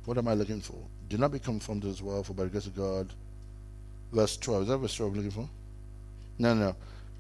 What 0.04 0.16
am 0.16 0.26
I 0.28 0.34
looking 0.34 0.60
for? 0.60 0.78
Do 1.08 1.18
not 1.18 1.32
be 1.32 1.38
conformed 1.38 1.84
as 1.84 2.02
well, 2.02 2.22
for 2.22 2.32
by 2.32 2.44
the 2.44 2.50
grace 2.50 2.66
of 2.66 2.74
God. 2.74 3.12
Verse 4.12 4.36
12. 4.38 4.62
Is 4.62 4.68
that 4.68 4.78
verse 4.78 4.94
12 4.94 5.12
I'm 5.12 5.16
looking 5.16 5.30
for? 5.30 5.48
No, 6.38 6.54
no. 6.54 6.74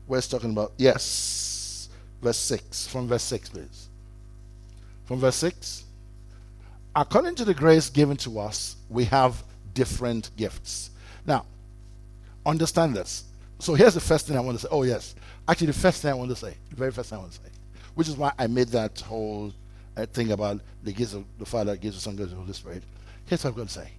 We're 0.06 0.20
talking 0.22 0.50
about, 0.52 0.72
yes. 0.78 1.88
Verse 2.22 2.38
6. 2.38 2.86
From 2.86 3.06
verse 3.08 3.22
6, 3.24 3.50
please. 3.50 3.88
From 5.04 5.20
verse 5.20 5.36
6. 5.36 5.84
According 6.96 7.34
to 7.36 7.44
the 7.44 7.54
grace 7.54 7.90
given 7.90 8.16
to 8.18 8.38
us, 8.40 8.76
we 8.88 9.04
have 9.04 9.44
different 9.74 10.30
gifts. 10.36 10.90
Now, 11.26 11.46
understand 12.44 12.94
this. 12.94 13.24
So 13.58 13.74
here's 13.74 13.94
the 13.94 14.00
first 14.00 14.26
thing 14.26 14.36
I 14.36 14.40
want 14.40 14.58
to 14.58 14.62
say. 14.62 14.68
Oh, 14.70 14.82
yes. 14.82 15.14
Actually, 15.46 15.68
the 15.68 15.72
first 15.74 16.02
thing 16.02 16.10
I 16.10 16.14
want 16.14 16.30
to 16.30 16.36
say, 16.36 16.54
the 16.70 16.76
very 16.76 16.92
first 16.92 17.10
thing 17.10 17.18
I 17.18 17.22
want 17.22 17.32
to 17.32 17.38
say, 17.38 17.50
which 17.94 18.08
is 18.08 18.16
why 18.16 18.32
I 18.38 18.46
made 18.46 18.68
that 18.68 19.00
whole 19.00 19.52
uh, 19.96 20.06
thing 20.06 20.30
about 20.30 20.60
the 20.84 20.92
gifts 20.92 21.14
of 21.14 21.24
the 21.38 21.46
Father, 21.46 21.76
gives 21.76 21.96
the 21.96 22.00
Son, 22.00 22.16
gives 22.16 22.30
the 22.30 22.36
Holy 22.36 22.52
Spirit, 22.52 22.82
here's 23.26 23.42
what 23.42 23.50
I'm 23.50 23.56
going 23.56 23.68
to 23.68 23.74
say. 23.74 23.90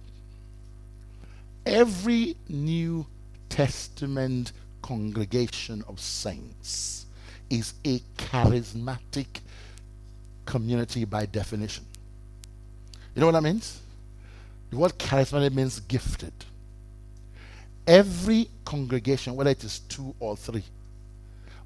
Every 1.66 2.36
New 2.48 3.06
Testament 3.48 4.52
congregation 4.80 5.84
of 5.86 6.00
saints 6.00 7.06
is 7.50 7.74
a 7.84 7.98
charismatic 8.16 9.40
community 10.46 11.04
by 11.04 11.26
definition. 11.26 11.84
You 13.14 13.20
know 13.20 13.26
what 13.26 13.32
that 13.32 13.42
means? 13.42 13.80
The 14.70 14.76
word 14.76 14.92
charismatic 14.92 15.52
means 15.52 15.80
gifted. 15.80 16.32
Every 17.86 18.48
congregation, 18.64 19.34
whether 19.34 19.50
it 19.50 19.64
is 19.64 19.80
two 19.80 20.14
or 20.20 20.36
three, 20.36 20.64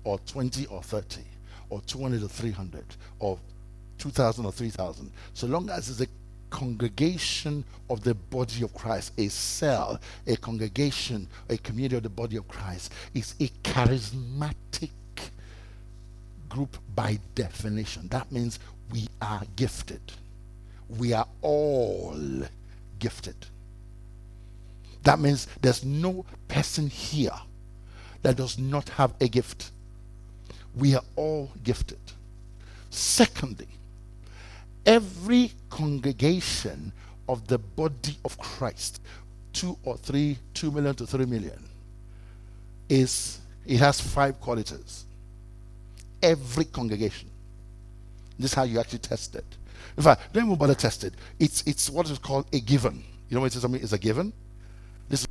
or 0.04 0.18
20 0.20 0.66
or 0.66 0.82
30, 0.82 1.20
or 1.70 1.80
200 1.82 2.22
or 2.22 2.28
300, 2.28 2.84
or 3.18 3.38
2,000 3.98 4.44
or 4.44 4.52
3,000, 4.52 5.10
so 5.32 5.46
long 5.46 5.70
as 5.70 5.88
it's 5.88 6.00
a 6.00 6.06
congregation 6.50 7.64
of 7.90 8.02
the 8.04 8.14
body 8.14 8.62
of 8.62 8.72
Christ, 8.74 9.12
a 9.18 9.28
cell, 9.28 10.00
a 10.26 10.36
congregation, 10.36 11.26
a 11.48 11.56
community 11.58 11.96
of 11.96 12.02
the 12.04 12.08
body 12.08 12.36
of 12.36 12.46
Christ, 12.46 12.92
is 13.12 13.34
a 13.40 13.48
charismatic 13.62 14.90
group 16.48 16.76
by 16.94 17.18
definition. 17.34 18.06
That 18.08 18.30
means 18.30 18.60
we 18.92 19.08
are 19.20 19.42
gifted. 19.56 20.00
We 20.88 21.12
are 21.12 21.26
all 21.42 22.16
gifted. 23.00 23.34
That 25.04 25.20
means 25.20 25.46
there's 25.60 25.84
no 25.84 26.24
person 26.48 26.88
here 26.88 27.38
that 28.22 28.36
does 28.36 28.58
not 28.58 28.88
have 28.90 29.14
a 29.20 29.28
gift. 29.28 29.70
We 30.74 30.94
are 30.94 31.04
all 31.14 31.50
gifted. 31.62 31.98
Secondly, 32.90 33.68
every 34.86 35.52
congregation 35.68 36.92
of 37.28 37.46
the 37.46 37.58
body 37.58 38.16
of 38.24 38.38
Christ, 38.38 39.00
two 39.52 39.76
or 39.84 39.96
three, 39.96 40.38
two 40.54 40.70
million 40.70 40.94
to 40.96 41.06
three 41.06 41.26
million, 41.26 41.62
is 42.88 43.40
it 43.66 43.78
has 43.78 44.00
five 44.00 44.40
qualities. 44.40 45.04
Every 46.22 46.64
congregation. 46.64 47.28
This 48.38 48.52
is 48.52 48.54
how 48.54 48.64
you 48.64 48.80
actually 48.80 49.00
test 49.00 49.34
it. 49.34 49.44
In 49.96 50.02
fact, 50.02 50.32
don't 50.32 50.46
even 50.46 50.56
bother 50.56 50.74
test 50.74 51.04
it. 51.04 51.14
It's 51.38 51.62
it's 51.66 51.90
what 51.90 52.08
is 52.08 52.18
called 52.18 52.46
a 52.52 52.60
given. 52.60 53.04
You 53.28 53.34
know 53.34 53.40
what 53.40 53.46
it 53.52 53.56
is? 53.56 53.62
Something 53.62 53.80
is 53.82 53.92
a 53.92 53.98
given. 53.98 54.32
This 55.08 55.26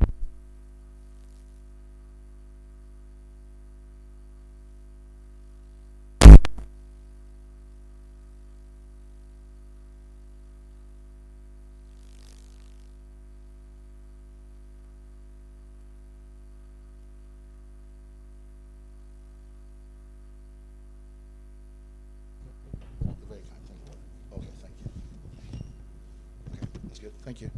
Thank 27.25 27.39
you. 27.39 27.49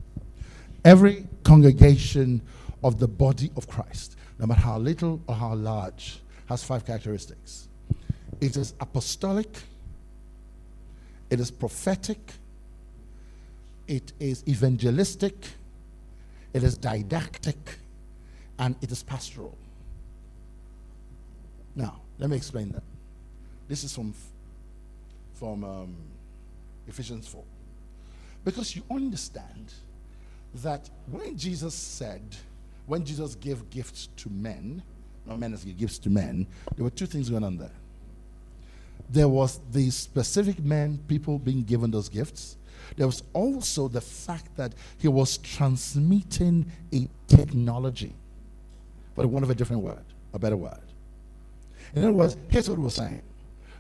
Every 0.84 1.26
congregation 1.56 2.42
of 2.84 3.00
the 3.00 3.08
body 3.08 3.50
of 3.56 3.66
Christ, 3.66 4.18
no 4.40 4.46
matter 4.46 4.60
how 4.60 4.78
little 4.78 5.22
or 5.26 5.36
how 5.36 5.54
large, 5.56 6.20
has 6.48 6.64
five 6.64 6.86
characteristics 6.86 7.70
it 8.42 8.58
is 8.58 8.74
apostolic, 8.82 9.48
it 11.30 11.40
is 11.40 11.50
prophetic, 11.50 12.20
it 13.88 14.12
is 14.20 14.44
evangelistic, 14.46 15.36
it 16.54 16.62
is 16.64 16.78
didactic, 16.78 17.78
and 18.60 18.76
it 18.82 18.92
is 18.92 19.02
pastoral. 19.02 19.58
Now, 21.74 22.02
let 22.20 22.30
me 22.30 22.36
explain 22.36 22.72
that. 22.74 22.84
This 23.70 23.86
is 23.86 23.96
from, 23.96 24.14
from 25.34 25.64
um, 25.64 25.96
Ephesians 26.90 27.26
4. 27.30 27.42
Because 28.44 28.76
you 28.76 28.84
understand 28.92 29.74
that 30.64 30.90
when 31.10 31.38
Jesus 31.38 31.74
said, 31.74 32.22
when 32.86 33.04
Jesus 33.04 33.36
gave 33.36 33.70
gifts 33.70 34.10
to 34.18 34.30
men, 34.30 34.84
not 35.26 35.40
men 35.40 35.54
as 35.54 35.64
gifts 35.64 35.98
to 36.00 36.10
men, 36.10 36.48
there 36.76 36.84
were 36.84 36.90
two 36.90 37.06
things 37.06 37.30
going 37.30 37.44
on 37.44 37.58
there. 37.58 37.72
There 39.10 39.28
was 39.28 39.60
the 39.72 39.90
specific 39.90 40.60
men, 40.64 41.00
people 41.08 41.40
being 41.40 41.64
given 41.64 41.92
those 41.92 42.10
gifts. 42.10 42.58
There 42.98 43.08
was 43.08 43.24
also 43.34 43.88
the 43.88 44.02
fact 44.02 44.56
that 44.58 44.74
he 44.98 45.08
was 45.08 45.38
transmitting 45.38 46.72
a 46.94 47.08
technology, 47.28 48.14
but 49.16 49.26
one 49.26 49.44
of 49.44 49.50
a 49.50 49.56
different 49.56 49.82
word, 49.82 50.04
a 50.34 50.40
better 50.40 50.58
word. 50.58 50.80
In 51.94 52.04
other 52.04 52.14
words, 52.14 52.38
here's 52.50 52.70
what 52.70 52.78
he 52.78 52.84
was 52.84 52.96
saying 52.96 53.22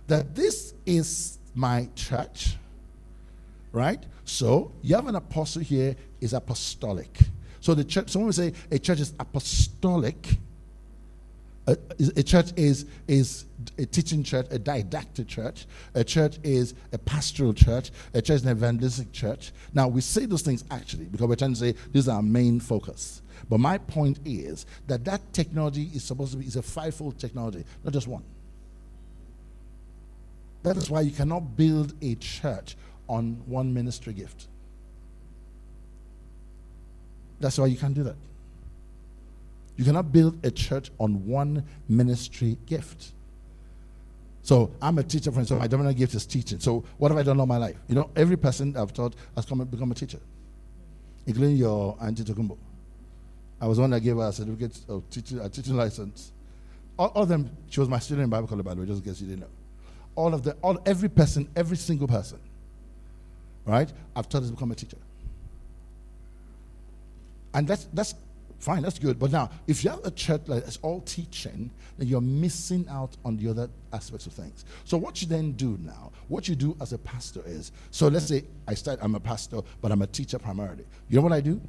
that 0.07 0.35
this 0.35 0.73
is 0.85 1.39
my 1.55 1.89
church, 1.95 2.57
right? 3.71 4.03
So 4.23 4.71
you 4.81 4.95
have 4.95 5.07
an 5.07 5.15
apostle 5.15 5.61
here 5.61 5.95
is 6.25 6.33
apostolic. 6.33 7.17
So 7.61 7.73
the 7.73 7.83
church, 7.83 8.09
someone 8.09 8.27
would 8.27 8.35
say 8.35 8.53
a 8.69 8.79
church 8.79 8.99
is 8.99 9.13
apostolic. 9.19 10.37
A, 11.67 11.77
a, 12.15 12.21
church 12.21 12.51
is 12.55 12.85
is 13.07 13.45
a 13.79 13.87
teaching 13.87 14.23
church, 14.23 14.45
a 14.51 14.59
didactic 14.59 15.27
church. 15.27 15.65
A 15.95 16.03
church 16.03 16.37
is 16.43 16.75
a 16.93 16.97
pastoral 16.99 17.53
church. 17.53 17.89
A 18.13 18.21
church 18.21 18.35
is 18.35 18.45
an 18.45 18.51
evangelistic 18.51 19.11
church. 19.11 19.51
Now 19.73 19.87
we 19.87 20.01
say 20.01 20.25
those 20.25 20.43
things 20.43 20.63
actually 20.69 21.05
because 21.05 21.27
we're 21.27 21.35
trying 21.35 21.53
to 21.53 21.59
say 21.59 21.71
this 21.91 22.03
is 22.03 22.09
our 22.09 22.21
main 22.21 22.59
focus. 22.59 23.23
But 23.49 23.59
my 23.59 23.79
point 23.79 24.19
is 24.25 24.65
that 24.87 25.05
that 25.05 25.33
technology 25.33 25.89
is 25.93 26.03
supposed 26.03 26.33
to 26.33 26.37
be 26.37 26.45
is 26.45 26.55
a 26.55 26.61
fivefold 26.61 27.17
technology, 27.17 27.63
not 27.83 27.93
just 27.93 28.07
one. 28.07 28.23
That 30.61 30.77
is 30.77 30.89
why 30.89 31.01
you 31.01 31.11
cannot 31.11 31.55
build 31.55 31.93
a 32.01 32.15
church 32.15 32.75
on 33.07 33.41
one 33.45 33.73
ministry 33.73 34.13
gift. 34.13 34.47
That's 37.39 37.57
why 37.57 37.67
you 37.67 37.77
can't 37.77 37.93
do 37.93 38.03
that. 38.03 38.15
You 39.77 39.83
cannot 39.83 40.11
build 40.11 40.43
a 40.45 40.51
church 40.51 40.89
on 40.99 41.25
one 41.25 41.63
ministry 41.89 42.57
gift. 42.65 43.11
So 44.41 44.71
I'm 44.81 44.97
a 44.99 45.03
teacher, 45.03 45.31
for 45.31 45.39
instance. 45.39 45.59
My 45.59 45.67
dominant 45.67 45.97
gift 45.97 46.13
is 46.13 46.25
teaching. 46.25 46.59
So 46.59 46.83
what 46.97 47.11
have 47.11 47.17
I 47.17 47.23
done 47.23 47.39
all 47.39 47.45
my 47.45 47.57
life? 47.57 47.75
You 47.87 47.95
know, 47.95 48.09
every 48.15 48.37
person 48.37 48.77
I've 48.77 48.93
taught 48.93 49.15
has 49.35 49.45
come 49.45 49.63
become 49.65 49.91
a 49.91 49.95
teacher, 49.95 50.19
including 51.25 51.57
your 51.57 51.97
Auntie 52.01 52.23
Tokumbo. 52.23 52.57
I 53.59 53.67
was 53.67 53.77
the 53.77 53.81
one 53.81 53.89
that 53.91 54.01
gave 54.01 54.15
her 54.15 54.27
a 54.27 54.31
certificate 54.31 54.79
of 54.87 55.09
teaching, 55.09 55.39
a 55.39 55.49
teaching 55.49 55.75
license. 55.75 56.31
All, 56.97 57.07
all, 57.07 57.23
of 57.23 57.29
them, 57.29 57.49
she 57.69 57.79
was 57.79 57.89
my 57.89 57.99
student 57.99 58.25
in 58.25 58.29
Bible 58.29 58.47
college, 58.47 58.63
by 58.63 58.73
the 58.73 58.81
way, 58.81 58.87
just 58.87 59.03
in 59.03 59.11
case 59.11 59.19
you 59.19 59.27
didn't 59.27 59.41
know. 59.41 59.49
All 60.15 60.33
of 60.33 60.43
them, 60.43 60.55
all, 60.61 60.79
every 60.85 61.09
person, 61.09 61.49
every 61.55 61.75
single 61.75 62.07
person 62.07 62.39
right? 63.65 63.91
I've 64.15 64.29
taught 64.29 64.43
to 64.43 64.51
become 64.51 64.71
a 64.71 64.75
teacher. 64.75 64.97
And 67.55 67.65
that's, 67.65 67.85
that's 67.93 68.13
fine, 68.59 68.83
that's 68.83 68.99
good. 68.99 69.17
But 69.17 69.31
now, 69.31 69.49
if 69.65 69.83
you 69.83 69.89
have 69.89 70.03
a 70.03 70.11
church 70.11 70.41
that's 70.45 70.77
all 70.81 70.99
teaching, 71.01 71.71
then 71.97 72.07
you're 72.07 72.19
missing 72.19 72.85
out 72.89 73.15
on 73.23 73.37
the 73.37 73.49
other 73.49 73.69
aspects 73.93 74.27
of 74.27 74.33
things. 74.33 74.65
So, 74.83 74.97
what 74.97 75.21
you 75.21 75.27
then 75.27 75.53
do 75.53 75.79
now, 75.81 76.11
what 76.27 76.49
you 76.49 76.55
do 76.55 76.75
as 76.81 76.91
a 76.91 76.97
pastor 76.97 77.41
is 77.45 77.71
so 77.91 78.09
let's 78.09 78.27
say 78.27 78.43
I 78.67 78.73
start, 78.73 78.99
I'm 79.01 79.15
a 79.15 79.19
pastor, 79.21 79.61
but 79.81 79.91
I'm 79.91 80.01
a 80.01 80.07
teacher 80.07 80.37
primarily. 80.37 80.85
You 81.07 81.15
know 81.15 81.21
what 81.21 81.31
I 81.31 81.39
do? 81.39 81.61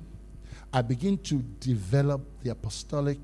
I 0.73 0.83
begin 0.83 1.19
to 1.19 1.37
develop 1.61 2.21
the 2.43 2.51
apostolic, 2.51 3.21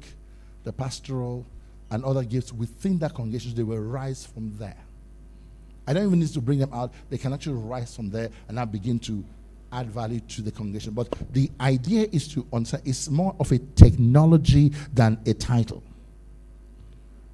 the 0.62 0.72
pastoral, 0.72 1.44
and 1.90 2.04
other 2.04 2.22
gifts 2.22 2.52
within 2.52 2.98
that 3.00 3.12
congregation. 3.12 3.54
They 3.56 3.64
will 3.64 3.80
rise 3.80 4.24
from 4.24 4.56
there. 4.56 4.78
I 5.86 5.92
don't 5.92 6.06
even 6.06 6.20
need 6.20 6.28
to 6.28 6.40
bring 6.40 6.60
them 6.60 6.72
out. 6.72 6.92
They 7.10 7.18
can 7.18 7.32
actually 7.32 7.56
rise 7.56 7.96
from 7.96 8.10
there 8.10 8.30
and 8.48 8.60
I 8.60 8.64
begin 8.64 9.00
to 9.00 9.24
add 9.72 9.90
value 9.90 10.20
to 10.20 10.42
the 10.42 10.52
congregation. 10.52 10.92
But 10.92 11.08
the 11.32 11.50
idea 11.60 12.06
is 12.12 12.28
to 12.34 12.46
answer, 12.52 12.80
it's 12.84 13.08
more 13.08 13.34
of 13.40 13.50
a 13.52 13.58
technology 13.58 14.72
than 14.92 15.18
a 15.26 15.34
title. 15.34 15.82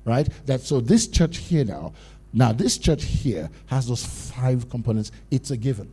Right? 0.05 0.29
That 0.47 0.63
so 0.63 0.81
this 0.81 1.07
church 1.07 1.39
here 1.39 1.65
now, 1.65 1.93
now 2.33 2.53
this 2.53 2.79
church 2.79 3.05
here 3.05 3.51
has 3.67 3.89
those 3.89 4.05
five 4.05 4.71
components. 4.71 5.13
It's 5.31 5.51
a 5.51 5.57
given. 5.57 5.93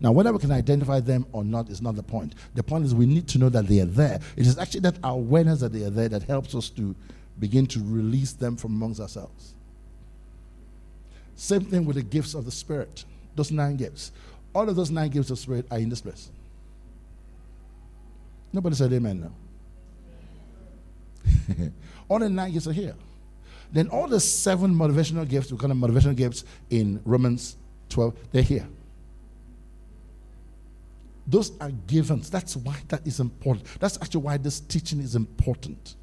Now, 0.00 0.12
whether 0.12 0.32
we 0.32 0.38
can 0.38 0.52
identify 0.52 1.00
them 1.00 1.26
or 1.32 1.42
not 1.42 1.70
is 1.70 1.80
not 1.80 1.96
the 1.96 2.02
point. 2.02 2.34
The 2.54 2.62
point 2.62 2.84
is 2.84 2.94
we 2.94 3.06
need 3.06 3.28
to 3.28 3.38
know 3.38 3.48
that 3.48 3.66
they 3.66 3.80
are 3.80 3.86
there. 3.86 4.20
It 4.36 4.46
is 4.46 4.58
actually 4.58 4.80
that 4.80 4.98
awareness 5.02 5.60
that 5.60 5.72
they 5.72 5.84
are 5.84 5.90
there 5.90 6.08
that 6.10 6.22
helps 6.24 6.54
us 6.54 6.68
to 6.70 6.94
begin 7.38 7.66
to 7.66 7.80
release 7.80 8.32
them 8.32 8.56
from 8.56 8.72
amongst 8.74 9.00
ourselves. 9.00 9.54
Same 11.34 11.62
thing 11.62 11.84
with 11.84 11.96
the 11.96 12.02
gifts 12.02 12.34
of 12.34 12.44
the 12.44 12.50
Spirit, 12.50 13.04
those 13.34 13.50
nine 13.50 13.76
gifts. 13.76 14.12
All 14.56 14.66
of 14.66 14.74
those 14.74 14.90
nine 14.90 15.10
gifts 15.10 15.30
of 15.30 15.38
Spirit 15.38 15.66
are 15.70 15.76
in 15.76 15.90
this 15.90 16.00
place. 16.00 16.30
Nobody 18.54 18.74
said 18.74 18.90
amen 18.90 19.30
now. 21.26 21.66
all 22.08 22.18
the 22.18 22.30
nine 22.30 22.52
gifts 22.52 22.66
are 22.66 22.72
here. 22.72 22.94
Then 23.70 23.88
all 23.88 24.08
the 24.08 24.18
seven 24.18 24.74
motivational 24.74 25.28
gifts, 25.28 25.52
we 25.52 25.58
call 25.58 25.68
them 25.68 25.82
motivational 25.82 26.16
gifts 26.16 26.44
in 26.70 27.02
Romans 27.04 27.58
12, 27.90 28.16
they're 28.32 28.42
here. 28.42 28.66
Those 31.26 31.52
are 31.60 31.70
givens. 31.70 32.30
That's 32.30 32.56
why 32.56 32.78
that 32.88 33.06
is 33.06 33.20
important. 33.20 33.66
That's 33.78 33.98
actually 34.00 34.22
why 34.22 34.38
this 34.38 34.60
teaching 34.60 35.00
is 35.00 35.16
important. 35.16 35.96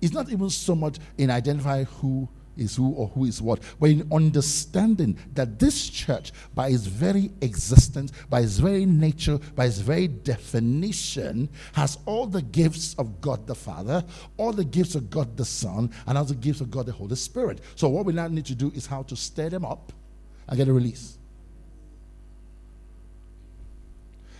It's 0.00 0.14
not 0.14 0.30
even 0.30 0.48
so 0.48 0.74
much 0.74 0.96
in 1.18 1.30
identifying 1.30 1.84
who 1.84 2.26
is 2.56 2.76
who 2.76 2.92
or 2.92 3.08
who 3.08 3.24
is 3.24 3.40
what, 3.42 3.60
but 3.78 3.90
in 3.90 4.08
understanding 4.12 5.18
that 5.34 5.58
this 5.58 5.88
church, 5.88 6.32
by 6.54 6.68
its 6.68 6.86
very 6.86 7.30
existence, 7.40 8.12
by 8.28 8.40
its 8.40 8.58
very 8.58 8.86
nature, 8.86 9.38
by 9.54 9.66
its 9.66 9.78
very 9.78 10.08
definition, 10.08 11.48
has 11.72 11.98
all 12.06 12.26
the 12.26 12.42
gifts 12.42 12.94
of 12.94 13.20
God 13.20 13.46
the 13.46 13.54
Father, 13.54 14.04
all 14.36 14.52
the 14.52 14.64
gifts 14.64 14.94
of 14.94 15.10
God 15.10 15.36
the 15.36 15.44
Son, 15.44 15.90
and 16.06 16.18
all 16.18 16.24
the 16.24 16.34
gifts 16.34 16.60
of 16.60 16.70
God 16.70 16.86
the 16.86 16.92
Holy 16.92 17.16
Spirit. 17.16 17.60
So, 17.74 17.88
what 17.88 18.06
we 18.06 18.12
now 18.12 18.28
need 18.28 18.46
to 18.46 18.54
do 18.54 18.72
is 18.74 18.86
how 18.86 19.02
to 19.04 19.16
stir 19.16 19.50
them 19.50 19.64
up 19.64 19.92
and 20.48 20.56
get 20.56 20.68
a 20.68 20.72
release. 20.72 21.18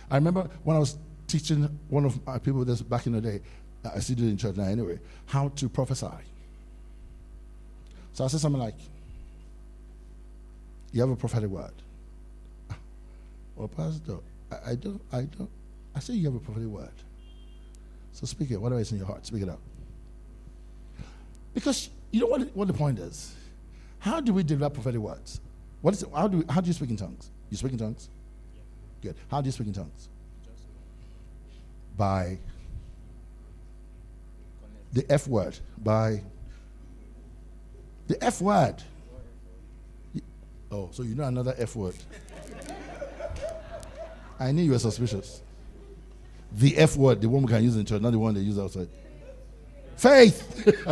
I 0.09 0.15
remember 0.15 0.49
when 0.63 0.75
I 0.75 0.79
was 0.79 0.97
teaching 1.27 1.63
one 1.89 2.05
of 2.05 2.25
my 2.25 2.39
people 2.39 2.63
this 2.63 2.81
back 2.81 3.05
in 3.07 3.13
the 3.13 3.21
day, 3.21 3.41
I 3.83 3.99
still 3.99 4.15
do 4.15 4.25
it 4.25 4.29
in 4.29 4.37
church 4.37 4.55
now 4.55 4.63
anyway, 4.63 4.99
how 5.25 5.49
to 5.49 5.69
prophesy. 5.69 6.07
So 8.17 8.23
I 8.23 8.27
said 8.29 8.39
something 8.39 8.59
like, 8.59 8.73
You 10.91 11.01
have 11.01 11.11
a 11.11 11.15
prophetic 11.15 11.51
word. 11.51 11.71
Well, 13.55 13.67
Pastor, 13.67 14.17
I, 14.51 14.71
I 14.71 14.75
don't, 14.75 15.01
I 15.11 15.21
don't. 15.21 15.49
I 15.95 15.99
say 15.99 16.13
you 16.13 16.25
have 16.25 16.35
a 16.35 16.39
prophetic 16.39 16.67
word. 16.67 16.97
So 18.13 18.25
speak 18.25 18.49
it. 18.49 18.57
Whatever 18.59 18.81
is 18.81 18.91
in 18.91 18.97
your 18.97 19.05
heart, 19.05 19.23
speak 19.23 19.43
it 19.43 19.49
out. 19.49 19.59
Because 21.53 21.91
you 22.09 22.21
know 22.21 22.25
what, 22.25 22.41
what 22.55 22.67
the 22.67 22.73
point 22.73 22.97
is? 22.97 23.35
How 23.99 24.19
do 24.19 24.33
we 24.33 24.41
develop 24.41 24.73
prophetic 24.73 24.99
words? 24.99 25.39
What 25.81 25.93
is 25.93 26.01
it? 26.01 26.09
How 26.11 26.27
do, 26.27 26.39
we, 26.39 26.45
how 26.49 26.61
do 26.61 26.67
you 26.67 26.73
speak 26.73 26.89
in 26.89 26.97
tongues? 26.97 27.29
You 27.51 27.57
speak 27.57 27.73
in 27.73 27.77
tongues? 27.77 28.09
Yeah. 28.55 28.61
Good. 29.03 29.15
How 29.29 29.41
do 29.41 29.45
you 29.45 29.51
speak 29.51 29.67
in 29.67 29.73
tongues? 29.73 30.09
By 31.95 32.39
the 34.93 35.05
F 35.07 35.27
word. 35.27 35.59
By 35.77 36.23
the 38.07 38.23
F 38.23 38.41
word. 38.41 38.81
Oh, 40.71 40.89
so 40.91 41.03
you 41.03 41.15
know 41.15 41.23
another 41.23 41.53
F 41.57 41.75
word. 41.75 41.95
I 44.39 44.51
knew 44.51 44.63
you 44.63 44.71
were 44.71 44.79
suspicious. 44.79 45.41
The 46.51 46.77
F 46.77 46.95
word, 46.97 47.21
the 47.21 47.29
one 47.29 47.43
we 47.43 47.49
can 47.49 47.63
use 47.63 47.75
in 47.75 47.85
church, 47.85 48.01
not 48.01 48.11
the 48.11 48.19
one 48.19 48.33
they 48.33 48.41
use 48.41 48.57
outside. 48.59 48.87
Faith. 49.95 50.63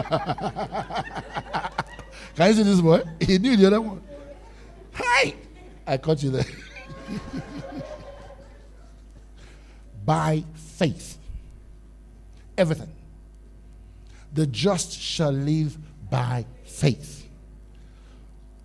can 2.35 2.47
you 2.47 2.53
see 2.53 2.63
this 2.63 2.81
boy? 2.81 3.03
He 3.19 3.37
knew 3.37 3.55
the 3.55 3.67
other 3.67 3.81
one. 3.81 4.01
Hi. 4.93 5.35
I 5.85 5.97
caught 5.97 6.23
you 6.23 6.31
there. 6.31 6.45
By 10.05 10.43
faith. 10.55 11.17
Everything. 12.57 12.91
The 14.33 14.47
just 14.47 14.99
shall 14.99 15.31
live 15.31 15.77
by 16.09 16.45
faith. 16.63 17.27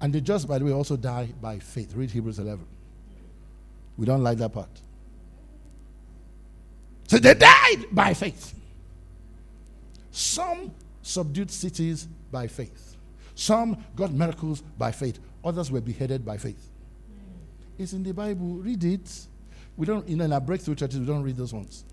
And 0.00 0.12
the 0.12 0.20
just, 0.20 0.48
by 0.48 0.58
the 0.58 0.64
way, 0.64 0.72
also 0.72 0.96
die 0.96 1.28
by 1.40 1.58
faith. 1.58 1.94
Read 1.94 2.10
Hebrews 2.10 2.38
11. 2.38 2.64
We 3.96 4.06
don't 4.06 4.22
like 4.22 4.38
that 4.38 4.50
part. 4.50 4.70
So 7.06 7.18
they 7.18 7.34
died 7.34 7.86
by 7.92 8.14
faith. 8.14 8.54
Some 10.10 10.72
subdued 11.02 11.50
cities 11.50 12.08
by 12.30 12.46
faith. 12.46 12.96
Some 13.34 13.84
got 13.96 14.12
miracles 14.12 14.62
by 14.78 14.92
faith. 14.92 15.18
Others 15.44 15.70
were 15.70 15.80
beheaded 15.80 16.24
by 16.24 16.36
faith. 16.36 16.68
It's 17.78 17.92
in 17.92 18.02
the 18.02 18.12
Bible. 18.12 18.46
Read 18.56 18.84
it. 18.84 19.26
We 19.76 19.86
don't, 19.86 20.06
in 20.06 20.32
our 20.32 20.40
breakthrough 20.40 20.74
churches, 20.74 21.00
we 21.00 21.06
don't 21.06 21.22
read 21.22 21.36
those 21.36 21.52
ones. 21.52 21.84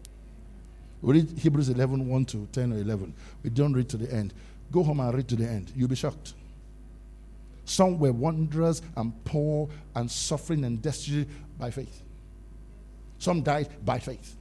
We 1.01 1.13
read 1.13 1.37
Hebrews 1.37 1.69
11, 1.69 2.07
1 2.07 2.25
to 2.25 2.47
10 2.51 2.73
or 2.73 2.77
11. 2.77 3.13
We 3.43 3.49
don't 3.49 3.73
read 3.73 3.87
to 3.89 3.97
the 3.97 4.13
end. 4.13 4.33
Go 4.71 4.83
home 4.83 4.99
and 4.99 5.13
read 5.13 5.27
to 5.29 5.35
the 5.35 5.47
end. 5.47 5.71
You'll 5.75 5.87
be 5.87 5.95
shocked. 5.95 6.33
Some 7.65 7.99
were 7.99 8.13
wanderers 8.13 8.81
and 8.95 9.13
poor 9.25 9.69
and 9.95 10.09
suffering 10.09 10.63
and 10.63 10.81
destitute 10.81 11.27
by 11.59 11.69
faith. 11.69 12.01
Some 13.19 13.41
died 13.41 13.69
by 13.83 13.99
faith. 13.99 14.35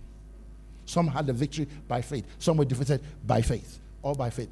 Some 0.85 1.09
had 1.09 1.27
the 1.27 1.33
victory 1.33 1.67
by 1.89 2.03
faith. 2.03 2.25
Some 2.39 2.57
were 2.57 2.65
defeated 2.65 3.03
by 3.27 3.43
faith. 3.43 3.81
All 4.03 4.15
by 4.15 4.31
faith. 4.31 4.49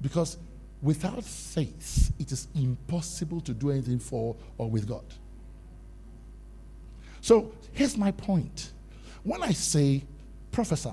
Because 0.00 0.36
without 0.80 1.24
faith, 1.24 2.12
it 2.18 2.30
is 2.30 2.46
impossible 2.54 3.40
to 3.40 3.52
do 3.52 3.70
anything 3.70 3.98
for 3.98 4.36
or 4.58 4.70
with 4.70 4.88
God. 4.88 5.04
So 7.20 7.52
here's 7.72 7.96
my 7.96 8.12
point. 8.12 8.70
When 9.24 9.42
I 9.42 9.52
say 9.52 10.04
prophesy, 10.50 10.90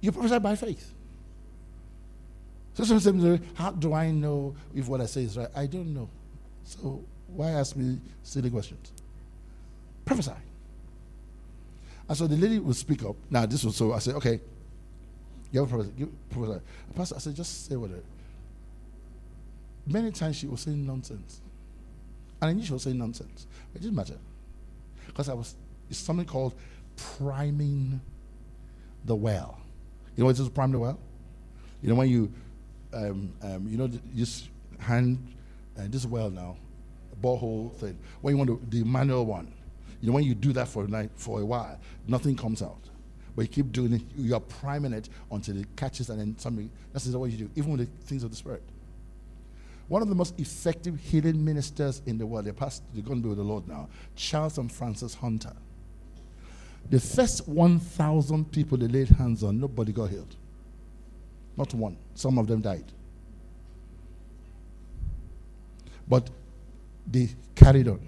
you 0.00 0.12
prophesy 0.12 0.38
by 0.38 0.54
faith. 0.56 0.94
So 2.84 3.38
how 3.54 3.72
do 3.72 3.92
I 3.92 4.10
know 4.10 4.54
if 4.74 4.86
what 4.86 5.00
I 5.00 5.06
say 5.06 5.24
is 5.24 5.36
right? 5.36 5.48
I 5.54 5.66
don't 5.66 5.92
know. 5.92 6.08
So 6.62 7.02
why 7.26 7.50
ask 7.50 7.74
me 7.74 7.98
silly 8.22 8.50
questions? 8.50 8.92
Prophesy. 10.04 10.32
And 12.08 12.16
so 12.16 12.26
the 12.26 12.36
lady 12.36 12.58
would 12.60 12.76
speak 12.76 13.04
up. 13.04 13.16
Now 13.30 13.46
this 13.46 13.64
was 13.64 13.76
so 13.76 13.92
I 13.92 13.98
said, 13.98 14.14
okay, 14.14 14.40
you 15.50 15.60
have 15.60 15.72
a 15.72 15.76
prophesy. 15.76 16.08
Prophesy. 16.30 16.60
Pastor, 16.94 17.16
I 17.16 17.18
said, 17.18 17.34
just 17.34 17.66
say 17.66 17.74
what 17.74 17.90
it. 17.90 18.04
Many 19.86 20.12
times 20.12 20.36
she 20.36 20.46
was 20.46 20.60
saying 20.60 20.86
nonsense. 20.86 21.40
And 22.40 22.50
I 22.50 22.52
knew 22.52 22.64
she 22.64 22.72
was 22.72 22.84
saying 22.84 22.98
nonsense. 22.98 23.46
It 23.74 23.80
didn't 23.80 23.96
matter. 23.96 24.18
Because 25.06 25.28
I 25.28 25.34
was 25.34 25.56
it's 25.90 25.98
something 25.98 26.26
called 26.26 26.54
priming 27.18 28.00
the 29.04 29.16
well. 29.16 29.58
You 30.14 30.22
know 30.22 30.26
what 30.26 30.38
is 30.38 30.48
prime 30.48 30.70
the 30.70 30.78
well? 30.78 30.98
You 31.82 31.88
know 31.88 31.94
when 31.96 32.08
you 32.08 32.32
um, 32.92 33.32
um, 33.42 33.66
you 33.68 33.76
know, 33.76 33.90
just 34.14 34.48
hand 34.78 35.34
uh, 35.78 35.82
this 35.88 36.06
well 36.06 36.30
now, 36.30 36.56
borehole 37.22 37.74
thing. 37.76 37.98
When 38.20 38.34
you 38.34 38.38
want 38.38 38.48
to, 38.48 38.76
the 38.76 38.84
manual 38.84 39.26
one, 39.26 39.52
you 40.00 40.08
know, 40.08 40.14
when 40.14 40.24
you 40.24 40.34
do 40.34 40.52
that 40.52 40.68
for 40.68 40.84
a 40.84 40.88
night, 40.88 41.10
for 41.16 41.40
a 41.40 41.44
while, 41.44 41.78
nothing 42.06 42.36
comes 42.36 42.62
out. 42.62 42.78
But 43.34 43.42
you 43.42 43.48
keep 43.48 43.72
doing 43.72 43.92
it, 43.94 44.02
you 44.16 44.34
are 44.34 44.40
priming 44.40 44.92
it 44.92 45.08
until 45.30 45.58
it 45.58 45.66
catches, 45.76 46.10
and 46.10 46.20
then 46.20 46.38
something. 46.38 46.70
That's 46.92 47.06
what 47.06 47.30
you 47.30 47.38
do, 47.38 47.50
even 47.54 47.70
with 47.72 47.80
the 47.80 48.06
things 48.06 48.24
of 48.24 48.30
the 48.30 48.36
spirit. 48.36 48.62
One 49.88 50.02
of 50.02 50.08
the 50.08 50.14
most 50.14 50.38
effective 50.38 50.98
healing 51.00 51.42
ministers 51.42 52.02
in 52.04 52.18
the 52.18 52.26
world, 52.26 52.44
they're, 52.44 52.52
past, 52.52 52.82
they're 52.92 53.02
going 53.02 53.18
to 53.18 53.22
be 53.22 53.28
with 53.30 53.38
the 53.38 53.44
Lord 53.44 53.66
now, 53.66 53.88
Charles 54.16 54.58
and 54.58 54.70
Frances 54.70 55.14
Hunter. 55.14 55.54
The 56.90 57.00
first 57.00 57.48
1,000 57.48 58.50
people 58.52 58.78
they 58.78 58.86
laid 58.86 59.08
hands 59.08 59.42
on, 59.42 59.60
nobody 59.60 59.92
got 59.92 60.10
healed. 60.10 60.36
Not 61.58 61.74
one. 61.74 61.96
Some 62.14 62.38
of 62.38 62.46
them 62.46 62.60
died. 62.60 62.84
But 66.06 66.30
they 67.04 67.28
carried 67.56 67.88
on. 67.88 68.00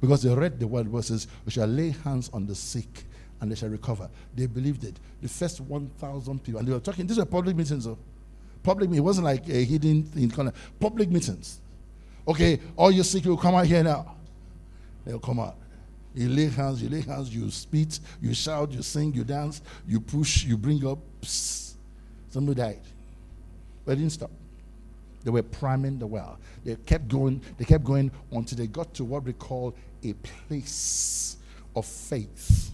Because 0.00 0.22
they 0.22 0.34
read 0.34 0.58
the 0.58 0.66
word 0.66 0.88
verses, 0.88 1.26
we 1.44 1.52
shall 1.52 1.66
lay 1.66 1.90
hands 1.90 2.30
on 2.32 2.46
the 2.46 2.54
sick 2.54 3.04
and 3.40 3.50
they 3.50 3.54
shall 3.54 3.68
recover. 3.68 4.08
They 4.34 4.46
believed 4.46 4.84
it. 4.84 4.98
The 5.20 5.28
first 5.28 5.60
1,000 5.60 6.42
people, 6.42 6.58
and 6.58 6.66
they 6.66 6.72
were 6.72 6.80
talking, 6.80 7.06
these 7.06 7.18
were 7.18 7.26
public 7.26 7.54
meetings, 7.54 7.84
though. 7.84 7.98
Public 8.62 8.88
meetings. 8.88 9.00
It 9.00 9.04
wasn't 9.04 9.26
like 9.26 9.46
a 9.48 9.64
hidden 9.64 10.04
thing, 10.04 10.32
of 10.46 10.54
public 10.80 11.10
meetings. 11.10 11.60
Okay, 12.26 12.58
all 12.76 12.90
your 12.90 13.04
sick 13.04 13.26
will 13.26 13.36
come 13.36 13.56
out 13.56 13.66
here 13.66 13.82
now. 13.82 14.16
They'll 15.04 15.20
come 15.20 15.40
out. 15.40 15.56
You 16.14 16.28
lay 16.30 16.48
hands, 16.48 16.82
you 16.82 16.88
lay 16.88 17.02
hands, 17.02 17.34
you 17.34 17.50
spit, 17.50 18.00
you 18.22 18.32
shout, 18.32 18.72
you 18.72 18.82
sing, 18.82 19.12
you 19.12 19.24
dance, 19.24 19.60
you 19.86 20.00
push, 20.00 20.44
you 20.44 20.56
bring 20.56 20.84
up. 20.86 20.98
Psst. 21.20 21.67
Somebody 22.30 22.60
died. 22.60 22.80
But 23.84 23.92
it 23.92 23.96
didn't 23.96 24.12
stop. 24.12 24.30
They 25.24 25.30
were 25.30 25.42
priming 25.42 25.98
the 25.98 26.06
well. 26.06 26.38
They 26.64 26.76
kept 26.76 27.08
going, 27.08 27.42
they 27.56 27.64
kept 27.64 27.84
going 27.84 28.10
until 28.32 28.58
they 28.58 28.66
got 28.66 28.94
to 28.94 29.04
what 29.04 29.24
we 29.24 29.32
call 29.32 29.74
a 30.04 30.12
place 30.12 31.36
of 31.74 31.84
faith. 31.86 32.70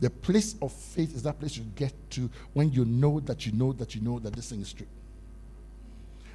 The 0.00 0.10
place 0.10 0.56
of 0.60 0.72
faith 0.72 1.14
is 1.14 1.22
that 1.22 1.38
place 1.38 1.56
you 1.56 1.64
get 1.76 1.92
to 2.10 2.28
when 2.54 2.72
you 2.72 2.84
know 2.84 3.20
that 3.20 3.46
you 3.46 3.52
know 3.52 3.72
that 3.74 3.94
you 3.94 4.00
know 4.00 4.18
that 4.18 4.34
this 4.34 4.50
thing 4.50 4.60
is 4.60 4.72
true. 4.72 4.86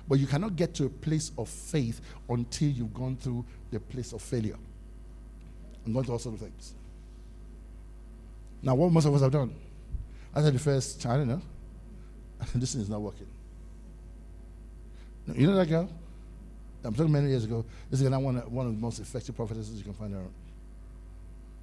But 0.08 0.20
you 0.20 0.28
cannot 0.28 0.56
get 0.56 0.74
to 0.76 0.86
a 0.86 0.90
place 0.90 1.32
of 1.38 1.50
faith 1.50 2.00
until 2.30 2.70
you've 2.70 2.94
gone 2.94 3.18
through 3.18 3.44
the 3.72 3.80
place 3.80 4.14
of 4.14 4.22
failure 4.22 4.56
and 5.86 5.94
gone 5.94 6.06
through 6.06 6.14
all 6.14 6.20
sorts 6.20 6.42
of 6.42 6.48
things. 6.48 6.74
Now, 8.62 8.76
what 8.76 8.92
most 8.92 9.06
of 9.06 9.14
us 9.14 9.22
have 9.22 9.32
done 9.32 9.54
I 10.38 10.42
said 10.44 10.54
the 10.54 10.60
first, 10.60 11.04
I 11.08 11.18
don't 11.18 11.28
know. 11.28 11.42
this 12.56 12.74
thing 12.74 12.82
is 12.84 12.90
not 12.90 13.02
working. 13.02 13.26
You 15.34 15.48
know 15.48 15.56
that 15.56 15.68
girl? 15.68 15.90
I'm 16.84 16.94
talking 16.94 17.12
many 17.12 17.30
years 17.30 17.44
ago. 17.44 17.66
This 17.90 18.02
is 18.02 18.08
one, 18.08 18.22
one 18.22 18.68
of 18.68 18.76
the 18.76 18.80
most 18.80 19.00
effective 19.00 19.36
prophetesses 19.36 19.76
you 19.80 19.84
can 19.84 19.96
find 19.96 20.14
around. 20.14 20.32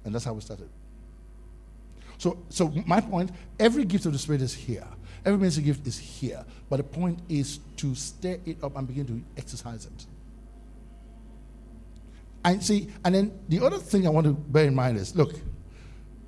And 0.03 0.13
that's 0.13 0.25
how 0.25 0.33
we 0.33 0.41
started. 0.41 0.67
So, 2.17 2.37
so 2.49 2.67
my 2.85 2.99
point, 2.99 3.31
every 3.57 3.85
gift 3.85 4.07
of 4.07 4.11
the 4.11 4.19
Spirit 4.19 4.41
is 4.41 4.53
here. 4.53 4.85
Every 5.23 5.39
ministry 5.39 5.63
gift 5.63 5.87
is 5.87 5.97
here. 5.97 6.43
But 6.69 6.77
the 6.77 6.83
point 6.83 7.19
is 7.29 7.59
to 7.77 7.95
stir 7.95 8.39
it 8.45 8.61
up 8.61 8.75
and 8.75 8.85
begin 8.85 9.07
to 9.07 9.23
exercise 9.37 9.85
it. 9.85 10.05
And 12.43 12.61
see, 12.61 12.89
and 13.05 13.15
then 13.15 13.39
the 13.47 13.65
other 13.65 13.77
thing 13.77 14.05
I 14.05 14.09
want 14.09 14.27
to 14.27 14.33
bear 14.33 14.65
in 14.65 14.75
mind 14.75 14.97
is 14.97 15.15
look, 15.15 15.33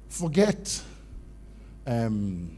forget, 0.07 0.81
um, 1.87 2.57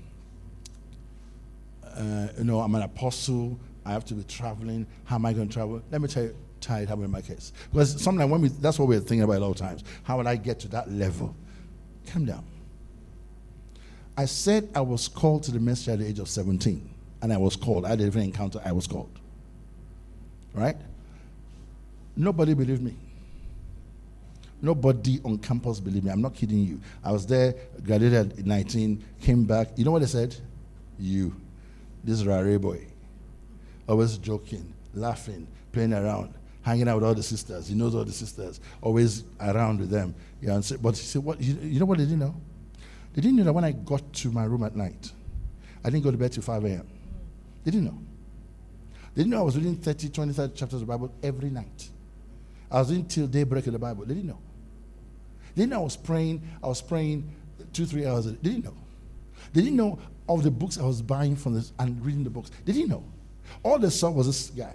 uh, 1.85 2.27
you 2.37 2.43
know, 2.43 2.59
I'm 2.59 2.73
an 2.75 2.81
apostle, 2.81 3.59
I 3.85 3.91
have 3.91 4.05
to 4.05 4.13
be 4.13 4.23
traveling. 4.23 4.85
How 5.05 5.15
am 5.15 5.25
I 5.25 5.33
going 5.33 5.47
to 5.47 5.53
travel? 5.53 5.81
Let 5.91 6.01
me 6.01 6.07
tell 6.07 6.23
you, 6.23 6.35
tell 6.61 6.81
you 6.81 6.87
how 6.87 6.95
in 6.95 7.11
my 7.11 7.21
case. 7.21 7.53
Because 7.71 8.01
sometimes 8.01 8.31
when 8.31 8.41
we, 8.41 8.49
that's 8.49 8.77
what 8.79 8.87
we're 8.87 8.99
thinking 8.99 9.21
about 9.21 9.37
a 9.37 9.39
lot 9.39 9.51
of 9.51 9.57
times. 9.57 9.83
How 10.03 10.17
would 10.17 10.27
I 10.27 10.35
get 10.35 10.59
to 10.61 10.67
that 10.69 10.91
level? 10.91 11.35
Calm 12.07 12.25
down. 12.25 12.43
I 14.17 14.25
said 14.25 14.69
I 14.75 14.81
was 14.81 15.07
called 15.07 15.43
to 15.43 15.51
the 15.51 15.59
ministry 15.59 15.93
at 15.93 15.99
the 15.99 16.07
age 16.07 16.19
of 16.19 16.27
17, 16.27 16.89
and 17.21 17.31
I 17.31 17.37
was 17.37 17.55
called. 17.55 17.85
I 17.85 17.91
didn't 17.91 18.07
even 18.07 18.23
encounter, 18.23 18.61
I 18.65 18.71
was 18.71 18.85
called. 18.85 19.11
Right? 20.53 20.75
Nobody 22.17 22.53
believed 22.53 22.81
me. 22.81 22.95
Nobody 24.61 25.19
on 25.23 25.37
campus 25.37 25.79
believed 25.79 26.05
me. 26.05 26.11
I'm 26.11 26.21
not 26.21 26.35
kidding 26.35 26.59
you. 26.59 26.81
I 27.03 27.11
was 27.11 27.25
there, 27.25 27.55
graduated 27.85 28.39
at 28.39 28.45
19, 28.45 29.03
came 29.21 29.45
back. 29.45 29.69
You 29.77 29.85
know 29.85 29.91
what 29.91 30.01
they 30.01 30.07
said? 30.07 30.35
You. 30.97 31.35
This 32.03 32.23
rare 32.23 32.59
boy. 32.59 32.85
Always 33.87 34.17
joking, 34.17 34.73
laughing, 34.93 35.47
playing 35.71 35.93
around, 35.93 36.33
hanging 36.61 36.87
out 36.87 36.95
with 36.95 37.05
all 37.05 37.15
the 37.15 37.23
sisters. 37.23 37.67
He 37.67 37.75
knows 37.75 37.95
all 37.95 38.05
the 38.05 38.11
sisters, 38.11 38.59
always 38.81 39.23
around 39.39 39.79
with 39.79 39.89
them. 39.89 40.13
Yeah, 40.41 40.55
and 40.55 40.65
say, 40.65 40.75
but 40.75 40.97
he 40.97 41.03
said, 41.03 41.23
what, 41.23 41.41
you, 41.41 41.57
you 41.61 41.79
know 41.79 41.85
what 41.85 41.97
they 41.97 42.05
didn't 42.05 42.19
know? 42.19 42.35
They 43.13 43.21
didn't 43.21 43.37
know 43.37 43.45
that 43.45 43.53
when 43.53 43.63
I 43.63 43.71
got 43.71 44.13
to 44.13 44.31
my 44.31 44.43
room 44.43 44.63
at 44.63 44.75
night, 44.75 45.11
I 45.83 45.89
didn't 45.89 46.03
go 46.03 46.11
to 46.11 46.17
bed 46.17 46.33
till 46.33 46.43
5 46.43 46.65
a.m. 46.65 46.87
They 47.63 47.71
didn't 47.71 47.85
know. 47.85 47.97
They 49.15 49.23
didn't 49.23 49.31
know 49.31 49.39
I 49.39 49.43
was 49.43 49.57
reading 49.57 49.75
30, 49.77 50.09
20, 50.09 50.33
30 50.33 50.53
chapters 50.53 50.73
of 50.75 50.79
the 50.81 50.85
Bible 50.85 51.13
every 51.23 51.49
night. 51.49 51.89
I 52.71 52.79
was 52.79 52.91
reading 52.91 53.07
till 53.07 53.27
daybreak 53.27 53.65
in 53.65 53.73
the 53.73 53.79
Bible. 53.79 54.05
They 54.05 54.13
didn't 54.13 54.29
know. 54.29 54.39
Didn't 55.59 55.73
I 55.73 55.79
was 55.79 55.97
praying. 55.97 56.41
I 56.63 56.67
was 56.67 56.81
praying 56.81 57.29
two, 57.73 57.85
three 57.85 58.05
hours. 58.05 58.23
They 58.23 58.31
didn't 58.31 58.63
know. 58.63 58.77
Didn't 59.51 59.75
know 59.75 59.99
of 60.29 60.41
the 60.41 60.51
books 60.51 60.77
I 60.77 60.83
was 60.83 61.01
buying 61.01 61.35
from 61.35 61.53
this 61.53 61.73
and 61.77 62.01
reading 62.05 62.23
the 62.23 62.29
books. 62.29 62.49
Didn't 62.63 62.87
know. 62.87 63.03
All 63.61 63.77
they 63.77 63.89
saw 63.89 64.09
was 64.09 64.27
this 64.27 64.51
guy 64.51 64.73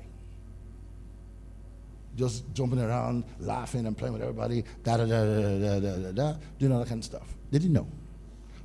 just 2.19 2.45
jumping 2.53 2.83
around, 2.83 3.25
laughing 3.41 3.87
and 3.87 3.97
playing 3.97 4.13
with 4.13 4.21
everybody, 4.21 4.63
da 4.83 4.99
da 4.99 5.07
da 5.07 5.25
da 5.25 5.59
da 5.59 5.81
da 5.81 5.97
da, 5.97 6.13
da 6.13 6.39
doing 6.59 6.71
all 6.71 6.81
that 6.81 6.89
kind 6.89 6.99
of 6.99 7.05
stuff. 7.07 7.35
They 7.51 7.61
didn't 7.61 7.73
know. 7.73 7.87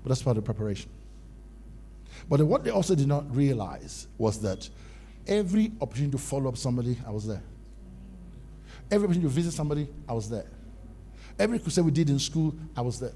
But 0.04 0.10
that's 0.10 0.22
part 0.22 0.36
of 0.36 0.44
the 0.44 0.46
preparation. 0.46 0.90
But 2.28 2.42
what 2.42 2.66
they 2.66 2.72
also 2.72 2.96
did 2.96 3.08
not 3.08 3.34
realize 3.34 4.10
was 4.18 4.42
that 4.42 4.70
every 5.26 5.72
opportunity 5.80 6.12
to 6.12 6.18
follow 6.18 6.50
up 6.50 6.58
somebody, 6.58 6.98
I 7.08 7.12
was 7.12 7.26
there. 7.26 7.44
Every 8.92 9.06
opportunity 9.06 9.30
to 9.30 9.34
visit 9.34 9.54
somebody, 9.54 9.88
I 10.06 10.12
was 10.12 10.30
there. 10.30 10.48
Every 11.40 11.58
crusade 11.58 11.86
we 11.86 11.92
did 11.92 12.10
in 12.10 12.20
school, 12.20 12.54
I 12.76 12.82
was 12.82 13.00
there. 13.00 13.14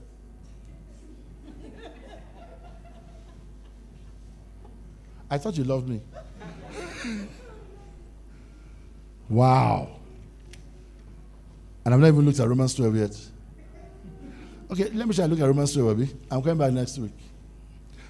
I 5.30 5.38
thought 5.38 5.58
you 5.58 5.64
loved 5.66 5.90
me. 5.90 6.00
wow. 9.28 9.90
And 11.84 11.94
I've 11.94 12.00
not 12.00 12.08
even 12.08 12.26
looked 12.26 12.40
at 12.40 12.48
Romans 12.48 12.76
12 12.76 12.96
yet. 12.96 13.30
Okay, 14.72 14.90
let 14.92 15.08
me 15.08 15.14
try 15.14 15.26
to 15.26 15.32
look 15.32 15.40
at 15.42 15.48
Romans 15.48 15.74
12, 15.74 15.98
baby. 15.98 16.12
I'm 16.32 16.42
coming 16.42 16.58
back 16.58 16.72
next 16.72 16.98
week. 17.00 17.18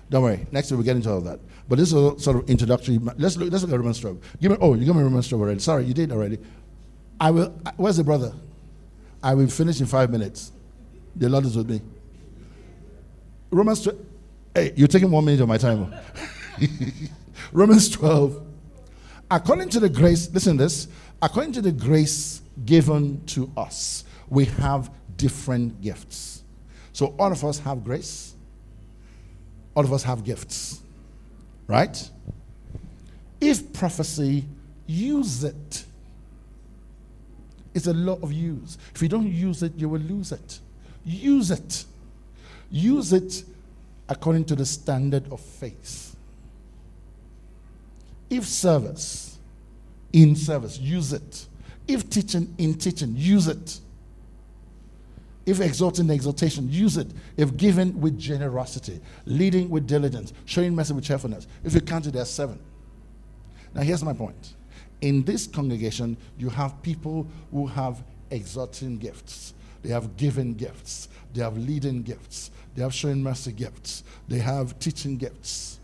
Don't 0.09 0.21
worry. 0.21 0.45
Next 0.51 0.69
week 0.69 0.77
we'll 0.77 0.85
get 0.85 0.95
into 0.95 1.09
all 1.09 1.21
that. 1.21 1.39
But 1.67 1.79
this 1.79 1.91
is 1.91 2.23
sort 2.23 2.37
of 2.37 2.49
introductory. 2.49 2.99
Let's 3.17 3.35
look, 3.37 3.51
let's 3.51 3.63
look 3.63 3.71
at 3.71 3.77
Romans 3.79 3.99
12. 3.99 4.19
Give 4.41 4.51
me, 4.51 4.57
oh, 4.61 4.75
you 4.75 4.85
gave 4.85 4.95
me 4.95 5.01
Romans 5.01 5.27
12 5.27 5.41
already. 5.41 5.59
Sorry, 5.59 5.85
you 5.85 5.93
did 5.93 6.11
already. 6.11 6.37
I 7.19 7.31
will, 7.31 7.49
where's 7.77 7.97
the 7.97 8.03
brother? 8.03 8.33
I 9.23 9.33
will 9.33 9.47
finish 9.47 9.79
in 9.79 9.87
five 9.87 10.11
minutes. 10.11 10.51
The 11.15 11.29
Lord 11.29 11.45
is 11.45 11.55
with 11.55 11.69
me. 11.69 11.81
Romans 13.49 13.81
12. 13.81 13.99
Hey, 14.53 14.73
you're 14.75 14.87
taking 14.87 15.09
one 15.09 15.23
minute 15.23 15.41
of 15.41 15.47
my 15.47 15.57
time. 15.57 15.93
Romans 17.53 17.89
12. 17.89 18.45
According 19.31 19.69
to 19.69 19.79
the 19.79 19.89
grace, 19.89 20.29
listen 20.31 20.57
to 20.57 20.63
this. 20.65 20.87
According 21.21 21.53
to 21.53 21.61
the 21.61 21.71
grace 21.71 22.41
given 22.65 23.23
to 23.27 23.49
us, 23.55 24.03
we 24.27 24.45
have 24.45 24.91
different 25.15 25.81
gifts. 25.81 26.43
So 26.91 27.15
all 27.17 27.31
of 27.31 27.43
us 27.45 27.59
have 27.59 27.83
grace. 27.83 28.35
All 29.75 29.83
of 29.83 29.93
us 29.93 30.03
have 30.03 30.23
gifts. 30.23 30.81
Right? 31.67 32.09
If 33.39 33.73
prophecy, 33.73 34.45
use 34.85 35.43
it. 35.43 35.85
It's 37.73 37.87
a 37.87 37.93
law 37.93 38.19
of 38.21 38.31
use. 38.31 38.77
If 38.93 39.01
you 39.01 39.09
don't 39.09 39.31
use 39.31 39.63
it, 39.63 39.73
you 39.75 39.89
will 39.89 40.01
lose 40.01 40.31
it. 40.31 40.59
Use 41.03 41.51
it. 41.51 41.85
Use 42.69 43.13
it 43.13 43.43
according 44.09 44.45
to 44.45 44.55
the 44.55 44.65
standard 44.65 45.31
of 45.31 45.39
faith. 45.39 46.15
If 48.29 48.45
service, 48.45 49.37
in 50.11 50.35
service, 50.35 50.79
use 50.79 51.13
it. 51.13 51.47
If 51.87 52.09
teaching, 52.09 52.53
in 52.57 52.75
teaching, 52.75 53.15
use 53.15 53.47
it. 53.47 53.79
If 55.45 55.59
exhorting, 55.59 56.09
exhortation, 56.09 56.71
use 56.71 56.95
it. 56.97 57.07
If 57.35 57.57
giving 57.57 57.99
with 57.99 58.17
generosity, 58.17 59.01
leading 59.25 59.69
with 59.69 59.87
diligence, 59.87 60.31
showing 60.45 60.73
mercy 60.73 60.93
with 60.93 61.03
cheerfulness. 61.03 61.47
If 61.63 61.73
you 61.73 61.81
count 61.81 62.07
it, 62.07 62.11
there's 62.11 62.29
seven. 62.29 62.59
Now, 63.73 63.81
here's 63.81 64.03
my 64.03 64.13
point 64.13 64.53
in 65.03 65.21
this 65.23 65.47
congregation, 65.47 66.15
you 66.37 66.49
have 66.49 66.81
people 66.81 67.27
who 67.51 67.67
have 67.67 68.01
exalting 68.31 68.97
gifts. 68.97 69.53
They 69.81 69.89
have 69.89 70.15
giving 70.15 70.53
gifts. 70.53 71.09
They 71.33 71.41
have 71.41 71.57
leading 71.57 72.03
gifts. 72.03 72.51
They 72.73 72.83
have 72.83 72.93
showing 72.93 73.21
mercy 73.21 73.51
gifts. 73.51 74.05
They 74.29 74.39
have 74.39 74.79
teaching 74.79 75.17
gifts. 75.17 75.77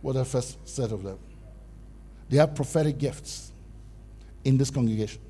What 0.00 0.12
the 0.12 0.24
first 0.24 0.56
set 0.66 0.92
of 0.92 1.02
them? 1.02 1.18
They 2.30 2.36
have 2.36 2.54
prophetic 2.54 2.98
gifts 2.98 3.50
in 4.44 4.58
this 4.58 4.70
congregation. 4.70 5.20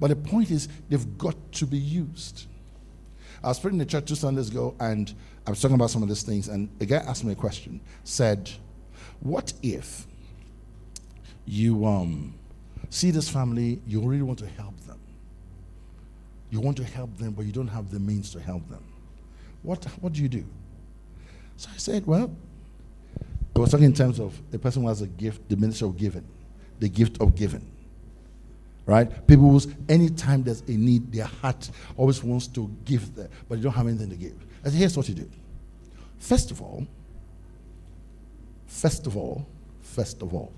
But 0.00 0.08
the 0.08 0.16
point 0.16 0.50
is, 0.50 0.68
they've 0.88 1.16
got 1.16 1.36
to 1.52 1.66
be 1.66 1.78
used. 1.78 2.46
I 3.44 3.48
was 3.48 3.60
praying 3.60 3.74
in 3.74 3.78
the 3.78 3.86
church 3.86 4.06
two 4.06 4.16
Sundays 4.16 4.48
ago, 4.50 4.74
and 4.80 5.14
I 5.46 5.50
was 5.50 5.60
talking 5.60 5.76
about 5.76 5.90
some 5.90 6.02
of 6.02 6.08
these 6.08 6.24
things, 6.24 6.48
and 6.48 6.68
a 6.80 6.84
guy 6.84 6.96
asked 6.96 7.22
me 7.22 7.30
a 7.30 7.36
question. 7.36 7.80
Said, 8.02 8.50
"What 9.20 9.52
if 9.62 10.08
you 11.46 11.86
um, 11.86 12.34
see 12.90 13.10
this 13.10 13.28
family, 13.28 13.80
you 13.86 14.00
really 14.00 14.22
want 14.22 14.38
to 14.40 14.46
help 14.46 14.78
them. 14.86 14.98
You 16.50 16.60
want 16.60 16.76
to 16.76 16.84
help 16.84 17.16
them, 17.18 17.32
but 17.32 17.44
you 17.44 17.52
don't 17.52 17.68
have 17.68 17.90
the 17.90 17.98
means 17.98 18.30
to 18.32 18.40
help 18.40 18.68
them. 18.68 18.84
What, 19.62 19.84
what 20.00 20.12
do 20.12 20.22
you 20.22 20.28
do? 20.28 20.44
So 21.56 21.68
I 21.72 21.78
said, 21.78 22.06
well, 22.06 22.34
I 23.56 23.58
was 23.58 23.70
talking 23.70 23.86
in 23.86 23.94
terms 23.94 24.18
of 24.20 24.40
the 24.50 24.58
person 24.58 24.82
who 24.82 24.88
has 24.88 25.02
a 25.02 25.06
gift, 25.06 25.48
the 25.48 25.56
ministry 25.56 25.88
of 25.88 25.96
giving, 25.96 26.26
the 26.80 26.88
gift 26.88 27.20
of 27.20 27.34
giving. 27.34 27.70
Right? 28.86 29.26
People 29.26 29.50
who's 29.50 29.66
anytime 29.88 30.42
there's 30.42 30.60
a 30.62 30.72
need, 30.72 31.10
their 31.10 31.24
heart 31.24 31.70
always 31.96 32.22
wants 32.22 32.46
to 32.48 32.70
give 32.84 33.14
there, 33.14 33.30
but 33.48 33.56
they 33.56 33.62
don't 33.62 33.72
have 33.72 33.86
anything 33.86 34.10
to 34.10 34.16
give. 34.16 34.34
I 34.62 34.68
said, 34.68 34.74
here's 34.74 34.96
what 34.96 35.08
you 35.08 35.14
do. 35.14 35.30
First 36.18 36.50
of 36.50 36.60
all, 36.60 36.86
first 38.66 39.06
of 39.06 39.16
all, 39.16 39.46
first 39.80 40.20
of 40.20 40.34
all, 40.34 40.52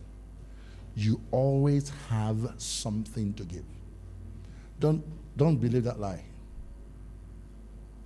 you 0.97 1.21
always 1.31 1.93
have 2.09 2.55
something 2.57 3.35
to 3.35 3.45
give. 3.45 3.65
Don't, 4.81 5.05
don't 5.37 5.57
believe 5.57 5.85
that 5.85 6.01
lie. 6.01 6.25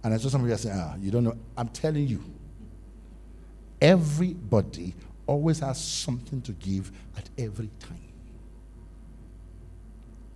And 0.03 0.13
I 0.13 0.17
saw 0.17 0.25
some 0.25 0.41
somebody 0.41 0.57
saying, 0.57 0.77
ah, 0.79 0.97
you 0.99 1.11
don't 1.11 1.23
know. 1.23 1.37
I'm 1.57 1.69
telling 1.69 2.07
you, 2.09 2.23
everybody 3.81 4.95
always 5.27 5.61
has 5.61 5.83
something 5.83 6.43
to 6.43 6.53
give 6.53 6.91
at 7.17 7.29
every 7.39 7.71
time. 7.79 8.01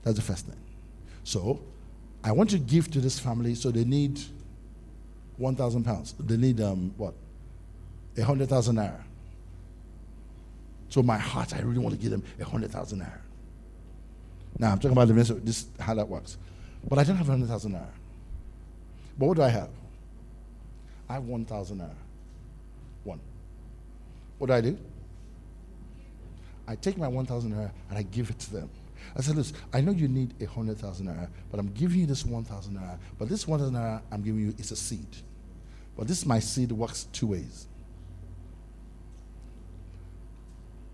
That's 0.02 0.16
the 0.16 0.22
first 0.22 0.46
thing. 0.46 0.60
So, 1.24 1.60
I 2.22 2.32
want 2.32 2.50
to 2.50 2.58
give 2.58 2.90
to 2.92 3.00
this 3.00 3.18
family, 3.18 3.54
so 3.54 3.70
they 3.70 3.84
need 3.84 4.20
1,000 5.38 5.82
pounds. 5.82 6.14
They 6.20 6.36
need, 6.36 6.60
um, 6.60 6.94
what? 6.96 7.14
100,000 8.14 8.76
naira. 8.76 9.02
So 10.94 11.02
my 11.02 11.18
heart, 11.18 11.56
I 11.56 11.60
really 11.62 11.80
want 11.80 11.92
to 11.96 12.00
give 12.00 12.12
them 12.12 12.22
a 12.38 12.44
hundred 12.44 12.70
thousand 12.70 13.00
naira. 13.00 13.18
Now 14.60 14.70
I'm 14.70 14.78
talking 14.78 14.92
about 14.92 15.08
the 15.08 15.14
ministry, 15.14 15.40
this 15.42 15.66
how 15.80 15.92
that 15.94 16.08
works. 16.08 16.38
But 16.88 17.00
I 17.00 17.02
don't 17.02 17.16
have 17.16 17.28
a 17.28 17.32
hundred 17.32 17.48
thousand 17.48 17.72
naira. 17.72 17.90
But 19.18 19.26
what 19.26 19.36
do 19.36 19.42
I 19.42 19.48
have? 19.48 19.70
I 21.08 21.14
have 21.14 21.24
one 21.24 21.46
thousand 21.46 21.78
naira. 21.80 21.96
One. 23.02 23.18
What 24.38 24.46
do 24.46 24.52
I 24.52 24.60
do? 24.60 24.78
I 26.68 26.76
take 26.76 26.96
my 26.96 27.08
one 27.08 27.26
thousand 27.26 27.54
naira 27.54 27.72
and 27.88 27.98
I 27.98 28.02
give 28.02 28.30
it 28.30 28.38
to 28.38 28.52
them. 28.52 28.70
I 29.16 29.20
said, 29.20 29.34
listen, 29.34 29.56
I 29.72 29.80
know 29.80 29.90
you 29.90 30.06
need 30.06 30.40
a 30.40 30.44
hundred 30.44 30.78
thousand 30.78 31.08
naira, 31.08 31.28
but 31.50 31.58
I'm 31.58 31.72
giving 31.72 31.98
you 31.98 32.06
this 32.06 32.24
one 32.24 32.44
thousand 32.44 32.76
naira. 32.76 32.98
But 33.18 33.28
this 33.28 33.48
one 33.48 33.58
thousand 33.58 33.74
naira 33.74 34.00
I'm 34.12 34.22
giving 34.22 34.42
you 34.42 34.54
is 34.58 34.70
a 34.70 34.76
seed. 34.76 35.08
But 35.96 36.06
this 36.06 36.24
my 36.24 36.38
seed 36.38 36.70
works 36.70 37.08
two 37.12 37.26
ways. 37.26 37.66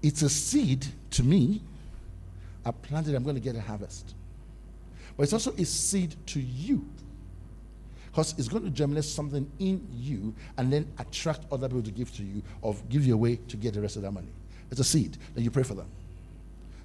It's 0.03 0.23
a 0.23 0.29
seed 0.29 0.87
to 1.11 1.23
me. 1.23 1.63
I 2.65 2.71
planted, 2.71 3.15
I'm 3.15 3.23
going 3.23 3.37
to 3.37 3.41
get 3.41 3.57
a 3.57 3.61
harvest. 3.61 4.15
but 5.17 5.25
it's 5.25 5.33
also 5.33 5.53
a 5.53 5.65
seed 5.65 6.15
to 6.27 6.41
you. 6.41 6.87
Because 8.11 8.35
it's 8.39 8.49
going 8.49 8.65
to 8.65 8.71
germinate 8.71 9.05
something 9.05 9.51
in 9.61 9.87
you 9.93 10.35
and 10.59 10.73
then 10.73 10.91
attract 10.99 11.45
other 11.53 11.69
people 11.69 11.83
to 11.83 11.91
give 11.91 12.15
to 12.17 12.25
you 12.25 12.43
or 12.61 12.75
give 12.89 13.07
you 13.07 13.15
a 13.15 13.17
way 13.17 13.37
to 13.37 13.57
get 13.57 13.75
the 13.75 13.81
rest 13.81 13.97
of 13.97 14.03
that 14.03 14.11
money. 14.11 14.33
It's 14.71 14.81
a 14.81 14.85
seed. 14.85 15.17
Then 15.35 15.45
you 15.45 15.51
pray 15.51 15.63
for 15.63 15.75
them. 15.75 15.89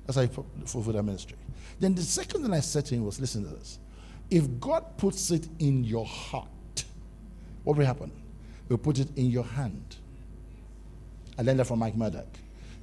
That's 0.05 0.17
how 0.17 0.21
you 0.21 0.45
fulfill 0.65 0.93
that 0.93 1.03
ministry. 1.03 1.37
Then 1.79 1.95
the 1.95 2.03
second 2.03 2.43
thing 2.43 2.53
I 2.53 2.59
said 2.59 2.85
to 2.87 2.95
him 2.95 3.05
was 3.05 3.19
listen 3.19 3.43
to 3.43 3.49
this. 3.49 3.79
If 4.29 4.59
God 4.59 4.97
puts 4.97 5.31
it 5.31 5.47
in 5.59 5.83
your 5.83 6.05
heart, 6.05 6.85
what 7.63 7.75
will 7.77 7.85
happen? 7.85 8.11
He'll 8.67 8.77
put 8.77 8.99
it 8.99 9.09
in 9.15 9.27
your 9.27 9.43
hand. 9.43 9.97
I 11.37 11.41
learned 11.41 11.59
that 11.59 11.65
from 11.65 11.79
Mike 11.79 11.95
Murdock. 11.95 12.27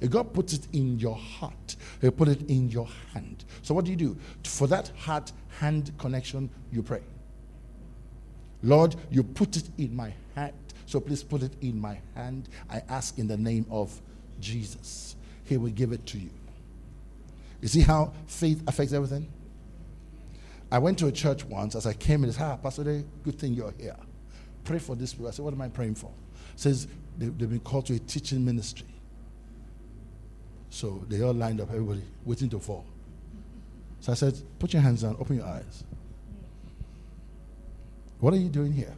God 0.09 0.33
puts 0.33 0.53
it 0.53 0.67
in 0.73 0.99
your 0.99 1.15
heart, 1.15 1.75
He'll 2.01 2.11
put 2.11 2.27
it 2.27 2.49
in 2.49 2.69
your 2.69 2.87
hand. 3.13 3.45
So 3.61 3.73
what 3.73 3.85
do 3.85 3.91
you 3.91 3.97
do? 3.97 4.17
For 4.43 4.67
that 4.67 4.89
heart 4.97 5.31
hand 5.59 5.91
connection, 5.97 6.49
you 6.71 6.83
pray. 6.83 7.01
Lord, 8.61 8.95
you 9.11 9.23
put 9.23 9.57
it 9.57 9.69
in 9.77 9.95
my 9.95 10.13
hand. 10.35 10.53
So 10.85 10.99
please 10.99 11.23
put 11.23 11.43
it 11.43 11.53
in 11.61 11.79
my 11.79 11.99
hand. 12.15 12.49
I 12.69 12.81
ask 12.89 13.17
in 13.17 13.27
the 13.27 13.37
name 13.37 13.65
of 13.69 13.99
Jesus. 14.39 15.15
He 15.45 15.57
will 15.57 15.71
give 15.71 15.91
it 15.91 16.05
to 16.07 16.17
you. 16.19 16.29
You 17.61 17.67
see 17.67 17.81
how 17.81 18.13
faith 18.27 18.63
affects 18.67 18.93
everything? 18.93 19.31
I 20.71 20.79
went 20.79 20.97
to 20.99 21.07
a 21.07 21.11
church 21.11 21.45
once 21.45 21.75
as 21.75 21.85
I 21.85 21.93
came 21.93 22.23
in. 22.23 22.31
Said, 22.31 22.43
ah, 22.43 22.57
Pastor, 22.57 22.83
Day, 22.83 23.05
good 23.23 23.37
thing 23.37 23.53
you're 23.53 23.73
here. 23.79 23.95
Pray 24.63 24.79
for 24.79 24.95
this 24.95 25.13
people. 25.13 25.27
I 25.27 25.31
said, 25.31 25.45
What 25.45 25.53
am 25.53 25.61
I 25.61 25.69
praying 25.69 25.95
for? 25.95 26.11
says 26.55 26.87
they, 27.17 27.27
they've 27.27 27.49
been 27.49 27.59
called 27.59 27.85
to 27.87 27.95
a 27.95 27.99
teaching 27.99 28.43
ministry. 28.43 28.87
So 30.73 31.05
they 31.07 31.21
all 31.21 31.35
lined 31.35 31.61
up, 31.61 31.69
everybody 31.69 32.01
waiting 32.25 32.49
to 32.49 32.59
fall. 32.59 32.83
So 33.99 34.11
I 34.11 34.15
said, 34.15 34.33
Put 34.57 34.73
your 34.73 34.81
hands 34.81 35.03
down, 35.03 35.15
open 35.19 35.37
your 35.37 35.45
eyes. 35.45 35.83
What 38.19 38.33
are 38.33 38.37
you 38.37 38.49
doing 38.49 38.73
here? 38.73 38.95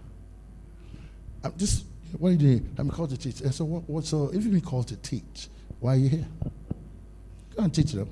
I'm 1.44 1.54
just, 1.58 1.84
what 2.18 2.30
are 2.30 2.32
you 2.32 2.38
doing? 2.38 2.74
I'm 2.78 2.90
called 2.90 3.10
to 3.10 3.18
teach. 3.18 3.42
And 3.42 3.54
so, 3.54 3.66
what, 3.66 3.90
what, 3.90 4.06
so 4.06 4.30
if 4.30 4.36
you've 4.36 4.54
been 4.54 4.62
called 4.62 4.88
to 4.88 4.96
teach, 4.96 5.50
why 5.82 5.96
are 5.96 5.98
you 5.98 6.08
here? 6.08 6.28
Go 7.58 7.64
and 7.64 7.74
teach 7.74 7.92
them. 7.92 8.10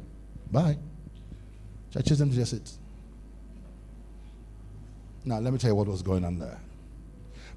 Bye. 0.52 0.78
So 1.92 2.02
I 2.02 2.04
chose 2.04 2.20
them 2.20 2.32
to 2.32 2.36
just 2.36 2.52
sit. 2.52 2.70
Now, 5.24 5.40
let 5.40 5.54
me 5.54 5.58
tell 5.58 5.70
you 5.70 5.76
what 5.76 5.88
was 5.88 6.02
going 6.02 6.26
on 6.26 6.38
there. 6.38 6.60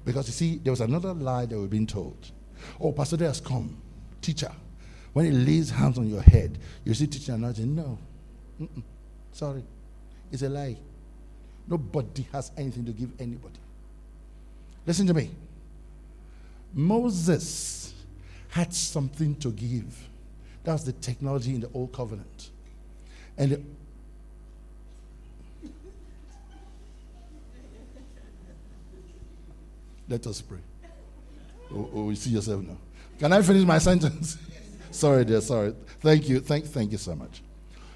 Because 0.05 0.27
you 0.27 0.33
see, 0.33 0.55
there 0.63 0.71
was 0.71 0.79
another 0.79 1.13
lie 1.13 1.45
that 1.47 1.59
we've 1.59 1.69
been 1.69 1.85
told. 1.85 2.31
Oh, 2.79 2.93
Pastor 2.93 3.17
has 3.17 3.41
come. 3.41 3.75
Teacher. 4.21 4.53
When 5.17 5.25
he 5.25 5.31
lays 5.31 5.71
hands 5.71 5.97
on 5.97 6.07
your 6.07 6.21
head, 6.21 6.59
you 6.85 6.93
see 6.93 7.07
teaching 7.07 7.33
anointing. 7.33 7.73
No. 7.75 7.97
Mm-mm. 8.61 8.83
Sorry. 9.31 9.63
It's 10.31 10.43
a 10.43 10.49
lie. 10.49 10.77
Nobody 11.67 12.27
has 12.31 12.51
anything 12.55 12.85
to 12.85 12.91
give 12.91 13.09
anybody. 13.19 13.57
Listen 14.85 15.07
to 15.07 15.15
me. 15.15 15.31
Moses 16.71 17.95
had 18.49 18.71
something 18.71 19.33
to 19.37 19.49
give. 19.49 20.07
That 20.63 20.73
was 20.73 20.85
the 20.85 20.91
technology 20.91 21.55
in 21.55 21.61
the 21.61 21.69
old 21.73 21.93
covenant. 21.93 22.51
And 23.39 23.51
the 23.53 23.61
Let 30.07 30.27
us 30.27 30.41
pray. 30.41 30.59
Oh, 31.73 31.89
oh, 31.91 32.09
you 32.11 32.15
see 32.15 32.29
yourself 32.29 32.61
now. 32.61 32.77
Can 33.17 33.33
I 33.33 33.41
finish 33.41 33.63
my 33.65 33.79
sentence? 33.79 34.37
sorry, 34.91 35.25
dear, 35.25 35.41
sorry. 35.41 35.73
Thank 35.99 36.29
you. 36.29 36.39
Thank, 36.39 36.65
thank 36.65 36.91
you 36.91 36.97
so 36.97 37.15
much. 37.15 37.41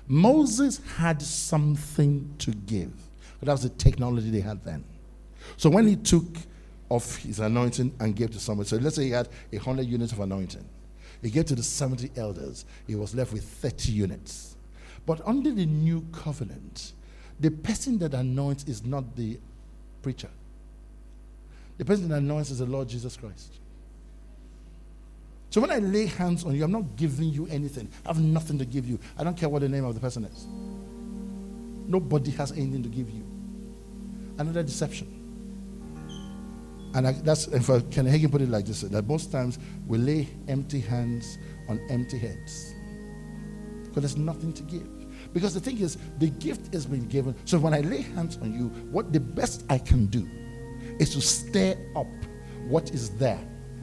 Moses 0.08 0.82
had 0.98 1.22
something 1.22 2.34
to 2.39 2.52
give. 2.52 2.92
But 3.39 3.48
That 3.48 3.52
was 3.54 3.64
the 3.64 3.70
technology 3.70 4.30
they 4.30 4.42
had 4.42 4.64
then. 4.64 4.84
So 5.58 5.70
when 5.70 5.88
he 5.88 5.96
took 5.96 6.26
off 6.89 7.18
his 7.18 7.39
anointing 7.39 7.96
and 8.00 8.16
gave 8.16 8.32
to 8.32 8.39
somebody, 8.39 8.68
so 8.68 8.78
let's 8.78 8.96
say 8.98 9.06
he 9.06 9.12
had 9.12 9.30
a 9.52 9.58
100 9.58 9.86
units 9.86 10.12
of 10.12 10.20
anointing. 10.20 10.68
He 11.22 11.30
gave 11.30 11.46
to 11.46 11.56
the 11.56 11.64
70 11.64 12.12
elders. 12.18 12.66
He 12.88 12.96
was 12.96 13.16
left 13.16 13.32
with 13.32 13.44
30 13.44 13.92
units. 13.92 14.56
But 15.06 15.26
under 15.26 15.52
the 15.52 15.66
new 15.66 16.06
covenant, 16.12 16.94
the 17.39 17.52
person 17.52 17.98
that 18.00 18.14
anoints 18.14 18.66
is 18.66 18.84
not 18.84 19.16
the 19.16 19.39
preacher. 20.02 20.30
The 21.78 21.86
person 21.86 22.10
that 22.10 22.18
anoints 22.18 22.52
is 22.52 22.60
the 22.60 22.66
Lord 22.66 22.88
Jesus 22.88 23.18
Christ. 23.18 23.54
So 25.52 25.60
when 25.60 25.70
I 25.70 25.80
lay 25.80 26.06
hands 26.06 26.45
on 26.45 26.56
you, 26.56 26.64
I'm 26.64 26.72
not 26.72 26.95
giving 26.95 27.28
you 27.28 27.45
anything. 27.52 27.89
I 28.06 28.10
have 28.14 28.22
nothing 28.22 28.58
to 28.58 28.66
give 28.66 28.88
you. 28.88 28.97
I 29.18 29.26
don't 29.26 29.36
care 29.36 29.49
what 29.49 29.62
the 29.62 29.68
name 29.68 29.84
of 29.84 29.93
the 29.93 29.99
person 29.99 30.24
is. 30.24 30.47
Nobody 31.89 32.32
has 32.32 32.54
anything 32.54 32.82
to 32.84 32.89
give 32.89 33.10
you. 33.10 33.26
Another 34.38 34.64
deception. 34.64 35.18
And 36.95 37.06
I, 37.06 37.12
that's, 37.12 37.47
in 37.47 37.62
fact, 37.62 37.91
Ken 37.91 38.06
Hagin 38.06 38.32
put 38.32 38.41
it 38.41 38.47
like 38.47 38.66
this 38.66 38.80
that 38.82 39.06
most 39.08 39.30
times 39.30 39.60
we 39.88 39.97
lay 39.97 40.30
empty 40.47 40.80
hands 40.80 41.38
on 41.68 41.82
empty 41.89 42.18
heads 42.18 42.74
because 43.84 44.04
there's 44.04 44.18
nothing 44.18 44.54
to 44.54 44.64
give. 44.64 44.88
Because 45.34 45.54
the 45.54 45.60
thing 45.60 45.80
is, 45.80 45.97
the 46.20 46.30
gift 46.30 46.74
has 46.74 46.86
been 46.86 47.08
given. 47.10 47.36
So 47.43 47.60
when 47.60 47.74
I 47.74 47.82
lay 47.82 48.04
hands 48.04 48.38
on 48.38 48.54
you, 48.54 48.68
what 48.89 49.12
the 49.12 49.20
best 49.20 49.66
I 49.70 49.80
can 49.80 50.06
do 50.06 50.26
is 50.97 51.14
to 51.14 51.20
stir 51.20 51.76
up 51.97 52.08
what 52.70 52.91
is 52.91 53.10
there. 53.18 53.39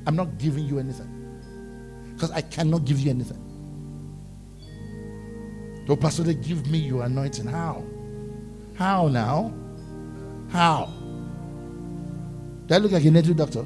I'm 0.07 0.17
not 0.17 0.39
giving 0.39 0.65
you 0.65 0.79
anything 0.79 1.18
because 2.19 2.33
I 2.33 2.41
cannot 2.41 2.85
give 2.85 2.99
you 2.99 3.11
anything. 3.11 3.45
So, 5.87 5.95
Pastor, 5.95 6.25
they 6.25 6.35
give 6.35 6.69
me 6.69 6.79
your 6.79 7.05
anointing. 7.05 7.47
How? 7.47 7.85
How 8.75 9.07
now? 9.07 9.55
How? 10.51 10.93
Do 12.67 12.75
I 12.75 12.79
look 12.79 12.91
like 12.91 13.05
a 13.05 13.11
native 13.11 13.37
doctor? 13.37 13.65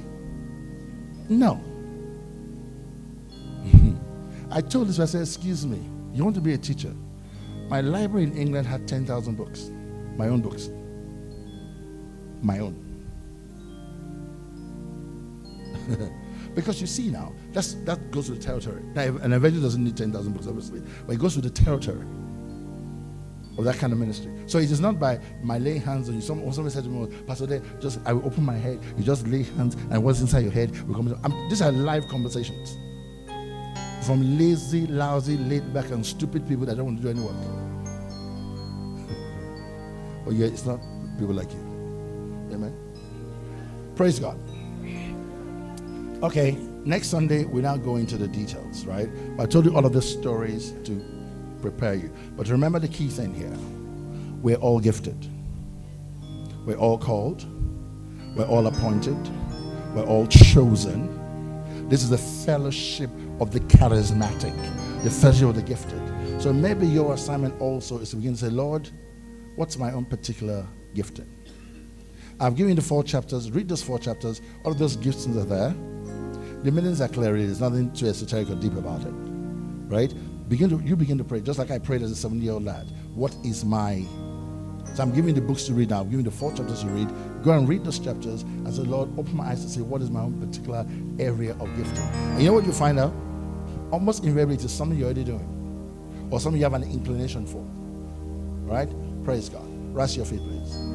No. 1.31 1.61
I 4.51 4.61
told 4.61 4.89
this, 4.89 5.01
I 5.01 5.07
said, 5.07 5.23
Excuse 5.23 5.65
me, 5.65 5.81
you 6.13 6.23
want 6.23 6.35
to 6.37 6.43
be 6.43 6.53
a 6.53 6.59
teacher? 6.59 6.93
My 7.69 7.81
library 7.81 8.25
in 8.25 8.37
England 8.37 8.67
had 8.67 8.87
10,000 8.87 9.35
books, 9.35 9.71
my 10.19 10.29
own 10.29 10.43
books. 10.43 10.69
My 12.43 12.59
own. 12.59 12.77
because 16.55 16.81
you 16.81 16.87
see 16.87 17.09
now, 17.09 17.33
that's, 17.53 17.75
that 17.85 18.11
goes 18.11 18.31
with 18.31 18.41
the 18.41 18.47
territory. 18.47 18.83
Now, 18.95 19.03
an 19.03 19.33
evangelist 19.33 19.63
doesn't 19.63 19.85
need 19.85 19.97
10,000 19.97 20.33
books, 20.33 20.47
obviously, 20.47 20.83
but 21.07 21.15
it 21.15 21.19
goes 21.19 21.37
with 21.37 21.45
the 21.45 21.51
territory 21.51 22.05
of 23.59 23.65
that 23.65 23.77
kind 23.77 23.93
of 23.93 23.99
ministry. 23.99 24.33
So 24.47 24.59
it 24.59 24.71
is 24.71 24.81
not 24.81 24.99
by 24.99 25.21
my 25.43 25.59
laying 25.59 25.81
hands 25.81 26.09
on 26.09 26.17
you. 26.17 26.21
Some, 26.21 26.51
somebody 26.53 26.75
said 26.75 26.85
to 26.85 26.91
me, 26.91 27.09
Pastor, 27.27 27.61
just 27.81 28.01
I 28.05 28.13
will 28.13 28.27
open 28.27 28.45
my 28.45 28.57
head, 28.57 28.81
you 28.97 29.05
just 29.05 29.27
lay 29.27 29.43
hands, 29.43 29.77
and 29.91 30.03
what's 30.03 30.21
inside 30.21 30.41
your 30.41 30.53
head 30.53 30.79
will 30.87 30.95
come. 30.95 31.19
I'm, 31.23 31.49
these 31.49 31.63
are 31.63 31.73
live 31.73 32.09
conversations 32.09 32.77
from 34.07 34.39
lazy, 34.39 34.87
lousy, 34.87 35.37
laid 35.37 35.73
back, 35.73 35.91
and 35.91 36.05
stupid 36.05 36.49
people 36.49 36.67
that 36.67 36.77
don't 36.77 36.87
want 36.87 36.99
to 36.99 37.03
do 37.03 37.11
any 37.11 37.21
work. 37.21 37.35
but 40.25 40.35
yeah, 40.35 40.47
it's 40.47 40.67
not 40.67 40.81
people 41.19 41.35
like 41.35 41.53
you. 41.53 41.61
Amen. 42.53 42.75
Praise 43.95 44.19
God. 44.19 44.39
Okay, 46.23 46.53
next 46.85 47.09
Sunday 47.09 47.45
we 47.45 47.63
now 47.63 47.77
go 47.77 47.97
into 47.97 48.17
the 48.17 48.29
details, 48.29 48.87
right? 48.87 49.09
I 49.41 49.47
told 49.47 49.65
you 49.65 49.75
all 49.75 49.85
of 49.85 49.93
the 49.93 50.01
stories 50.01 50.73
to 50.85 51.05
prepare 51.61 51.95
you. 51.95 52.13
But 52.37 52.49
remember 52.49 52.79
the 52.79 52.87
key 52.87 53.09
thing 53.09 53.35
here 53.35 53.57
we're 54.41 54.57
all 54.57 54.79
gifted, 54.79 55.27
we're 56.65 56.77
all 56.77 56.97
called, 56.97 57.45
we're 58.37 58.47
all 58.47 58.69
appointed, 58.69 59.17
we're 59.97 60.05
all 60.05 60.29
chosen. 60.29 61.09
This 61.89 62.05
is 62.05 62.11
the 62.11 62.19
fellowship 62.19 63.11
of 63.41 63.51
the 63.51 63.59
charismatic, 63.59 64.55
the 65.03 65.11
fellowship 65.11 65.49
of 65.49 65.57
the 65.57 65.63
gifted. 65.63 66.01
So 66.41 66.53
maybe 66.53 66.87
your 66.87 67.15
assignment 67.15 67.61
also 67.61 67.99
is 67.99 68.11
to 68.11 68.17
begin 68.17 68.35
to 68.35 68.39
say, 68.39 68.49
Lord, 68.49 68.89
what's 69.57 69.77
my 69.77 69.91
own 69.91 70.05
particular 70.05 70.65
gifting? 70.95 71.29
I've 72.39 72.55
given 72.55 72.71
you 72.71 72.77
the 72.77 72.83
four 72.83 73.03
chapters. 73.03 73.51
Read 73.51 73.69
those 73.69 73.83
four 73.83 73.99
chapters. 73.99 74.41
All 74.65 74.71
of 74.71 74.79
those 74.79 74.95
gifts 74.95 75.27
are 75.27 75.45
there. 75.45 75.75
The 76.63 76.71
meanings 76.71 77.01
are 77.01 77.09
clear. 77.09 77.33
There's 77.37 77.61
nothing 77.61 77.93
too 77.93 78.07
esoteric 78.07 78.51
or 78.51 78.55
deep 78.55 78.77
about 78.77 79.03
it. 79.03 79.13
Right? 79.13 80.15
Begin 80.49 80.71
to 80.71 80.81
you 80.85 80.97
begin 80.97 81.19
to 81.19 81.25
pray, 81.25 81.41
just 81.41 81.59
like 81.59 81.71
I 81.71 81.79
prayed 81.79 82.03
as 82.03 82.11
a 82.11 82.17
seven-year-old 82.17 82.65
lad. 82.65 82.91
What 83.15 83.35
is 83.45 83.65
my 83.65 84.07
so 84.95 85.03
I'm 85.03 85.13
giving 85.13 85.35
the 85.35 85.41
books 85.41 85.65
to 85.65 85.73
read 85.73 85.89
now. 85.89 86.01
I'm 86.01 86.11
giving 86.11 86.25
the 86.25 86.31
four 86.31 86.53
chapters 86.53 86.83
to 86.83 86.87
read. 86.89 87.09
Go 87.43 87.53
and 87.53 87.67
read 87.67 87.83
those 87.83 87.99
chapters 87.99 88.43
and 88.43 88.75
say, 88.75 88.83
Lord, 88.83 89.09
open 89.19 89.35
my 89.35 89.49
eyes 89.49 89.65
to 89.65 89.71
see 89.71 89.81
what 89.81 90.03
is 90.03 90.11
my 90.11 90.21
own 90.21 90.39
particular 90.39 90.87
area 91.19 91.53
of 91.53 91.75
gifting. 91.77 92.05
And 92.05 92.43
you 92.43 92.49
know 92.49 92.53
what 92.53 92.67
you 92.67 92.73
find 92.73 92.99
out? 92.99 93.15
Almost 93.91 94.25
invariably, 94.25 94.57
it 94.57 94.65
is 94.65 94.73
something 94.73 94.99
you're 94.99 95.07
already 95.07 95.25
doing 95.25 96.29
or 96.31 96.41
something 96.41 96.61
you 96.61 96.65
have 96.65 96.75
an 96.75 96.85
inclination 96.85 97.47
for. 97.47 97.65
Right? 98.71 98.91
Praise 99.25 99.49
God. 99.49 99.65
Rise 99.95 100.17
your 100.17 100.27
feet, 100.27 100.41
please. 100.41 100.92